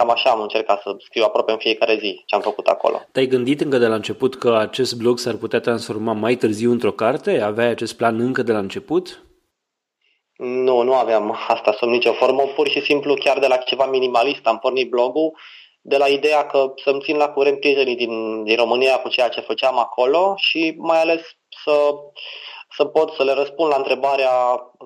Cam 0.00 0.10
așa 0.10 0.30
am 0.30 0.40
încercat 0.40 0.80
să 0.80 0.96
scriu 0.98 1.24
aproape 1.24 1.52
în 1.52 1.58
fiecare 1.58 1.96
zi 2.00 2.22
ce 2.26 2.34
am 2.34 2.40
făcut 2.40 2.66
acolo. 2.66 3.02
Te-ai 3.12 3.26
gândit 3.26 3.60
încă 3.60 3.78
de 3.78 3.86
la 3.86 3.94
început 3.94 4.36
că 4.36 4.56
acest 4.56 4.96
blog 4.96 5.18
s-ar 5.18 5.34
putea 5.34 5.60
transforma 5.60 6.12
mai 6.12 6.34
târziu 6.34 6.70
într-o 6.70 6.92
carte? 6.92 7.40
Aveai 7.40 7.68
acest 7.68 7.96
plan 7.96 8.20
încă 8.20 8.42
de 8.42 8.52
la 8.52 8.58
început? 8.58 9.22
Nu, 10.36 10.82
nu 10.82 10.94
aveam 10.94 11.38
asta 11.48 11.72
sub 11.72 11.88
nicio 11.88 12.12
formă. 12.12 12.42
Pur 12.42 12.68
și 12.68 12.80
simplu, 12.80 13.14
chiar 13.14 13.38
de 13.38 13.46
la 13.46 13.56
ceva 13.56 13.86
minimalist, 13.86 14.46
am 14.46 14.58
pornit 14.58 14.90
blogul 14.90 15.36
de 15.80 15.96
la 15.96 16.06
ideea 16.06 16.46
că 16.46 16.72
să-mi 16.84 17.00
țin 17.00 17.16
la 17.16 17.28
curent 17.28 17.60
prietenii 17.60 17.96
din, 17.96 18.44
din 18.44 18.56
România 18.56 18.98
cu 18.98 19.08
ceea 19.08 19.28
ce 19.28 19.40
făceam 19.40 19.78
acolo 19.78 20.34
și 20.36 20.74
mai 20.78 21.00
ales 21.00 21.20
să, 21.64 21.72
să 22.76 22.84
pot 22.84 23.10
să 23.12 23.24
le 23.24 23.32
răspund 23.32 23.70
la 23.70 23.76
întrebarea 23.76 24.30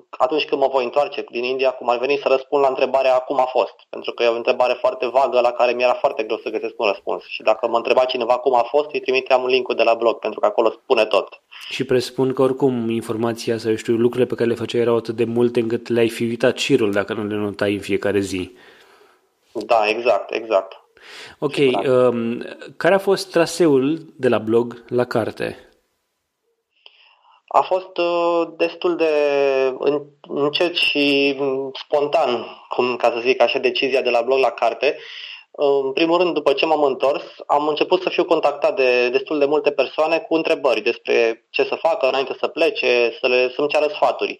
atunci 0.09 0.45
când 0.45 0.61
mă 0.61 0.67
voi 0.71 0.83
întoarce 0.83 1.25
din 1.31 1.43
India, 1.43 1.71
cum 1.71 1.89
ar 1.89 1.97
veni 1.97 2.17
să 2.21 2.27
răspund 2.27 2.61
la 2.61 2.67
întrebarea 2.67 3.17
cum 3.17 3.39
a 3.39 3.45
fost. 3.45 3.75
Pentru 3.89 4.11
că 4.11 4.23
e 4.23 4.27
o 4.27 4.35
întrebare 4.35 4.73
foarte 4.73 5.05
vagă 5.07 5.39
la 5.39 5.51
care 5.51 5.71
mi-era 5.71 5.93
foarte 5.93 6.23
greu 6.23 6.37
să 6.43 6.49
găsesc 6.49 6.73
un 6.77 6.87
răspuns. 6.87 7.23
Și 7.27 7.41
dacă 7.41 7.67
mă 7.67 7.77
întreba 7.77 8.05
cineva 8.05 8.37
cum 8.37 8.55
a 8.55 8.63
fost, 8.69 8.89
îi 8.91 8.99
trimiteam 8.99 9.41
un 9.41 9.49
link 9.49 9.75
de 9.75 9.83
la 9.83 9.93
blog, 9.93 10.19
pentru 10.19 10.39
că 10.39 10.45
acolo 10.45 10.69
spune 10.69 11.05
tot. 11.05 11.41
Și 11.69 11.83
presupun 11.83 12.33
că 12.33 12.41
oricum 12.41 12.89
informația 12.89 13.57
sau, 13.57 13.69
eu 13.69 13.75
știu, 13.75 13.93
lucrurile 13.93 14.25
pe 14.25 14.35
care 14.35 14.49
le 14.49 14.55
făceai 14.55 14.81
erau 14.81 14.95
atât 14.95 15.15
de 15.15 15.23
multe 15.23 15.59
încât 15.59 15.87
le-ai 15.87 16.09
fi 16.09 16.23
uitat 16.23 16.57
șirul 16.57 16.91
dacă 16.91 17.13
nu 17.13 17.23
le 17.27 17.35
notai 17.35 17.73
în 17.73 17.79
fiecare 17.79 18.19
zi. 18.19 18.55
Da, 19.51 19.87
exact, 19.87 20.33
exact. 20.33 20.79
Ok, 21.39 21.55
um, 21.87 22.43
care 22.77 22.93
a 22.93 22.97
fost 22.97 23.31
traseul 23.31 23.99
de 24.15 24.29
la 24.29 24.37
blog 24.37 24.83
la 24.87 25.03
carte? 25.05 25.69
A 27.55 27.61
fost 27.61 27.97
uh, 27.97 28.47
destul 28.57 28.95
de 28.95 29.11
încet 30.21 30.75
și 30.75 31.35
spontan, 31.73 32.45
cum 32.69 32.95
ca 32.95 33.11
să 33.11 33.19
zic 33.19 33.41
așa, 33.41 33.59
decizia 33.59 34.01
de 34.01 34.09
la 34.09 34.21
blog 34.21 34.39
la 34.39 34.49
carte. 34.49 34.97
În 35.51 35.91
primul 35.91 36.17
rând, 36.17 36.33
după 36.33 36.53
ce 36.53 36.65
m-am 36.65 36.83
întors, 36.83 37.23
am 37.47 37.67
început 37.67 38.01
să 38.01 38.09
fiu 38.09 38.25
contactat 38.25 38.75
de 38.75 39.09
destul 39.09 39.39
de 39.39 39.45
multe 39.45 39.71
persoane 39.71 40.17
cu 40.17 40.35
întrebări 40.35 40.81
despre 40.81 41.45
ce 41.49 41.63
să 41.63 41.75
facă 41.75 42.07
înainte 42.07 42.35
să 42.39 42.47
plece, 42.47 43.17
să 43.21 43.27
le, 43.27 43.51
să-mi 43.55 43.67
ceară 43.67 43.87
sfaturi. 43.87 44.37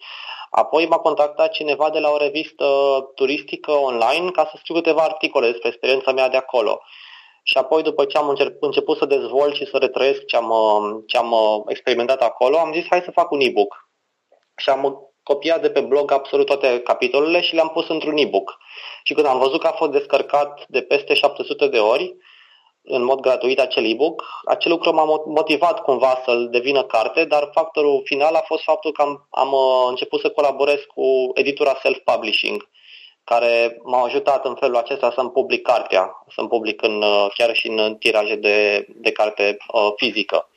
Apoi 0.50 0.86
m-a 0.86 0.98
contactat 0.98 1.50
cineva 1.50 1.90
de 1.90 1.98
la 1.98 2.10
o 2.10 2.16
revistă 2.16 2.66
turistică 3.14 3.70
online 3.70 4.30
ca 4.30 4.44
să 4.50 4.56
scriu 4.58 4.74
câteva 4.74 5.02
articole 5.02 5.50
despre 5.50 5.68
experiența 5.68 6.12
mea 6.12 6.28
de 6.28 6.36
acolo. 6.36 6.80
Și 7.48 7.56
apoi, 7.56 7.82
după 7.82 8.04
ce 8.04 8.18
am 8.18 8.36
început 8.60 8.96
să 8.96 9.04
dezvolt 9.04 9.54
și 9.54 9.66
să 9.66 9.76
retrăiesc 9.76 10.24
ce 10.24 10.36
am, 10.36 10.52
ce 11.06 11.16
am 11.16 11.34
experimentat 11.66 12.20
acolo, 12.22 12.58
am 12.58 12.72
zis 12.72 12.84
hai 12.90 13.00
să 13.04 13.10
fac 13.10 13.30
un 13.30 13.40
e-book. 13.40 13.88
Și 14.56 14.70
am 14.70 15.12
copiat 15.22 15.60
de 15.60 15.70
pe 15.70 15.80
blog 15.80 16.12
absolut 16.12 16.46
toate 16.46 16.80
capitolele 16.80 17.40
și 17.40 17.54
le-am 17.54 17.68
pus 17.68 17.88
într-un 17.88 18.16
e-book. 18.16 18.56
Și 19.04 19.14
când 19.14 19.26
am 19.26 19.38
văzut 19.38 19.60
că 19.60 19.66
a 19.66 19.72
fost 19.72 19.90
descărcat 19.90 20.64
de 20.68 20.82
peste 20.82 21.14
700 21.14 21.68
de 21.68 21.78
ori, 21.78 22.16
în 22.82 23.04
mod 23.04 23.20
gratuit 23.20 23.60
acel 23.60 23.84
e-book. 23.90 24.24
Acel 24.44 24.70
lucru 24.70 24.92
m-a 24.92 25.04
motivat 25.24 25.82
cumva 25.82 26.22
să-l 26.24 26.48
devină 26.50 26.84
carte, 26.84 27.24
dar 27.24 27.50
factorul 27.52 28.02
final 28.04 28.34
a 28.34 28.44
fost 28.46 28.62
faptul 28.62 28.92
că 28.92 29.02
am, 29.02 29.26
am 29.30 29.52
uh, 29.52 29.86
început 29.88 30.20
să 30.20 30.30
colaborez 30.30 30.80
cu 30.94 31.30
editura 31.34 31.78
Self-Publishing, 31.82 32.68
care 33.30 33.80
m-a 33.82 34.02
ajutat 34.02 34.44
în 34.44 34.54
felul 34.54 34.76
acesta 34.76 35.12
să-mi 35.14 35.30
public 35.30 35.62
cartea, 35.62 36.24
să-mi 36.34 36.48
public 36.48 36.82
în, 36.82 37.02
uh, 37.02 37.26
chiar 37.34 37.54
și 37.54 37.68
în 37.68 37.96
tiraje 37.98 38.36
de, 38.36 38.86
de 38.96 39.12
carte 39.12 39.56
uh, 39.72 39.92
fizică. 39.96 40.48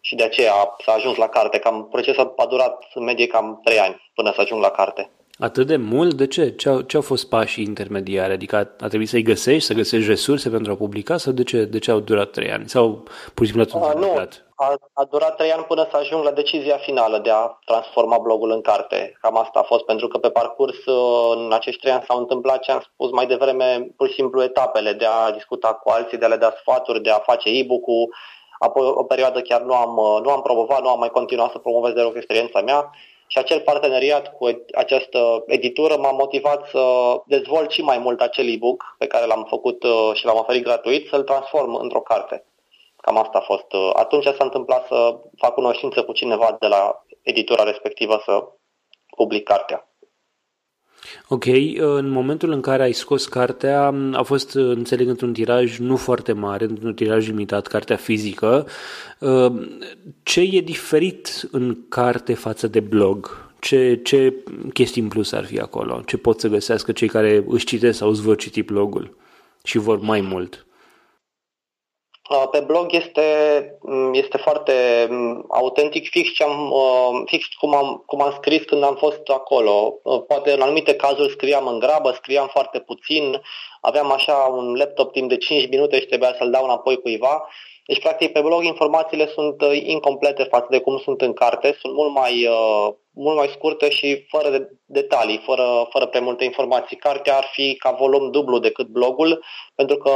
Și 0.00 0.14
de 0.14 0.22
aceea 0.22 0.74
s-a 0.84 0.92
ajuns 0.92 1.16
la 1.16 1.28
carte. 1.28 1.58
Cam 1.58 1.88
procesul 1.88 2.32
a 2.36 2.46
durat 2.46 2.84
în 2.94 3.04
medie 3.04 3.26
cam 3.26 3.60
3 3.64 3.78
ani 3.78 4.10
până 4.14 4.32
să 4.34 4.40
ajung 4.40 4.60
la 4.60 4.70
carte. 4.70 5.10
Atât 5.38 5.66
de 5.66 5.76
mult? 5.76 6.14
De 6.14 6.26
ce? 6.26 6.50
Ce 6.50 6.68
au, 6.68 6.80
ce 6.80 6.96
au 6.96 7.02
fost 7.02 7.28
pașii 7.28 7.64
intermediare? 7.64 8.32
Adică 8.32 8.56
a, 8.56 8.84
a 8.84 8.88
trebuit 8.88 9.08
să-i 9.08 9.22
găsești, 9.22 9.66
să 9.66 9.74
găsești 9.74 10.08
resurse 10.08 10.50
pentru 10.50 10.72
a 10.72 10.76
publica 10.76 11.16
sau 11.16 11.32
de 11.32 11.42
ce, 11.42 11.64
de 11.64 11.78
ce 11.78 11.90
au 11.90 12.00
durat 12.00 12.30
trei 12.30 12.50
ani? 12.52 12.68
Sau 12.68 13.02
pur 13.34 13.46
și 13.46 13.52
simplu 13.52 13.78
a, 13.80 13.92
Nu, 13.92 14.28
a, 14.56 14.76
a 14.92 15.04
durat 15.04 15.36
trei 15.36 15.52
ani 15.52 15.64
până 15.64 15.86
să 15.90 15.96
ajung 15.96 16.24
la 16.24 16.30
decizia 16.30 16.76
finală 16.76 17.18
de 17.18 17.30
a 17.30 17.58
transforma 17.64 18.18
blogul 18.18 18.50
în 18.50 18.60
carte. 18.60 19.16
Cam 19.20 19.36
asta 19.36 19.58
a 19.58 19.62
fost, 19.62 19.84
pentru 19.84 20.08
că 20.08 20.18
pe 20.18 20.30
parcurs 20.30 20.76
în 21.34 21.52
acești 21.52 21.80
trei 21.80 21.92
ani 21.92 22.04
s-au 22.06 22.18
întâmplat 22.18 22.60
ce 22.60 22.72
am 22.72 22.80
spus 22.92 23.10
mai 23.10 23.26
devreme, 23.26 23.88
pur 23.96 24.08
și 24.08 24.14
simplu 24.14 24.42
etapele 24.42 24.92
de 24.92 25.04
a 25.04 25.30
discuta 25.30 25.74
cu 25.74 25.90
alții, 25.90 26.18
de 26.18 26.24
a 26.24 26.28
le 26.28 26.36
da 26.36 26.54
sfaturi, 26.60 27.02
de 27.02 27.10
a 27.10 27.18
face 27.18 27.48
e-book-ul. 27.48 28.14
Apoi 28.58 28.86
o 28.86 29.04
perioadă 29.04 29.40
chiar 29.40 29.60
nu 29.60 29.74
am, 29.74 30.22
nu 30.22 30.30
am 30.30 30.42
promovat, 30.42 30.82
nu 30.82 30.88
am 30.88 30.98
mai 30.98 31.10
continuat 31.10 31.50
să 31.50 31.58
promovez 31.58 31.92
deloc 31.92 32.16
experiența 32.16 32.60
mea 32.60 32.90
și 33.26 33.38
acel 33.38 33.60
parteneriat 33.60 34.36
cu 34.36 34.64
această 34.74 35.44
editură 35.46 35.96
m-a 35.96 36.10
motivat 36.10 36.68
să 36.68 36.82
dezvolt 37.26 37.70
și 37.70 37.82
mai 37.82 37.98
mult 37.98 38.20
acel 38.20 38.48
e-book 38.48 38.94
pe 38.98 39.06
care 39.06 39.26
l-am 39.26 39.46
făcut 39.48 39.82
uh, 39.82 40.10
și 40.14 40.24
l-am 40.24 40.36
oferit 40.38 40.64
gratuit, 40.64 41.08
să-l 41.08 41.22
transform 41.22 41.74
într-o 41.74 42.00
carte. 42.00 42.44
Cam 43.06 43.18
asta 43.18 43.38
a 43.38 43.40
fost. 43.40 43.72
Uh, 43.72 43.90
atunci 43.94 44.24
s-a 44.24 44.44
întâmplat 44.44 44.86
să 44.86 45.18
fac 45.36 45.54
cunoștință 45.54 46.02
cu 46.02 46.12
cineva 46.12 46.56
de 46.60 46.66
la 46.66 47.04
editura 47.22 47.62
respectivă 47.62 48.20
să 48.24 48.44
public 49.16 49.44
cartea. 49.44 49.90
Ok, 51.28 51.44
în 51.76 52.08
momentul 52.08 52.50
în 52.50 52.60
care 52.60 52.82
ai 52.82 52.92
scos 52.92 53.26
cartea, 53.26 53.94
a 54.12 54.22
fost, 54.22 54.54
înțeleg, 54.54 55.08
într-un 55.08 55.32
tiraj 55.32 55.78
nu 55.78 55.96
foarte 55.96 56.32
mare, 56.32 56.64
într-un 56.64 56.94
tiraj 56.94 57.26
limitat, 57.26 57.66
cartea 57.66 57.96
fizică. 57.96 58.66
Ce 60.22 60.40
e 60.40 60.60
diferit 60.60 61.48
în 61.50 61.88
carte 61.88 62.34
față 62.34 62.66
de 62.66 62.80
blog? 62.80 63.50
Ce, 63.60 64.00
ce 64.02 64.34
chestii 64.72 65.02
în 65.02 65.08
plus 65.08 65.32
ar 65.32 65.44
fi 65.44 65.60
acolo? 65.60 66.02
Ce 66.06 66.16
pot 66.16 66.40
să 66.40 66.48
găsească 66.48 66.92
cei 66.92 67.08
care 67.08 67.44
își 67.48 67.66
citesc 67.66 67.98
sau 67.98 68.08
îți 68.08 68.22
vor 68.22 68.36
citi 68.36 68.62
blogul 68.62 69.16
și 69.64 69.78
vor 69.78 69.98
mai 70.00 70.20
mult? 70.20 70.66
Uh, 72.28 72.44
pe 72.50 72.60
blog 72.60 72.94
este, 72.94 73.22
mm, 73.80 74.14
este 74.14 74.36
foarte 74.36 75.06
mm, 75.10 75.44
autentic, 75.48 76.08
fix, 76.08 76.32
ce 76.32 76.42
am, 76.42 76.70
uh, 76.70 77.22
fix 77.24 77.46
cum, 77.46 77.74
am, 77.74 78.02
cum 78.06 78.22
am 78.22 78.32
scris 78.36 78.62
când 78.64 78.82
am 78.82 78.94
fost 78.94 79.28
acolo. 79.28 79.94
Uh, 80.02 80.22
poate 80.26 80.52
în 80.52 80.60
anumite 80.60 80.94
cazuri 80.94 81.32
scriam 81.32 81.66
în 81.66 81.78
grabă, 81.78 82.10
scriam 82.10 82.48
foarte 82.52 82.78
puțin, 82.78 83.40
aveam 83.80 84.12
așa 84.12 84.34
un 84.34 84.74
laptop 84.74 85.12
timp 85.12 85.28
de 85.28 85.36
5 85.36 85.68
minute 85.68 86.00
și 86.00 86.06
trebuia 86.06 86.34
să-l 86.38 86.50
dau 86.50 86.64
înapoi 86.64 87.00
cuiva. 87.00 87.48
Deci, 87.86 88.00
practic, 88.00 88.32
pe 88.32 88.40
blog 88.40 88.64
informațiile 88.64 89.26
sunt 89.26 89.62
incomplete 89.84 90.42
față 90.42 90.66
de 90.70 90.78
cum 90.78 90.98
sunt 90.98 91.20
în 91.20 91.32
carte, 91.32 91.76
sunt 91.80 91.94
mult 91.94 92.12
mai, 92.14 92.48
mult 93.16 93.36
mai 93.36 93.50
scurte 93.54 93.90
și 93.90 94.26
fără 94.28 94.50
de 94.50 94.70
detalii, 94.84 95.42
fără, 95.44 95.86
fără 95.90 96.06
prea 96.06 96.20
multe 96.20 96.44
informații. 96.44 96.96
Cartea 96.96 97.36
ar 97.36 97.48
fi 97.52 97.76
ca 97.76 97.90
volum 97.90 98.30
dublu 98.30 98.58
decât 98.58 98.86
blogul, 98.86 99.44
pentru 99.74 99.96
că, 99.96 100.10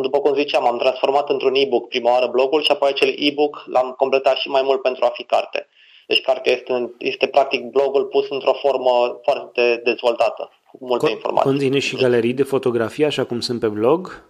după 0.00 0.18
cum 0.18 0.34
ziceam, 0.34 0.66
am 0.66 0.78
transformat 0.78 1.30
într-un 1.30 1.54
e-book 1.54 1.88
prima 1.88 2.10
oară 2.10 2.26
blogul 2.26 2.62
și 2.62 2.70
apoi 2.70 2.88
acel 2.88 3.14
e-book 3.16 3.62
l-am 3.66 3.94
completat 3.96 4.36
și 4.36 4.48
mai 4.48 4.62
mult 4.62 4.82
pentru 4.82 5.04
a 5.04 5.08
fi 5.08 5.22
carte. 5.22 5.68
Deci 6.06 6.20
cartea 6.20 6.52
este, 6.52 6.94
este 6.98 7.26
practic 7.26 7.62
blogul 7.62 8.04
pus 8.04 8.28
într-o 8.28 8.52
formă 8.52 9.20
foarte 9.22 9.80
dezvoltată, 9.84 10.50
cu 10.70 10.86
multe 10.86 11.06
Co- 11.06 11.10
informații. 11.10 11.50
Conține 11.50 11.78
și 11.78 11.96
galerii 11.96 12.34
de 12.34 12.42
fotografii, 12.42 13.04
așa 13.04 13.24
cum 13.24 13.40
sunt 13.40 13.60
pe 13.60 13.68
blog? 13.68 14.24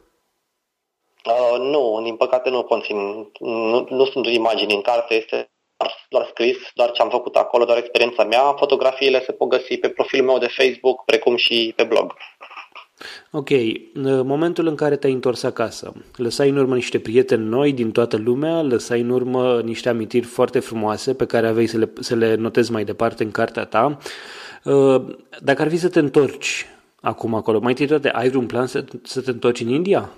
Uh, 1.24 1.58
nu, 1.58 2.00
din 2.04 2.16
păcate 2.16 2.50
nu 2.50 2.62
conțin, 2.62 2.96
nu, 3.38 3.86
nu 3.88 4.04
sunt 4.04 4.26
imagini 4.26 4.74
în 4.74 4.80
carte, 4.80 5.14
este 5.14 5.50
doar 6.08 6.26
scris, 6.30 6.56
doar 6.74 6.90
ce 6.90 7.02
am 7.02 7.10
făcut 7.10 7.36
acolo, 7.36 7.64
doar 7.64 7.78
experiența 7.78 8.24
mea. 8.24 8.54
Fotografiile 8.58 9.22
se 9.24 9.32
pot 9.32 9.48
găsi 9.48 9.76
pe 9.76 9.88
profilul 9.88 10.26
meu 10.26 10.38
de 10.38 10.46
Facebook, 10.46 11.04
precum 11.04 11.36
și 11.36 11.72
pe 11.76 11.84
blog. 11.84 12.14
Ok, 13.30 13.50
în 13.94 14.26
momentul 14.26 14.66
în 14.66 14.74
care 14.74 14.96
te-ai 14.96 15.12
întors 15.12 15.42
acasă, 15.42 15.92
lăsai 16.16 16.48
în 16.48 16.56
urmă 16.56 16.74
niște 16.74 16.98
prieteni 16.98 17.44
noi 17.44 17.72
din 17.72 17.92
toată 17.92 18.16
lumea, 18.16 18.62
lăsai 18.62 19.00
în 19.00 19.10
urmă 19.10 19.60
niște 19.60 19.88
amintiri 19.88 20.26
foarte 20.26 20.58
frumoase 20.58 21.14
pe 21.14 21.26
care 21.26 21.48
aveai 21.48 21.66
să 21.66 21.78
le, 21.78 21.92
să 22.00 22.14
le 22.14 22.34
notezi 22.34 22.72
mai 22.72 22.84
departe 22.84 23.22
în 23.22 23.30
cartea 23.30 23.64
ta. 23.64 23.98
Uh, 24.64 25.02
dacă 25.40 25.62
ar 25.62 25.68
fi 25.68 25.76
să 25.76 25.88
te 25.88 25.98
întorci 25.98 26.66
acum 27.00 27.34
acolo, 27.34 27.58
mai 27.58 27.70
întâi 27.70 27.86
toate, 27.86 28.08
ai 28.08 28.28
vreun 28.28 28.46
plan 28.46 28.66
să, 28.66 28.84
să 29.02 29.20
te 29.20 29.30
întorci 29.30 29.60
în 29.60 29.68
India? 29.68 30.10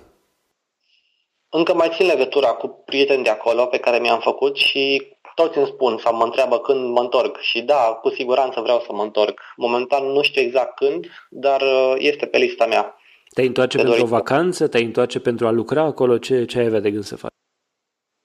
Încă 1.49 1.73
mai 1.73 1.91
țin 1.95 2.05
legătura 2.05 2.47
cu 2.47 2.67
prieteni 2.85 3.23
de 3.23 3.29
acolo 3.29 3.65
pe 3.65 3.77
care 3.77 3.99
mi-am 3.99 4.19
făcut 4.19 4.55
și 4.57 5.12
toți 5.35 5.57
îmi 5.57 5.67
spun 5.67 5.97
sau 5.97 6.15
mă 6.15 6.23
întreabă 6.23 6.59
când 6.59 6.89
mă 6.89 6.99
întorc 6.99 7.39
și 7.39 7.61
da, 7.61 7.99
cu 8.01 8.09
siguranță 8.09 8.61
vreau 8.61 8.79
să 8.79 8.93
mă 8.93 9.03
întorc. 9.03 9.39
Momentan 9.55 10.05
nu 10.05 10.21
știu 10.21 10.41
exact 10.41 10.75
când, 10.75 11.05
dar 11.29 11.61
uh, 11.61 11.93
este 11.97 12.25
pe 12.25 12.37
lista 12.37 12.65
mea. 12.65 12.95
Te-ai 13.33 13.47
întoarce 13.47 13.77
pentru 13.77 13.95
dorit. 13.95 14.11
o 14.11 14.15
vacanță? 14.15 14.67
Te-ai 14.67 14.83
întoarce 14.83 15.19
pentru 15.19 15.47
a 15.47 15.51
lucra 15.51 15.81
acolo? 15.81 16.17
Ce, 16.17 16.45
ce 16.45 16.59
ai 16.59 16.65
avea 16.65 16.79
de 16.79 16.91
gând 16.91 17.03
să 17.03 17.15
faci? 17.15 17.31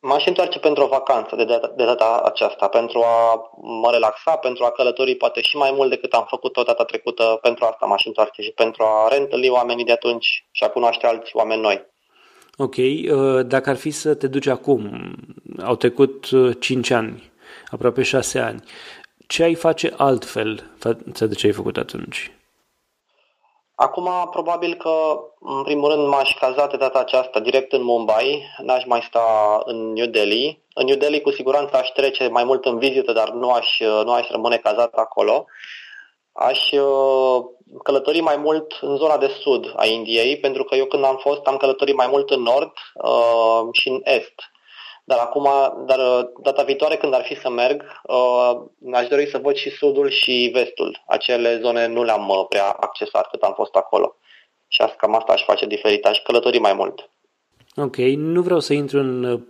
M-aș 0.01 0.27
întoarce 0.27 0.59
pentru 0.59 0.83
o 0.83 0.87
vacanță 0.87 1.37
de 1.37 1.45
data, 1.45 1.73
de 1.77 1.85
data 1.85 2.23
aceasta, 2.25 2.69
pentru 2.69 2.99
a 2.99 3.51
mă 3.83 3.91
relaxa, 3.91 4.37
pentru 4.37 4.65
a 4.65 4.71
călători 4.71 5.15
poate 5.15 5.41
și 5.41 5.57
mai 5.57 5.73
mult 5.77 5.91
decât 5.91 6.13
am 6.13 6.27
făcut-o 6.29 6.63
data 6.63 6.85
trecută. 6.85 7.39
Pentru 7.43 7.65
asta 7.65 7.87
m-aș 7.87 8.05
întoarce 8.05 8.43
și 8.43 8.51
pentru 8.51 8.83
a 8.83 9.09
reîntâlni 9.09 9.49
oamenii 9.49 9.85
de 9.85 9.93
atunci 9.93 10.47
și 10.51 10.65
a 10.65 10.69
cunoaște 10.69 11.07
alți 11.07 11.37
oameni 11.37 11.61
noi. 11.61 11.87
Ok, 12.57 12.77
uh, 12.77 13.47
dacă 13.47 13.71
ar 13.71 13.77
fi 13.77 13.91
să 13.91 14.15
te 14.15 14.27
duci 14.27 14.47
acum, 14.47 15.13
au 15.65 15.77
trecut 15.77 16.27
5 16.61 16.89
uh, 16.89 16.97
ani, 16.97 17.31
aproape 17.71 18.03
6 18.03 18.39
ani, 18.39 18.63
ce 19.27 19.43
ai 19.43 19.55
face 19.55 19.95
altfel 19.97 20.71
față 20.79 21.27
de 21.27 21.35
ce 21.35 21.47
ai 21.47 21.53
făcut 21.53 21.77
atunci? 21.77 22.33
Acum, 23.75 24.29
probabil 24.31 24.75
că, 24.75 24.91
în 25.41 25.63
primul 25.63 25.91
rând, 25.91 26.07
m-aș 26.07 26.35
caza 26.35 26.67
de 26.67 26.77
data 26.77 26.99
aceasta 26.99 27.41
direct 27.41 27.73
în 27.73 27.83
Mumbai, 27.83 28.45
n-aș 28.63 28.85
mai 28.85 29.03
sta 29.09 29.61
în 29.65 29.93
New 29.93 30.07
Delhi. 30.07 30.63
În 30.75 30.87
New 30.87 30.97
Delhi, 30.97 31.21
cu 31.21 31.31
siguranță, 31.31 31.77
aș 31.77 31.89
trece 31.89 32.29
mai 32.29 32.45
mult 32.45 32.65
în 32.65 32.79
vizită, 32.79 33.13
dar 33.13 33.31
nu 33.31 33.51
aș, 33.51 33.79
nu 33.81 34.13
aș 34.13 34.29
rămâne 34.29 34.57
cazat 34.57 34.95
acolo. 34.95 35.47
Aș 36.33 36.71
uh, 36.71 37.45
călători 37.83 38.21
mai 38.21 38.37
mult 38.37 38.79
în 38.81 38.97
zona 38.97 39.17
de 39.17 39.31
sud 39.41 39.73
a 39.77 39.87
Indiei, 39.87 40.39
pentru 40.39 40.65
că 40.65 40.75
eu 40.75 40.85
când 40.87 41.05
am 41.05 41.17
fost 41.17 41.47
am 41.47 41.57
călătorit 41.57 41.95
mai 41.95 42.07
mult 42.11 42.31
în 42.31 42.43
nord 42.43 42.73
uh, 42.95 43.61
și 43.73 43.89
în 43.89 44.01
est. 44.05 44.35
Dar 45.09 45.19
acum, 45.19 45.49
dar 45.87 45.99
uh, 45.99 46.29
data 46.41 46.63
viitoare 46.63 46.97
când 46.97 47.15
ar 47.15 47.25
fi 47.25 47.35
să 47.35 47.51
merg, 47.51 48.01
uh, 48.03 48.53
aș 48.93 49.07
dori 49.09 49.27
să 49.27 49.39
văd 49.39 49.55
și 49.55 49.71
sudul 49.71 50.11
și 50.11 50.51
vestul. 50.53 51.03
Acele 51.07 51.59
zone 51.59 51.87
nu 51.87 52.03
le-am 52.03 52.29
uh, 52.29 52.47
prea 52.49 52.71
accesat 52.71 53.29
cât 53.31 53.43
am 53.43 53.53
fost 53.55 53.75
acolo. 53.75 54.17
Și 54.69 54.81
asta, 54.83 54.97
cam 54.99 55.15
asta 55.15 55.33
aș 55.33 55.45
face 55.45 55.67
diferit, 55.67 56.07
aș 56.07 56.19
călători 56.19 56.59
mai 56.59 56.73
mult. 56.73 57.11
Ok, 57.81 57.97
nu 58.17 58.43
vreau 58.43 58.61
să 58.61 58.73
intru 58.73 58.99
în 58.99 59.25
uh, 59.25 59.41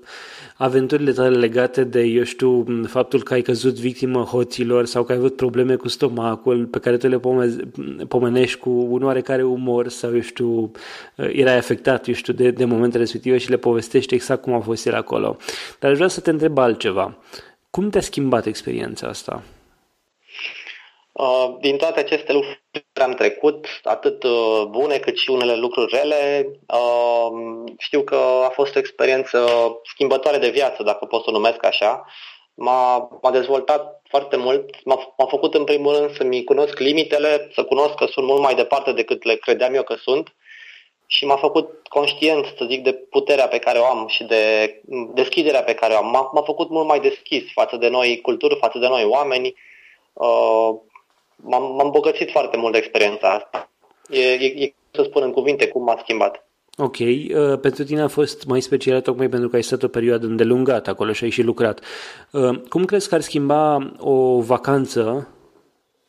aventurile 0.57 1.13
tale 1.13 1.37
legate 1.37 1.85
de, 1.85 2.01
eu 2.01 2.23
știu, 2.23 2.67
faptul 2.87 3.23
că 3.23 3.33
ai 3.33 3.43
căzut 3.43 3.75
victimă 3.75 4.21
hoților 4.21 4.87
sau 4.87 5.05
că 5.05 5.13
ai 5.13 5.19
avut 5.19 5.37
probleme 5.37 5.75
cu 5.75 5.89
stomacul 5.89 6.67
pe 6.67 6.79
care 6.79 6.97
tu 6.97 7.09
le 7.09 7.21
pomenești 8.09 8.59
cu 8.59 8.71
un 8.71 9.03
oarecare 9.03 9.43
umor 9.45 9.89
sau, 9.89 10.15
eu 10.15 10.21
știu, 10.21 10.71
uh, 11.17 11.29
erai 11.33 11.57
afectat, 11.57 12.09
eu 12.09 12.15
știu, 12.15 12.33
de, 12.33 12.51
de 12.51 12.65
momentele 12.65 13.03
respective 13.03 13.39
și 13.39 13.51
le 13.51 13.57
povestești 13.57 14.15
exact 14.15 14.43
cum 14.43 14.53
a 14.53 14.61
fost 14.61 14.87
el 14.87 14.95
acolo. 14.95 15.37
Dar 15.79 15.93
vreau 15.93 16.09
să 16.09 16.21
te 16.21 16.31
întreb 16.31 16.59
altceva. 16.59 17.19
Cum 17.71 17.91
te-a 17.91 18.01
schimbat 18.01 18.47
experiența 18.47 19.07
asta? 19.07 19.43
Uh, 21.19 21.57
din 21.61 21.77
toate 21.77 22.01
aceste 22.01 22.33
lucruri 22.33 22.63
am 22.93 23.13
trecut, 23.13 23.67
atât 23.83 24.23
uh, 24.23 24.63
bune 24.69 24.99
cât 24.99 25.17
și 25.17 25.31
unele 25.31 25.57
lucruri 25.57 25.97
rele, 25.97 26.51
uh, 26.67 27.71
știu 27.79 28.03
că 28.03 28.15
a 28.45 28.49
fost 28.49 28.77
o 28.77 28.79
experiență 28.79 29.49
schimbătoare 29.85 30.39
de 30.39 30.51
viață, 30.51 30.83
dacă 30.83 31.05
pot 31.05 31.23
să 31.23 31.31
o 31.31 31.33
numesc 31.33 31.65
așa. 31.65 32.05
M-a, 32.55 33.09
m-a 33.23 33.31
dezvoltat 33.31 34.03
foarte 34.09 34.37
mult, 34.37 34.85
m-a, 34.85 35.15
m-a 35.17 35.27
făcut 35.27 35.55
în 35.55 35.65
primul 35.65 35.97
rând 35.97 36.17
să-mi 36.17 36.45
cunosc 36.45 36.79
limitele, 36.79 37.49
să 37.55 37.65
cunosc 37.65 37.95
că 37.95 38.07
sunt 38.07 38.27
mult 38.27 38.41
mai 38.41 38.55
departe 38.55 38.93
decât 38.93 39.25
le 39.25 39.35
credeam 39.35 39.75
eu 39.75 39.83
că 39.83 39.95
sunt 39.95 40.35
și 41.07 41.27
m-a 41.27 41.37
făcut 41.37 41.89
conștient, 41.89 42.45
să 42.57 42.67
zic, 42.69 42.83
de 42.83 42.93
puterea 42.93 43.49
pe 43.49 43.59
care 43.59 43.79
o 43.79 43.85
am 43.85 44.07
și 44.09 44.25
de 44.25 44.75
deschiderea 45.15 45.63
pe 45.63 45.75
care 45.75 45.95
o 45.95 45.97
am. 45.97 46.11
M-a, 46.11 46.31
m-a 46.33 46.43
făcut 46.43 46.71
mult 46.71 46.87
mai 46.87 47.01
deschis 47.01 47.53
față 47.53 47.77
de 47.77 47.89
noi 47.89 48.21
culturi, 48.21 48.57
față 48.57 48.79
de 48.79 48.87
noi 48.87 49.05
oameni. 49.05 49.55
Uh, 50.13 50.71
m-am, 51.43 51.75
m-am 51.75 51.91
bogățit 51.91 52.31
foarte 52.31 52.57
mult 52.57 52.73
de 52.73 52.79
experiența 52.79 53.29
asta. 53.29 53.71
E, 54.11 54.21
e, 54.21 54.65
e 54.65 54.75
să 54.91 55.03
spun 55.03 55.23
în 55.23 55.33
cuvinte 55.33 55.69
cum 55.69 55.83
m-a 55.83 55.99
schimbat. 56.03 56.49
Ok, 56.81 56.97
uh, 56.99 57.59
pentru 57.61 57.85
tine 57.85 58.01
a 58.01 58.09
fost 58.09 58.47
mai 58.47 58.61
specială 58.61 59.01
tocmai 59.01 59.29
pentru 59.29 59.49
că 59.49 59.57
ai 59.57 59.63
stat 59.63 59.83
o 59.83 59.89
perioadă 59.89 60.27
îndelungată 60.27 60.91
acolo 60.91 61.13
și 61.13 61.25
ai 61.25 61.31
și 61.31 61.43
lucrat. 61.43 61.81
Uh, 62.33 62.61
cum 62.69 62.85
crezi 62.85 63.09
că 63.09 63.15
ar 63.15 63.21
schimba 63.21 63.93
o 63.99 64.41
vacanță 64.41 65.29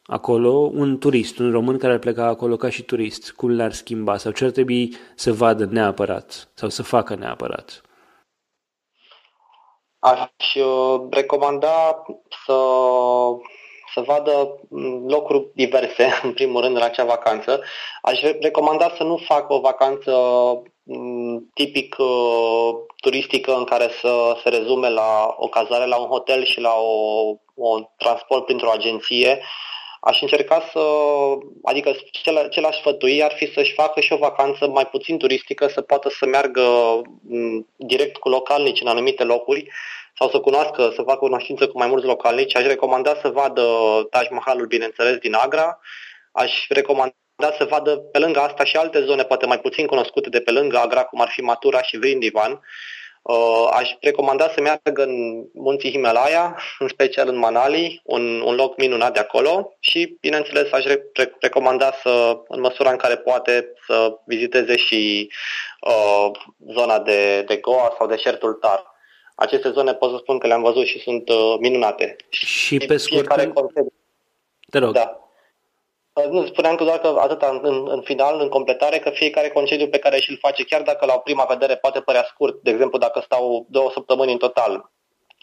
acolo 0.05 0.51
un 0.73 0.97
turist, 0.97 1.39
un 1.39 1.51
român 1.51 1.77
care 1.77 1.93
ar 1.93 1.99
pleca 1.99 2.25
acolo 2.25 2.55
ca 2.55 2.69
și 2.69 2.84
turist? 2.84 3.32
Cum 3.32 3.55
l-ar 3.55 3.71
schimba 3.71 4.17
sau 4.17 4.32
ce 4.32 4.43
ar 4.43 4.49
trebui 4.49 4.95
să 5.15 5.34
vadă 5.34 5.67
neapărat 5.71 6.49
sau 6.53 6.69
să 6.69 6.84
facă 6.84 7.15
neapărat? 7.15 7.82
Aș 9.99 10.55
uh, 10.55 11.01
recomanda 11.09 12.03
să, 12.45 12.53
să 13.93 14.01
vadă 14.01 14.59
locuri 15.07 15.47
diverse, 15.53 16.09
în 16.23 16.33
primul 16.33 16.61
rând, 16.61 16.75
în 16.75 16.81
acea 16.81 17.05
vacanță. 17.05 17.61
Aș 18.01 18.19
recomanda 18.41 18.93
să 18.97 19.03
nu 19.03 19.17
facă 19.17 19.53
o 19.53 19.59
vacanță 19.59 20.11
mm, 20.83 21.49
tipic 21.53 21.95
uh, 21.97 22.69
turistică 22.95 23.55
în 23.55 23.63
care 23.63 23.89
să 24.01 24.37
se 24.43 24.49
rezume 24.49 24.89
la 24.89 25.35
o 25.37 25.47
cazare 25.47 25.85
la 25.85 25.97
un 25.97 26.07
hotel 26.07 26.43
și 26.43 26.59
la 26.59 26.73
o, 26.73 27.29
o 27.55 27.79
transport 27.97 28.45
printr-o 28.45 28.71
agenție, 28.71 29.41
aș 29.99 30.21
încerca 30.21 30.69
să, 30.71 30.79
adică 31.63 31.91
ce 32.51 32.61
l-aș 32.61 32.77
sfătui 32.77 33.23
ar 33.23 33.33
fi 33.35 33.53
să-și 33.53 33.73
facă 33.73 33.99
și 33.99 34.13
o 34.13 34.17
vacanță 34.17 34.67
mai 34.67 34.85
puțin 34.85 35.17
turistică, 35.17 35.67
să 35.67 35.81
poată 35.81 36.09
să 36.09 36.25
meargă 36.25 36.61
direct 37.75 38.17
cu 38.17 38.29
localnici 38.29 38.81
în 38.81 38.87
anumite 38.87 39.23
locuri 39.23 39.71
sau 40.20 40.30
să 40.30 40.39
cunoască, 40.39 40.91
să 40.95 41.01
facă 41.01 41.17
cunoștință 41.17 41.67
cu 41.67 41.78
mai 41.78 41.88
mulți 41.88 42.05
localnici. 42.05 42.55
Aș 42.55 42.65
recomanda 42.65 43.15
să 43.22 43.30
vadă 43.30 43.63
Taj 44.09 44.30
Mahalul, 44.30 44.65
bineînțeles, 44.65 45.17
din 45.17 45.34
Agra. 45.34 45.80
Aș 46.32 46.67
recomanda 46.70 47.13
să 47.57 47.65
vadă 47.70 47.97
pe 47.97 48.20
lângă 48.20 48.39
asta 48.39 48.63
și 48.63 48.76
alte 48.76 49.03
zone, 49.03 49.24
poate 49.24 49.45
mai 49.45 49.59
puțin 49.59 49.86
cunoscute 49.86 50.30
de 50.30 50.39
pe 50.39 50.51
lângă 50.51 50.78
Agra, 50.78 51.03
cum 51.03 51.22
ar 51.22 51.30
fi 51.30 51.41
Matura 51.41 51.82
și 51.82 51.97
Vrindivan. 51.97 52.61
Uh, 53.22 53.67
aș 53.72 53.89
recomanda 54.01 54.49
să 54.49 54.61
meargă 54.61 55.03
în 55.03 55.43
munții 55.53 55.91
Himalaya, 55.91 56.57
în 56.80 56.88
special 56.88 57.28
în 57.28 57.38
Manali, 57.38 58.01
un, 58.03 58.41
un 58.41 58.55
loc 58.55 58.78
minunat 58.78 59.13
de 59.13 59.20
acolo 59.20 59.78
și, 59.80 60.17
bineînțeles, 60.22 60.72
aș 60.72 60.84
re- 60.84 61.11
recomanda 61.39 61.91
să, 62.01 62.38
în 62.47 62.59
măsura 62.59 62.89
în 62.91 62.97
care 62.97 63.17
poate, 63.17 63.74
să 63.86 64.17
viziteze 64.26 64.78
și 64.78 65.32
uh, 65.82 66.32
zona 66.74 66.99
de, 66.99 67.41
de 67.41 67.57
Goa 67.57 67.95
sau 67.97 68.07
deșertul 68.07 68.53
Tar. 68.53 68.97
Aceste 69.39 69.69
zone 69.69 69.93
pot 69.93 70.09
să 70.09 70.17
spun 70.19 70.37
că 70.37 70.47
le-am 70.47 70.61
văzut 70.61 70.85
și 70.85 70.99
sunt 70.99 71.29
uh, 71.29 71.55
minunate. 71.59 72.15
Și 72.29 72.77
pe 72.77 72.97
scurt, 72.97 73.19
fiecare 73.19 73.53
Te 74.69 74.77
rog. 74.77 74.93
Da. 74.93 75.19
Nu, 76.29 76.45
spuneam 76.45 76.75
că 76.75 76.83
doar 76.83 76.99
că 76.99 77.15
atât 77.19 77.41
în, 77.41 77.87
în 77.89 78.01
final, 78.01 78.39
în 78.41 78.49
completare, 78.49 78.99
că 78.99 79.09
fiecare 79.09 79.49
concediu 79.49 79.87
pe 79.87 79.97
care 79.97 80.19
și-l 80.19 80.37
face, 80.41 80.63
chiar 80.63 80.81
dacă 80.81 81.05
la 81.05 81.13
o 81.13 81.19
prima 81.19 81.43
vedere 81.43 81.75
poate 81.75 81.99
părea 81.99 82.23
scurt, 82.33 82.61
de 82.61 82.69
exemplu 82.69 82.97
dacă 82.97 83.21
stau 83.25 83.65
două 83.69 83.91
săptămâni 83.93 84.31
în 84.31 84.37
total, 84.37 84.91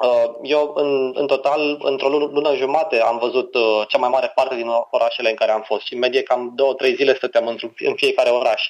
uh, 0.05 0.31
eu 0.43 0.73
în, 0.75 1.13
în 1.15 1.27
total, 1.27 1.79
într-o 1.83 2.09
lună 2.09 2.55
jumate 2.55 3.01
am 3.01 3.19
văzut 3.19 3.55
uh, 3.55 3.83
cea 3.89 3.99
mai 3.99 4.09
mare 4.09 4.33
parte 4.35 4.55
din 4.55 4.69
orașele 4.91 5.29
în 5.29 5.35
care 5.35 5.53
am 5.53 5.63
fost 5.63 5.87
și 5.87 5.93
în 5.93 5.99
medie 5.99 6.23
cam 6.23 6.53
două, 6.55 6.75
trei 6.75 6.95
zile 6.95 7.15
stăteam 7.15 7.47
în 7.79 7.95
fiecare 7.95 8.31
oraș 8.31 8.63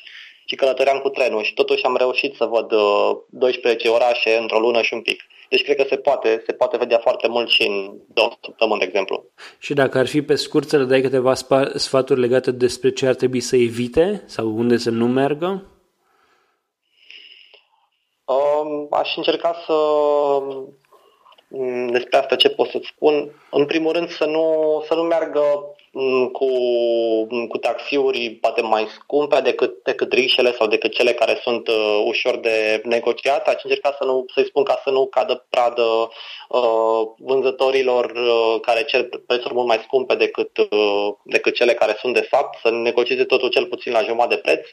și 0.48 0.54
călătoream 0.54 0.98
cu 0.98 1.08
trenul 1.08 1.42
și 1.42 1.54
totuși 1.54 1.84
am 1.84 1.96
reușit 1.96 2.34
să 2.34 2.44
văd 2.44 2.72
12 3.28 3.88
uh, 3.88 3.94
orașe 3.94 4.36
într-o 4.36 4.58
lună 4.58 4.82
și 4.82 4.94
un 4.94 5.02
pic. 5.02 5.22
Deci 5.48 5.62
cred 5.62 5.76
că 5.76 5.84
se 5.88 5.96
poate, 5.96 6.42
se 6.46 6.52
poate 6.52 6.76
vedea 6.76 6.98
foarte 6.98 7.28
mult 7.28 7.48
și 7.48 7.66
în 7.66 7.92
două 8.14 8.30
săptămâni, 8.44 8.80
de 8.80 8.86
exemplu. 8.86 9.24
Și 9.58 9.74
dacă 9.74 9.98
ar 9.98 10.06
fi 10.06 10.22
pe 10.22 10.34
scurt 10.34 10.68
să 10.68 10.76
le 10.76 10.84
dai 10.84 11.00
câteva 11.00 11.34
sfaturi 11.74 12.20
legate 12.20 12.50
despre 12.50 12.92
ce 12.92 13.06
ar 13.06 13.14
trebui 13.14 13.40
să 13.40 13.56
evite 13.56 14.22
sau 14.26 14.46
unde 14.46 14.76
să 14.76 14.90
nu 14.90 15.06
meargă? 15.06 15.64
Um, 18.24 18.86
aș 18.90 19.16
încerca 19.16 19.62
să 19.66 19.74
mm, 21.48 21.90
despre 21.90 22.18
asta 22.18 22.36
ce 22.36 22.48
pot 22.48 22.68
să-ți 22.68 22.92
spun. 22.94 23.30
În 23.50 23.66
primul 23.66 23.92
rând 23.92 24.08
să 24.08 24.24
nu, 24.24 24.84
să 24.88 24.94
nu 24.94 25.02
meargă 25.02 25.40
Mm, 25.40 25.75
cu, 26.32 26.46
mm, 27.28 27.46
cu 27.46 27.58
taxiuri 27.58 28.30
poate 28.40 28.60
mai 28.60 28.86
scumpe 29.00 29.40
decât, 29.40 29.82
decât 29.82 30.12
rișele 30.12 30.52
sau 30.52 30.66
decât 30.66 30.92
cele 30.92 31.12
care 31.12 31.38
sunt 31.42 31.68
uh, 31.68 32.02
ușor 32.04 32.36
de 32.36 32.80
negociat. 32.84 33.48
Aș 33.48 33.62
încerca 33.62 33.94
să 33.98 34.04
nu, 34.04 34.24
să-i 34.34 34.46
spun 34.46 34.62
ca 34.62 34.80
să 34.84 34.90
nu 34.90 35.06
cadă 35.06 35.46
pradă 35.50 35.82
uh, 36.48 37.00
vânzătorilor 37.18 38.04
uh, 38.04 38.60
care 38.60 38.84
cer 38.84 39.08
prețuri 39.26 39.54
mult 39.54 39.66
mai 39.66 39.80
scumpe 39.82 40.14
decât, 40.14 40.56
uh, 40.58 41.08
decât 41.24 41.54
cele 41.54 41.74
care 41.74 41.96
sunt 42.00 42.14
de 42.14 42.26
fapt, 42.30 42.58
să 42.62 42.70
negocieze 42.70 43.24
totul 43.24 43.48
cel 43.48 43.66
puțin 43.66 43.92
la 43.92 44.02
jumătate 44.02 44.34
de 44.34 44.40
preț. 44.40 44.66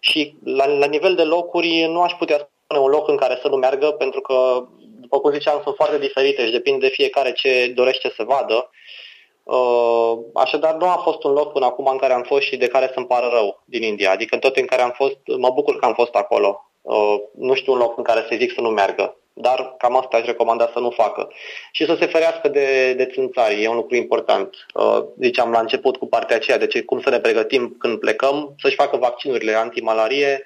Și 0.00 0.34
la, 0.44 0.66
la 0.66 0.86
nivel 0.86 1.14
de 1.14 1.24
locuri 1.24 1.86
nu 1.88 2.00
aș 2.00 2.12
putea 2.12 2.50
spune 2.64 2.80
un 2.80 2.90
loc 2.90 3.08
în 3.08 3.16
care 3.16 3.38
să 3.42 3.48
nu 3.48 3.56
meargă, 3.56 3.90
pentru 3.90 4.20
că, 4.20 4.64
după 5.00 5.20
cum 5.20 5.32
ziceam, 5.32 5.60
sunt 5.62 5.74
foarte 5.74 5.98
diferite 5.98 6.44
și 6.44 6.52
depinde 6.52 6.86
de 6.86 6.92
fiecare 6.92 7.32
ce 7.32 7.72
dorește 7.74 8.12
să 8.16 8.22
vadă. 8.22 8.54
Uh, 8.54 9.06
așadar, 10.34 10.74
nu 10.74 10.86
a 10.86 11.00
fost 11.04 11.24
un 11.24 11.32
loc 11.32 11.52
până 11.52 11.64
acum 11.64 11.86
în 11.86 11.98
care 11.98 12.12
am 12.12 12.22
fost 12.22 12.42
și 12.42 12.56
de 12.56 12.66
care 12.66 12.90
să-mi 12.94 13.06
pară 13.06 13.28
rău 13.32 13.62
din 13.64 13.82
India. 13.82 14.10
Adică 14.10 14.36
tot 14.36 14.56
în 14.56 14.66
care 14.66 14.82
am 14.82 14.92
fost, 14.96 15.16
mă 15.38 15.50
bucur 15.50 15.78
că 15.78 15.84
am 15.84 15.94
fost 15.94 16.14
acolo. 16.14 16.68
Uh, 16.82 17.16
nu 17.38 17.54
știu 17.54 17.72
un 17.72 17.78
loc 17.78 17.96
în 17.96 18.02
care 18.02 18.26
să 18.28 18.36
zic 18.38 18.52
să 18.52 18.60
nu 18.60 18.68
meargă, 18.68 19.16
dar 19.32 19.74
cam 19.78 19.96
asta 19.96 20.16
aș 20.16 20.24
recomanda 20.24 20.70
să 20.72 20.78
nu 20.78 20.90
facă. 20.90 21.28
Și 21.72 21.84
să 21.84 21.96
se 21.98 22.06
ferească 22.06 22.48
de, 22.48 22.92
de 22.92 23.06
țânțari, 23.06 23.62
e 23.62 23.68
un 23.68 23.76
lucru 23.76 23.96
important. 23.96 24.54
Uh, 24.74 25.04
ziceam 25.20 25.50
la 25.50 25.60
început 25.60 25.96
cu 25.96 26.06
partea 26.06 26.36
aceea, 26.36 26.58
de 26.58 26.66
ce, 26.66 26.82
cum 26.82 27.00
să 27.00 27.10
ne 27.10 27.18
pregătim 27.18 27.76
când 27.78 27.98
plecăm, 27.98 28.54
să-și 28.58 28.74
facă 28.74 28.96
vaccinurile 28.96 29.52
antimalarie, 29.52 30.44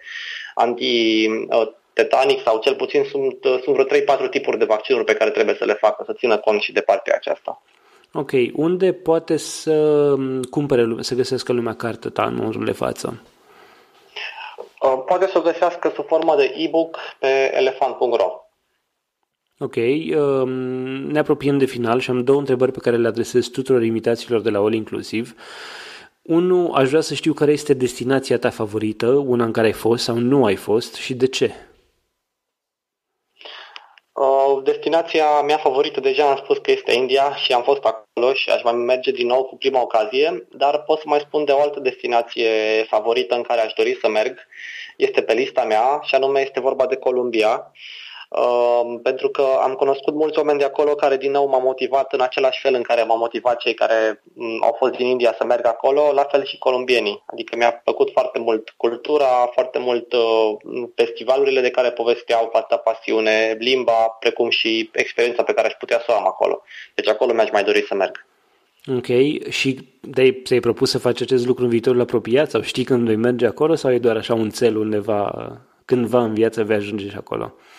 anti-tetanic 0.54 2.42
sau 2.42 2.58
cel 2.58 2.74
puțin 2.74 3.04
sunt, 3.04 3.38
sunt 3.62 3.76
vreo 3.76 4.26
3-4 4.26 4.30
tipuri 4.30 4.58
de 4.58 4.64
vaccinuri 4.64 5.04
pe 5.04 5.14
care 5.14 5.30
trebuie 5.30 5.54
să 5.58 5.64
le 5.64 5.74
facă, 5.74 6.02
să 6.06 6.12
țină 6.12 6.38
cont 6.38 6.60
și 6.62 6.72
de 6.72 6.80
partea 6.80 7.14
aceasta. 7.14 7.62
Ok, 8.12 8.30
unde 8.52 8.92
poate 8.92 9.36
să 9.36 10.14
cumpere, 10.50 10.96
să 11.00 11.14
găsească 11.14 11.52
lumea 11.52 11.74
cartea 11.74 12.10
ta 12.10 12.24
în 12.24 12.34
momentul 12.34 12.64
de 12.64 12.72
față? 12.72 13.22
Uh, 14.82 15.02
poate 15.06 15.26
să 15.26 15.38
o 15.38 15.40
găsească 15.40 15.92
sub 15.94 16.06
formă 16.06 16.36
de 16.36 16.54
e-book 16.56 16.98
pe 17.18 17.56
elefant.ro. 17.56 18.42
Ok, 19.58 19.76
um, 19.76 20.50
ne 21.10 21.18
apropiem 21.18 21.58
de 21.58 21.64
final 21.64 22.00
și 22.00 22.10
am 22.10 22.24
două 22.24 22.38
întrebări 22.38 22.72
pe 22.72 22.78
care 22.78 22.96
le 22.96 23.08
adresez 23.08 23.46
tuturor 23.46 23.82
invitațiilor 23.82 24.40
de 24.40 24.50
la 24.50 24.58
All 24.58 24.74
Inclusiv. 24.74 25.34
Unu, 26.22 26.72
aș 26.72 26.88
vrea 26.88 27.00
să 27.00 27.14
știu 27.14 27.32
care 27.32 27.52
este 27.52 27.74
destinația 27.74 28.38
ta 28.38 28.50
favorită, 28.50 29.06
una 29.06 29.44
în 29.44 29.52
care 29.52 29.66
ai 29.66 29.72
fost 29.72 30.04
sau 30.04 30.16
nu 30.16 30.44
ai 30.44 30.56
fost 30.56 30.94
și 30.94 31.14
de 31.14 31.26
ce? 31.26 31.54
Uh, 34.62 34.68
destinația 34.68 35.40
mea 35.40 35.56
favorită 35.56 36.00
deja 36.00 36.30
am 36.30 36.36
spus 36.36 36.58
că 36.58 36.70
este 36.70 36.92
India 36.92 37.34
și 37.34 37.52
am 37.52 37.62
fost 37.62 37.84
acolo 37.84 38.32
și 38.32 38.50
aș 38.50 38.62
mai 38.62 38.72
merge 38.72 39.10
din 39.10 39.26
nou 39.26 39.44
cu 39.44 39.56
prima 39.56 39.80
ocazie, 39.80 40.46
dar 40.50 40.82
pot 40.82 40.98
să 40.98 41.04
mai 41.06 41.18
spun 41.18 41.44
de 41.44 41.52
o 41.52 41.60
altă 41.60 41.80
destinație 41.80 42.50
favorită 42.88 43.34
în 43.34 43.42
care 43.42 43.60
aș 43.60 43.72
dori 43.72 43.98
să 44.00 44.08
merg. 44.08 44.38
Este 44.96 45.22
pe 45.22 45.32
lista 45.32 45.64
mea 45.64 46.00
și 46.02 46.14
anume 46.14 46.40
este 46.40 46.60
vorba 46.60 46.86
de 46.86 46.96
Columbia. 46.96 47.72
Uh, 48.34 49.00
pentru 49.02 49.28
că 49.28 49.44
am 49.62 49.74
cunoscut 49.74 50.14
mulți 50.14 50.38
oameni 50.38 50.58
de 50.58 50.64
acolo 50.64 50.94
care 50.94 51.16
din 51.16 51.30
nou 51.30 51.48
m-au 51.48 51.60
motivat 51.60 52.12
în 52.12 52.20
același 52.20 52.60
fel 52.60 52.74
în 52.74 52.82
care 52.82 53.02
m-au 53.02 53.18
motivat 53.18 53.56
cei 53.56 53.74
care 53.74 54.22
mm, 54.34 54.62
au 54.62 54.74
fost 54.78 54.92
din 54.92 55.06
India 55.06 55.34
să 55.38 55.44
meargă 55.44 55.68
acolo, 55.68 56.10
la 56.14 56.22
fel 56.22 56.44
și 56.44 56.58
colombienii. 56.58 57.22
Adică 57.26 57.56
mi-a 57.56 57.72
plăcut 57.72 58.10
foarte 58.12 58.38
mult 58.38 58.74
cultura, 58.76 59.50
foarte 59.52 59.78
mult 59.78 60.12
uh, 60.12 60.90
festivalurile 60.94 61.60
de 61.60 61.70
care 61.70 61.90
povesteau, 61.90 62.48
foarte 62.50 62.80
pasiune, 62.84 63.56
limba, 63.58 64.16
precum 64.20 64.50
și 64.50 64.90
experiența 64.92 65.42
pe 65.42 65.52
care 65.52 65.66
aș 65.66 65.74
putea 65.74 65.98
să 65.98 66.06
o 66.08 66.14
am 66.14 66.26
acolo. 66.26 66.62
Deci 66.94 67.08
acolo 67.08 67.32
mi-aș 67.32 67.50
mai 67.50 67.64
dori 67.64 67.84
să 67.88 67.94
merg. 67.94 68.26
Ok, 68.96 69.06
și 69.50 69.88
de 70.00 70.40
ți-ai 70.44 70.60
propus 70.60 70.90
să 70.90 70.98
faci 70.98 71.20
acest 71.20 71.46
lucru 71.46 71.64
în 71.64 71.70
viitorul 71.70 72.00
apropiat 72.00 72.50
sau 72.50 72.62
știi 72.62 72.84
când 72.84 73.06
vei 73.06 73.16
merge 73.16 73.46
acolo 73.46 73.74
sau 73.74 73.92
e 73.92 73.98
doar 73.98 74.16
așa 74.16 74.34
un 74.34 74.50
cel 74.50 74.76
undeva, 74.76 75.32
cândva 75.84 76.22
în 76.22 76.34
viață 76.34 76.64
vei 76.64 76.76
ajunge 76.76 77.08
și 77.08 77.16
acolo? 77.16 77.54
Uh, 77.56 77.71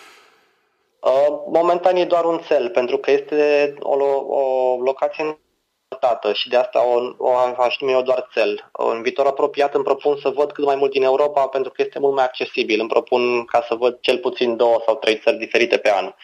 momentan 1.46 1.96
e 1.96 2.04
doar 2.04 2.24
un 2.24 2.40
cel, 2.46 2.70
pentru 2.70 2.98
că 2.98 3.10
este 3.10 3.74
o, 3.80 3.96
o 4.26 4.76
locație 4.82 5.22
îndepărtată 5.22 6.32
și 6.32 6.48
de 6.48 6.56
asta 6.56 6.86
o, 6.86 7.14
o 7.18 7.30
aș 7.58 7.78
numi 7.78 7.92
eu 7.92 8.02
doar 8.02 8.28
cel. 8.32 8.70
În 8.72 9.02
viitor 9.02 9.26
apropiat 9.26 9.74
îmi 9.74 9.84
propun 9.84 10.16
să 10.16 10.28
văd 10.28 10.52
cât 10.52 10.64
mai 10.64 10.76
mult 10.76 10.90
din 10.90 11.02
Europa 11.02 11.46
pentru 11.46 11.70
că 11.70 11.82
este 11.82 11.98
mult 11.98 12.14
mai 12.14 12.24
accesibil. 12.24 12.80
Îmi 12.80 12.88
propun 12.88 13.44
ca 13.44 13.64
să 13.68 13.74
văd 13.74 13.98
cel 14.00 14.18
puțin 14.18 14.56
două 14.56 14.82
sau 14.86 14.96
trei 14.96 15.20
țări 15.22 15.36
diferite 15.36 15.78
pe 15.78 15.90
an. 15.92 16.14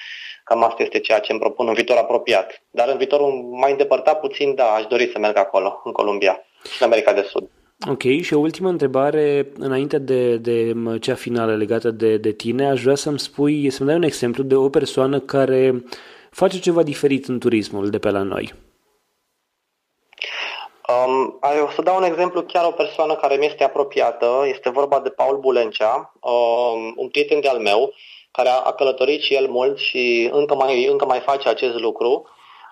Cam 0.44 0.62
asta 0.62 0.82
este 0.82 1.00
ceea 1.00 1.20
ce 1.20 1.32
îmi 1.32 1.40
propun 1.40 1.68
în 1.68 1.74
viitor 1.74 1.96
apropiat. 1.96 2.62
Dar 2.70 2.88
în 2.88 2.96
viitorul 2.96 3.32
mai 3.32 3.70
îndepărtat 3.70 4.20
puțin, 4.20 4.54
da, 4.54 4.72
aș 4.72 4.86
dori 4.86 5.10
să 5.12 5.18
merg 5.18 5.36
acolo, 5.36 5.80
în 5.84 5.92
Columbia 5.92 6.44
și 6.72 6.82
în 6.82 6.86
America 6.86 7.12
de 7.12 7.22
Sud. 7.22 7.50
Ok, 7.88 8.02
și 8.02 8.34
o 8.34 8.38
ultimă 8.38 8.68
întrebare, 8.68 9.52
înainte 9.58 9.98
de, 9.98 10.36
de 10.36 10.74
cea 11.00 11.14
finală 11.14 11.56
legată 11.56 11.90
de, 11.90 12.16
de 12.16 12.32
tine, 12.32 12.68
aș 12.68 12.82
vrea 12.82 12.94
să-mi 12.94 13.18
spui, 13.18 13.70
să-mi 13.70 13.88
dai 13.88 13.96
un 13.96 14.02
exemplu 14.02 14.42
de 14.42 14.54
o 14.54 14.68
persoană 14.68 15.20
care 15.20 15.84
face 16.30 16.58
ceva 16.58 16.82
diferit 16.82 17.28
în 17.28 17.38
turismul 17.38 17.90
de 17.90 17.98
pe 17.98 18.10
la 18.10 18.22
noi. 18.22 18.54
Um, 21.06 21.38
o 21.66 21.70
să 21.74 21.82
dau 21.82 21.96
un 21.96 22.02
exemplu, 22.02 22.42
chiar 22.42 22.64
o 22.64 22.70
persoană 22.70 23.14
care 23.14 23.36
mi 23.36 23.46
este 23.46 23.64
apropiată, 23.64 24.42
este 24.46 24.70
vorba 24.70 25.00
de 25.00 25.08
Paul 25.08 25.38
Bulencea, 25.38 26.12
um, 26.20 26.94
un 26.96 27.08
prieten 27.08 27.40
de-al 27.40 27.58
meu, 27.58 27.92
care 28.30 28.48
a, 28.48 28.60
a 28.64 28.72
călătorit 28.72 29.20
și 29.20 29.34
el 29.34 29.48
mult 29.48 29.78
și 29.78 30.28
încă 30.32 30.54
mai, 30.54 30.86
încă 30.86 31.04
mai 31.04 31.20
face 31.20 31.48
acest 31.48 31.74
lucru. 31.74 32.26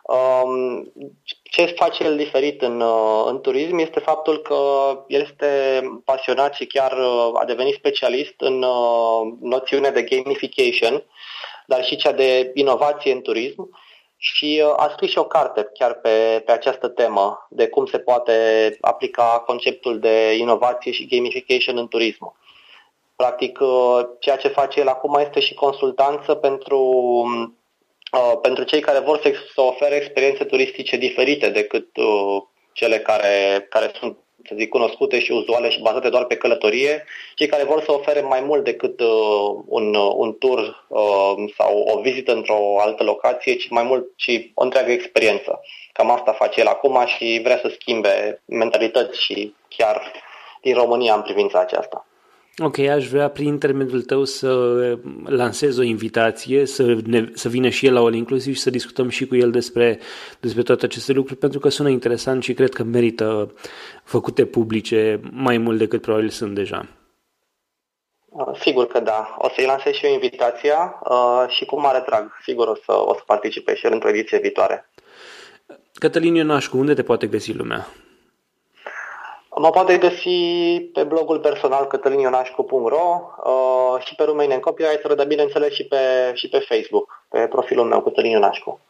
Um, 0.08 0.92
ce 1.42 1.64
face 1.64 2.04
el 2.04 2.16
diferit 2.16 2.62
în, 2.62 2.80
uh, 2.80 3.24
în 3.26 3.40
turism 3.40 3.78
este 3.78 4.00
faptul 4.00 4.38
că 4.38 4.56
el 5.06 5.20
este 5.20 5.80
pasionat 6.04 6.54
și 6.54 6.66
chiar 6.66 6.92
uh, 6.92 7.30
a 7.34 7.44
devenit 7.44 7.74
specialist 7.74 8.34
în 8.36 8.62
uh, 8.62 9.32
noțiunea 9.40 9.92
de 9.92 10.02
gamification, 10.02 11.04
dar 11.66 11.84
și 11.84 11.96
cea 11.96 12.12
de 12.12 12.50
inovație 12.54 13.12
în 13.12 13.20
turism 13.20 13.78
și 14.16 14.64
a 14.76 14.88
scris 14.92 15.10
și 15.10 15.18
o 15.18 15.24
carte 15.24 15.70
chiar 15.72 15.94
pe, 15.94 16.42
pe 16.44 16.52
această 16.52 16.88
temă 16.88 17.46
de 17.50 17.68
cum 17.68 17.86
se 17.86 17.98
poate 17.98 18.32
aplica 18.80 19.42
conceptul 19.46 19.98
de 19.98 20.36
inovație 20.36 20.92
și 20.92 21.06
gamification 21.06 21.78
în 21.78 21.88
turism. 21.88 22.36
Practic, 23.16 23.58
ceea 24.18 24.36
ce 24.36 24.48
face 24.48 24.80
el 24.80 24.88
acum 24.88 25.14
este 25.14 25.40
și 25.40 25.54
consultanță 25.54 26.34
pentru 26.34 26.76
Uh, 26.78 27.57
pentru 28.42 28.64
cei 28.64 28.80
care 28.80 28.98
vor 28.98 29.20
să, 29.22 29.32
să 29.54 29.60
ofere 29.60 29.94
experiențe 29.94 30.44
turistice 30.44 30.96
diferite 30.96 31.50
decât 31.50 31.96
uh, 31.96 32.42
cele 32.72 32.98
care, 32.98 33.66
care 33.70 33.90
sunt 33.98 34.16
să 34.48 34.54
zic, 34.56 34.68
cunoscute 34.68 35.20
și 35.20 35.32
uzuale 35.32 35.70
și 35.70 35.80
bazate 35.80 36.08
doar 36.08 36.24
pe 36.24 36.36
călătorie, 36.36 37.04
cei 37.34 37.46
care 37.46 37.64
vor 37.64 37.82
să 37.82 37.92
ofere 37.92 38.20
mai 38.20 38.40
mult 38.40 38.64
decât 38.64 39.00
uh, 39.00 39.62
un, 39.66 39.94
uh, 39.94 40.12
un 40.16 40.38
tur 40.38 40.86
uh, 40.88 41.34
sau 41.56 41.78
o 41.78 42.00
vizită 42.00 42.32
într-o 42.32 42.80
altă 42.80 43.02
locație, 43.02 43.54
ci 43.54 43.68
mai 43.68 43.82
mult 43.82 44.06
și 44.16 44.50
o 44.54 44.62
întreagă 44.62 44.90
experiență. 44.90 45.60
Cam 45.92 46.10
asta 46.10 46.32
face 46.32 46.60
el 46.60 46.66
acum 46.66 47.04
și 47.06 47.40
vrea 47.42 47.58
să 47.58 47.68
schimbe 47.68 48.42
mentalități 48.44 49.22
și 49.22 49.54
chiar 49.68 50.12
din 50.62 50.74
România 50.74 51.14
în 51.14 51.22
privința 51.22 51.60
aceasta. 51.60 52.06
Ok, 52.60 52.78
aș 52.78 53.08
vrea 53.08 53.28
prin 53.28 53.46
intermediul 53.46 54.02
tău 54.02 54.24
să 54.24 54.52
lansez 55.24 55.78
o 55.78 55.82
invitație, 55.82 56.66
să, 56.66 56.96
ne, 57.04 57.28
să 57.34 57.48
vină 57.48 57.68
și 57.68 57.86
el 57.86 57.92
la 57.92 58.00
All 58.00 58.14
Inclusiv 58.14 58.54
și 58.54 58.60
să 58.60 58.70
discutăm 58.70 59.08
și 59.08 59.26
cu 59.26 59.36
el 59.36 59.50
despre, 59.50 59.98
despre 60.40 60.62
toate 60.62 60.84
aceste 60.84 61.12
lucruri, 61.12 61.38
pentru 61.38 61.58
că 61.58 61.68
sună 61.68 61.88
interesant 61.88 62.42
și 62.42 62.54
cred 62.54 62.74
că 62.74 62.82
merită 62.82 63.54
făcute 64.04 64.44
publice 64.44 65.20
mai 65.32 65.58
mult 65.58 65.78
decât 65.78 66.00
probabil 66.00 66.28
sunt 66.28 66.54
deja. 66.54 66.86
Uh, 68.28 68.58
sigur 68.60 68.86
că 68.86 69.00
da. 69.00 69.36
O 69.38 69.48
să-i 69.48 69.66
lansez 69.66 69.92
și 69.92 70.06
eu 70.06 70.12
invitația 70.12 71.00
uh, 71.10 71.44
și 71.48 71.64
cu 71.64 71.80
mare 71.80 72.02
drag. 72.06 72.32
Sigur 72.42 72.68
o 72.68 72.74
să, 72.74 72.92
o 72.92 73.14
să 73.14 73.22
participe 73.26 73.74
și 73.74 73.86
el 73.86 73.92
într-o 73.92 74.08
ediție 74.08 74.38
viitoare. 74.38 74.90
Cătălin 75.92 76.34
Ionașcu, 76.34 76.78
unde 76.78 76.94
te 76.94 77.02
poate 77.02 77.26
găsi 77.26 77.52
lumea? 77.52 77.86
Mă 79.60 79.70
poate 79.70 79.98
găsi 79.98 80.30
pe 80.92 81.02
blogul 81.02 81.38
personal 81.38 81.86
cătălinionașcu.ro 81.86 83.20
uh, 83.44 84.04
și 84.04 84.14
pe 84.14 84.24
Romanian 84.24 84.52
în 84.54 84.60
Copywriter, 84.60 85.14
dar 85.14 85.26
bineînțeles 85.26 85.72
și 85.72 85.84
pe, 85.84 85.96
și 86.34 86.48
pe 86.48 86.58
Facebook, 86.58 87.24
pe 87.28 87.46
profilul 87.46 87.84
meu 87.84 88.00
Cătălin 88.00 88.30
Ionașcu. 88.30 88.80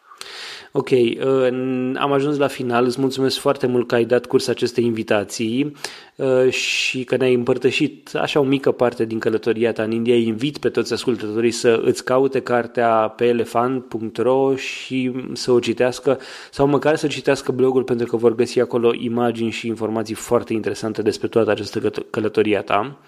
Ok, 0.72 0.90
uh, 0.90 1.48
am 1.94 2.12
ajuns 2.12 2.38
la 2.38 2.46
final. 2.46 2.84
Îți 2.84 3.00
mulțumesc 3.00 3.38
foarte 3.38 3.66
mult 3.66 3.88
că 3.88 3.94
ai 3.94 4.04
dat 4.04 4.26
curs 4.26 4.48
acestei 4.48 4.84
invitații 4.84 5.72
uh, 6.16 6.50
și 6.50 7.04
că 7.04 7.16
ne-ai 7.16 7.34
împărtășit 7.34 8.14
așa 8.14 8.40
o 8.40 8.42
mică 8.42 8.72
parte 8.72 9.04
din 9.04 9.18
călătoria 9.18 9.72
ta 9.72 9.82
în 9.82 9.90
India. 9.90 10.16
Invit 10.16 10.58
pe 10.58 10.68
toți 10.68 10.92
ascultătorii 10.92 11.50
să 11.50 11.80
îți 11.84 12.04
caute 12.04 12.40
cartea 12.40 13.12
pe 13.16 13.24
elefant.ro 13.24 14.56
și 14.56 15.12
să 15.32 15.50
o 15.52 15.58
citească 15.58 16.18
sau 16.50 16.66
măcar 16.66 16.96
să 16.96 17.06
citească 17.06 17.52
blogul 17.52 17.82
pentru 17.82 18.06
că 18.06 18.16
vor 18.16 18.34
găsi 18.34 18.60
acolo 18.60 18.92
imagini 18.94 19.50
și 19.50 19.66
informații 19.66 20.14
foarte 20.14 20.52
interesante 20.52 21.02
despre 21.02 21.28
toată 21.28 21.50
această 21.50 21.90
călătoria 22.10 22.62
ta. 22.62 22.98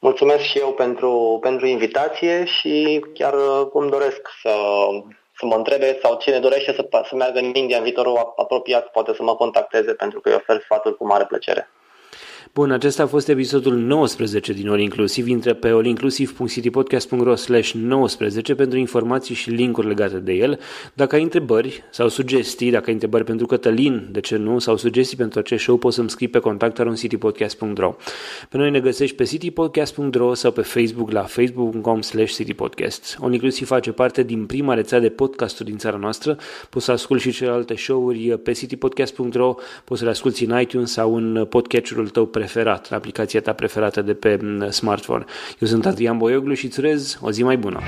Mulțumesc 0.00 0.42
și 0.42 0.58
eu 0.58 0.72
pentru, 0.72 1.38
pentru 1.40 1.66
invitație 1.66 2.44
și 2.44 3.04
chiar 3.14 3.34
îmi 3.72 3.90
doresc 3.90 4.20
să 4.42 4.50
să 5.38 5.46
mă 5.46 5.54
întrebe 5.54 5.98
sau 6.02 6.16
cine 6.16 6.38
dorește 6.38 6.72
să, 6.72 6.88
să 7.08 7.14
meargă 7.14 7.38
în 7.38 7.54
India 7.54 7.76
în 7.76 7.82
viitorul 7.82 8.32
apropiat 8.36 8.86
poate 8.86 9.14
să 9.14 9.22
mă 9.22 9.34
contacteze 9.36 9.94
pentru 9.94 10.20
că 10.20 10.28
îi 10.28 10.34
ofer 10.34 10.60
sfaturi 10.60 10.96
cu 10.96 11.06
mare 11.06 11.24
plăcere. 11.24 11.70
Bun, 12.54 12.70
acesta 12.70 13.02
a 13.02 13.06
fost 13.06 13.28
episodul 13.28 13.74
19 13.76 14.52
din 14.52 14.68
All 14.68 14.80
Inclusiv. 14.80 15.26
Intră 15.26 15.54
pe 15.54 15.68
allinclusiv.citypodcast.ro 15.68 17.34
slash 17.34 17.72
19 17.72 18.54
pentru 18.54 18.78
informații 18.78 19.34
și 19.34 19.50
linkuri 19.50 19.86
legate 19.86 20.16
de 20.16 20.32
el. 20.32 20.58
Dacă 20.94 21.14
ai 21.14 21.22
întrebări 21.22 21.84
sau 21.90 22.08
sugestii, 22.08 22.70
dacă 22.70 22.84
ai 22.86 22.92
întrebări 22.92 23.24
pentru 23.24 23.46
Cătălin, 23.46 24.08
de 24.10 24.20
ce 24.20 24.36
nu, 24.36 24.58
sau 24.58 24.76
sugestii 24.76 25.16
pentru 25.16 25.38
acest 25.38 25.62
show, 25.62 25.76
poți 25.76 25.94
să-mi 25.94 26.10
scrii 26.10 26.28
pe 26.28 26.38
contactaroncitypodcast.ro 26.38 27.96
Pe 28.48 28.56
noi 28.56 28.70
ne 28.70 28.80
găsești 28.80 29.16
pe 29.16 29.24
citypodcast.ro 29.24 30.34
sau 30.34 30.50
pe 30.50 30.62
Facebook 30.62 31.10
la 31.10 31.22
facebook.com 31.22 32.00
slash 32.00 32.34
citypodcast. 32.34 33.16
All 33.20 33.32
Inclusiv 33.32 33.66
face 33.66 33.92
parte 33.92 34.22
din 34.22 34.46
prima 34.46 34.74
rețea 34.74 35.00
de 35.00 35.08
podcasturi 35.08 35.68
din 35.68 35.78
țara 35.78 35.96
noastră. 35.96 36.36
Poți 36.70 36.84
să 36.84 36.92
asculti 36.92 37.22
și 37.22 37.30
celelalte 37.30 37.76
show-uri 37.76 38.38
pe 38.38 38.52
citypodcast.ro, 38.52 39.54
poți 39.84 39.98
să 39.98 40.04
le 40.04 40.10
asculti 40.10 40.44
în 40.44 40.60
iTunes 40.60 40.92
sau 40.92 41.16
în 41.16 41.46
podcatcherul 41.48 42.08
tău 42.08 42.26
preferat, 42.38 42.88
aplicația 42.92 43.40
ta 43.40 43.52
preferată 43.52 44.02
de 44.02 44.14
pe 44.14 44.38
mm, 44.42 44.70
smartphone. 44.70 45.24
Eu 45.58 45.68
sunt 45.68 45.86
Adrian 45.86 46.18
Boioglu 46.18 46.54
și 46.54 46.64
îți 46.64 46.78
urez 46.78 47.18
o 47.20 47.30
zi 47.30 47.42
mai 47.42 47.56
bună! 47.56 47.80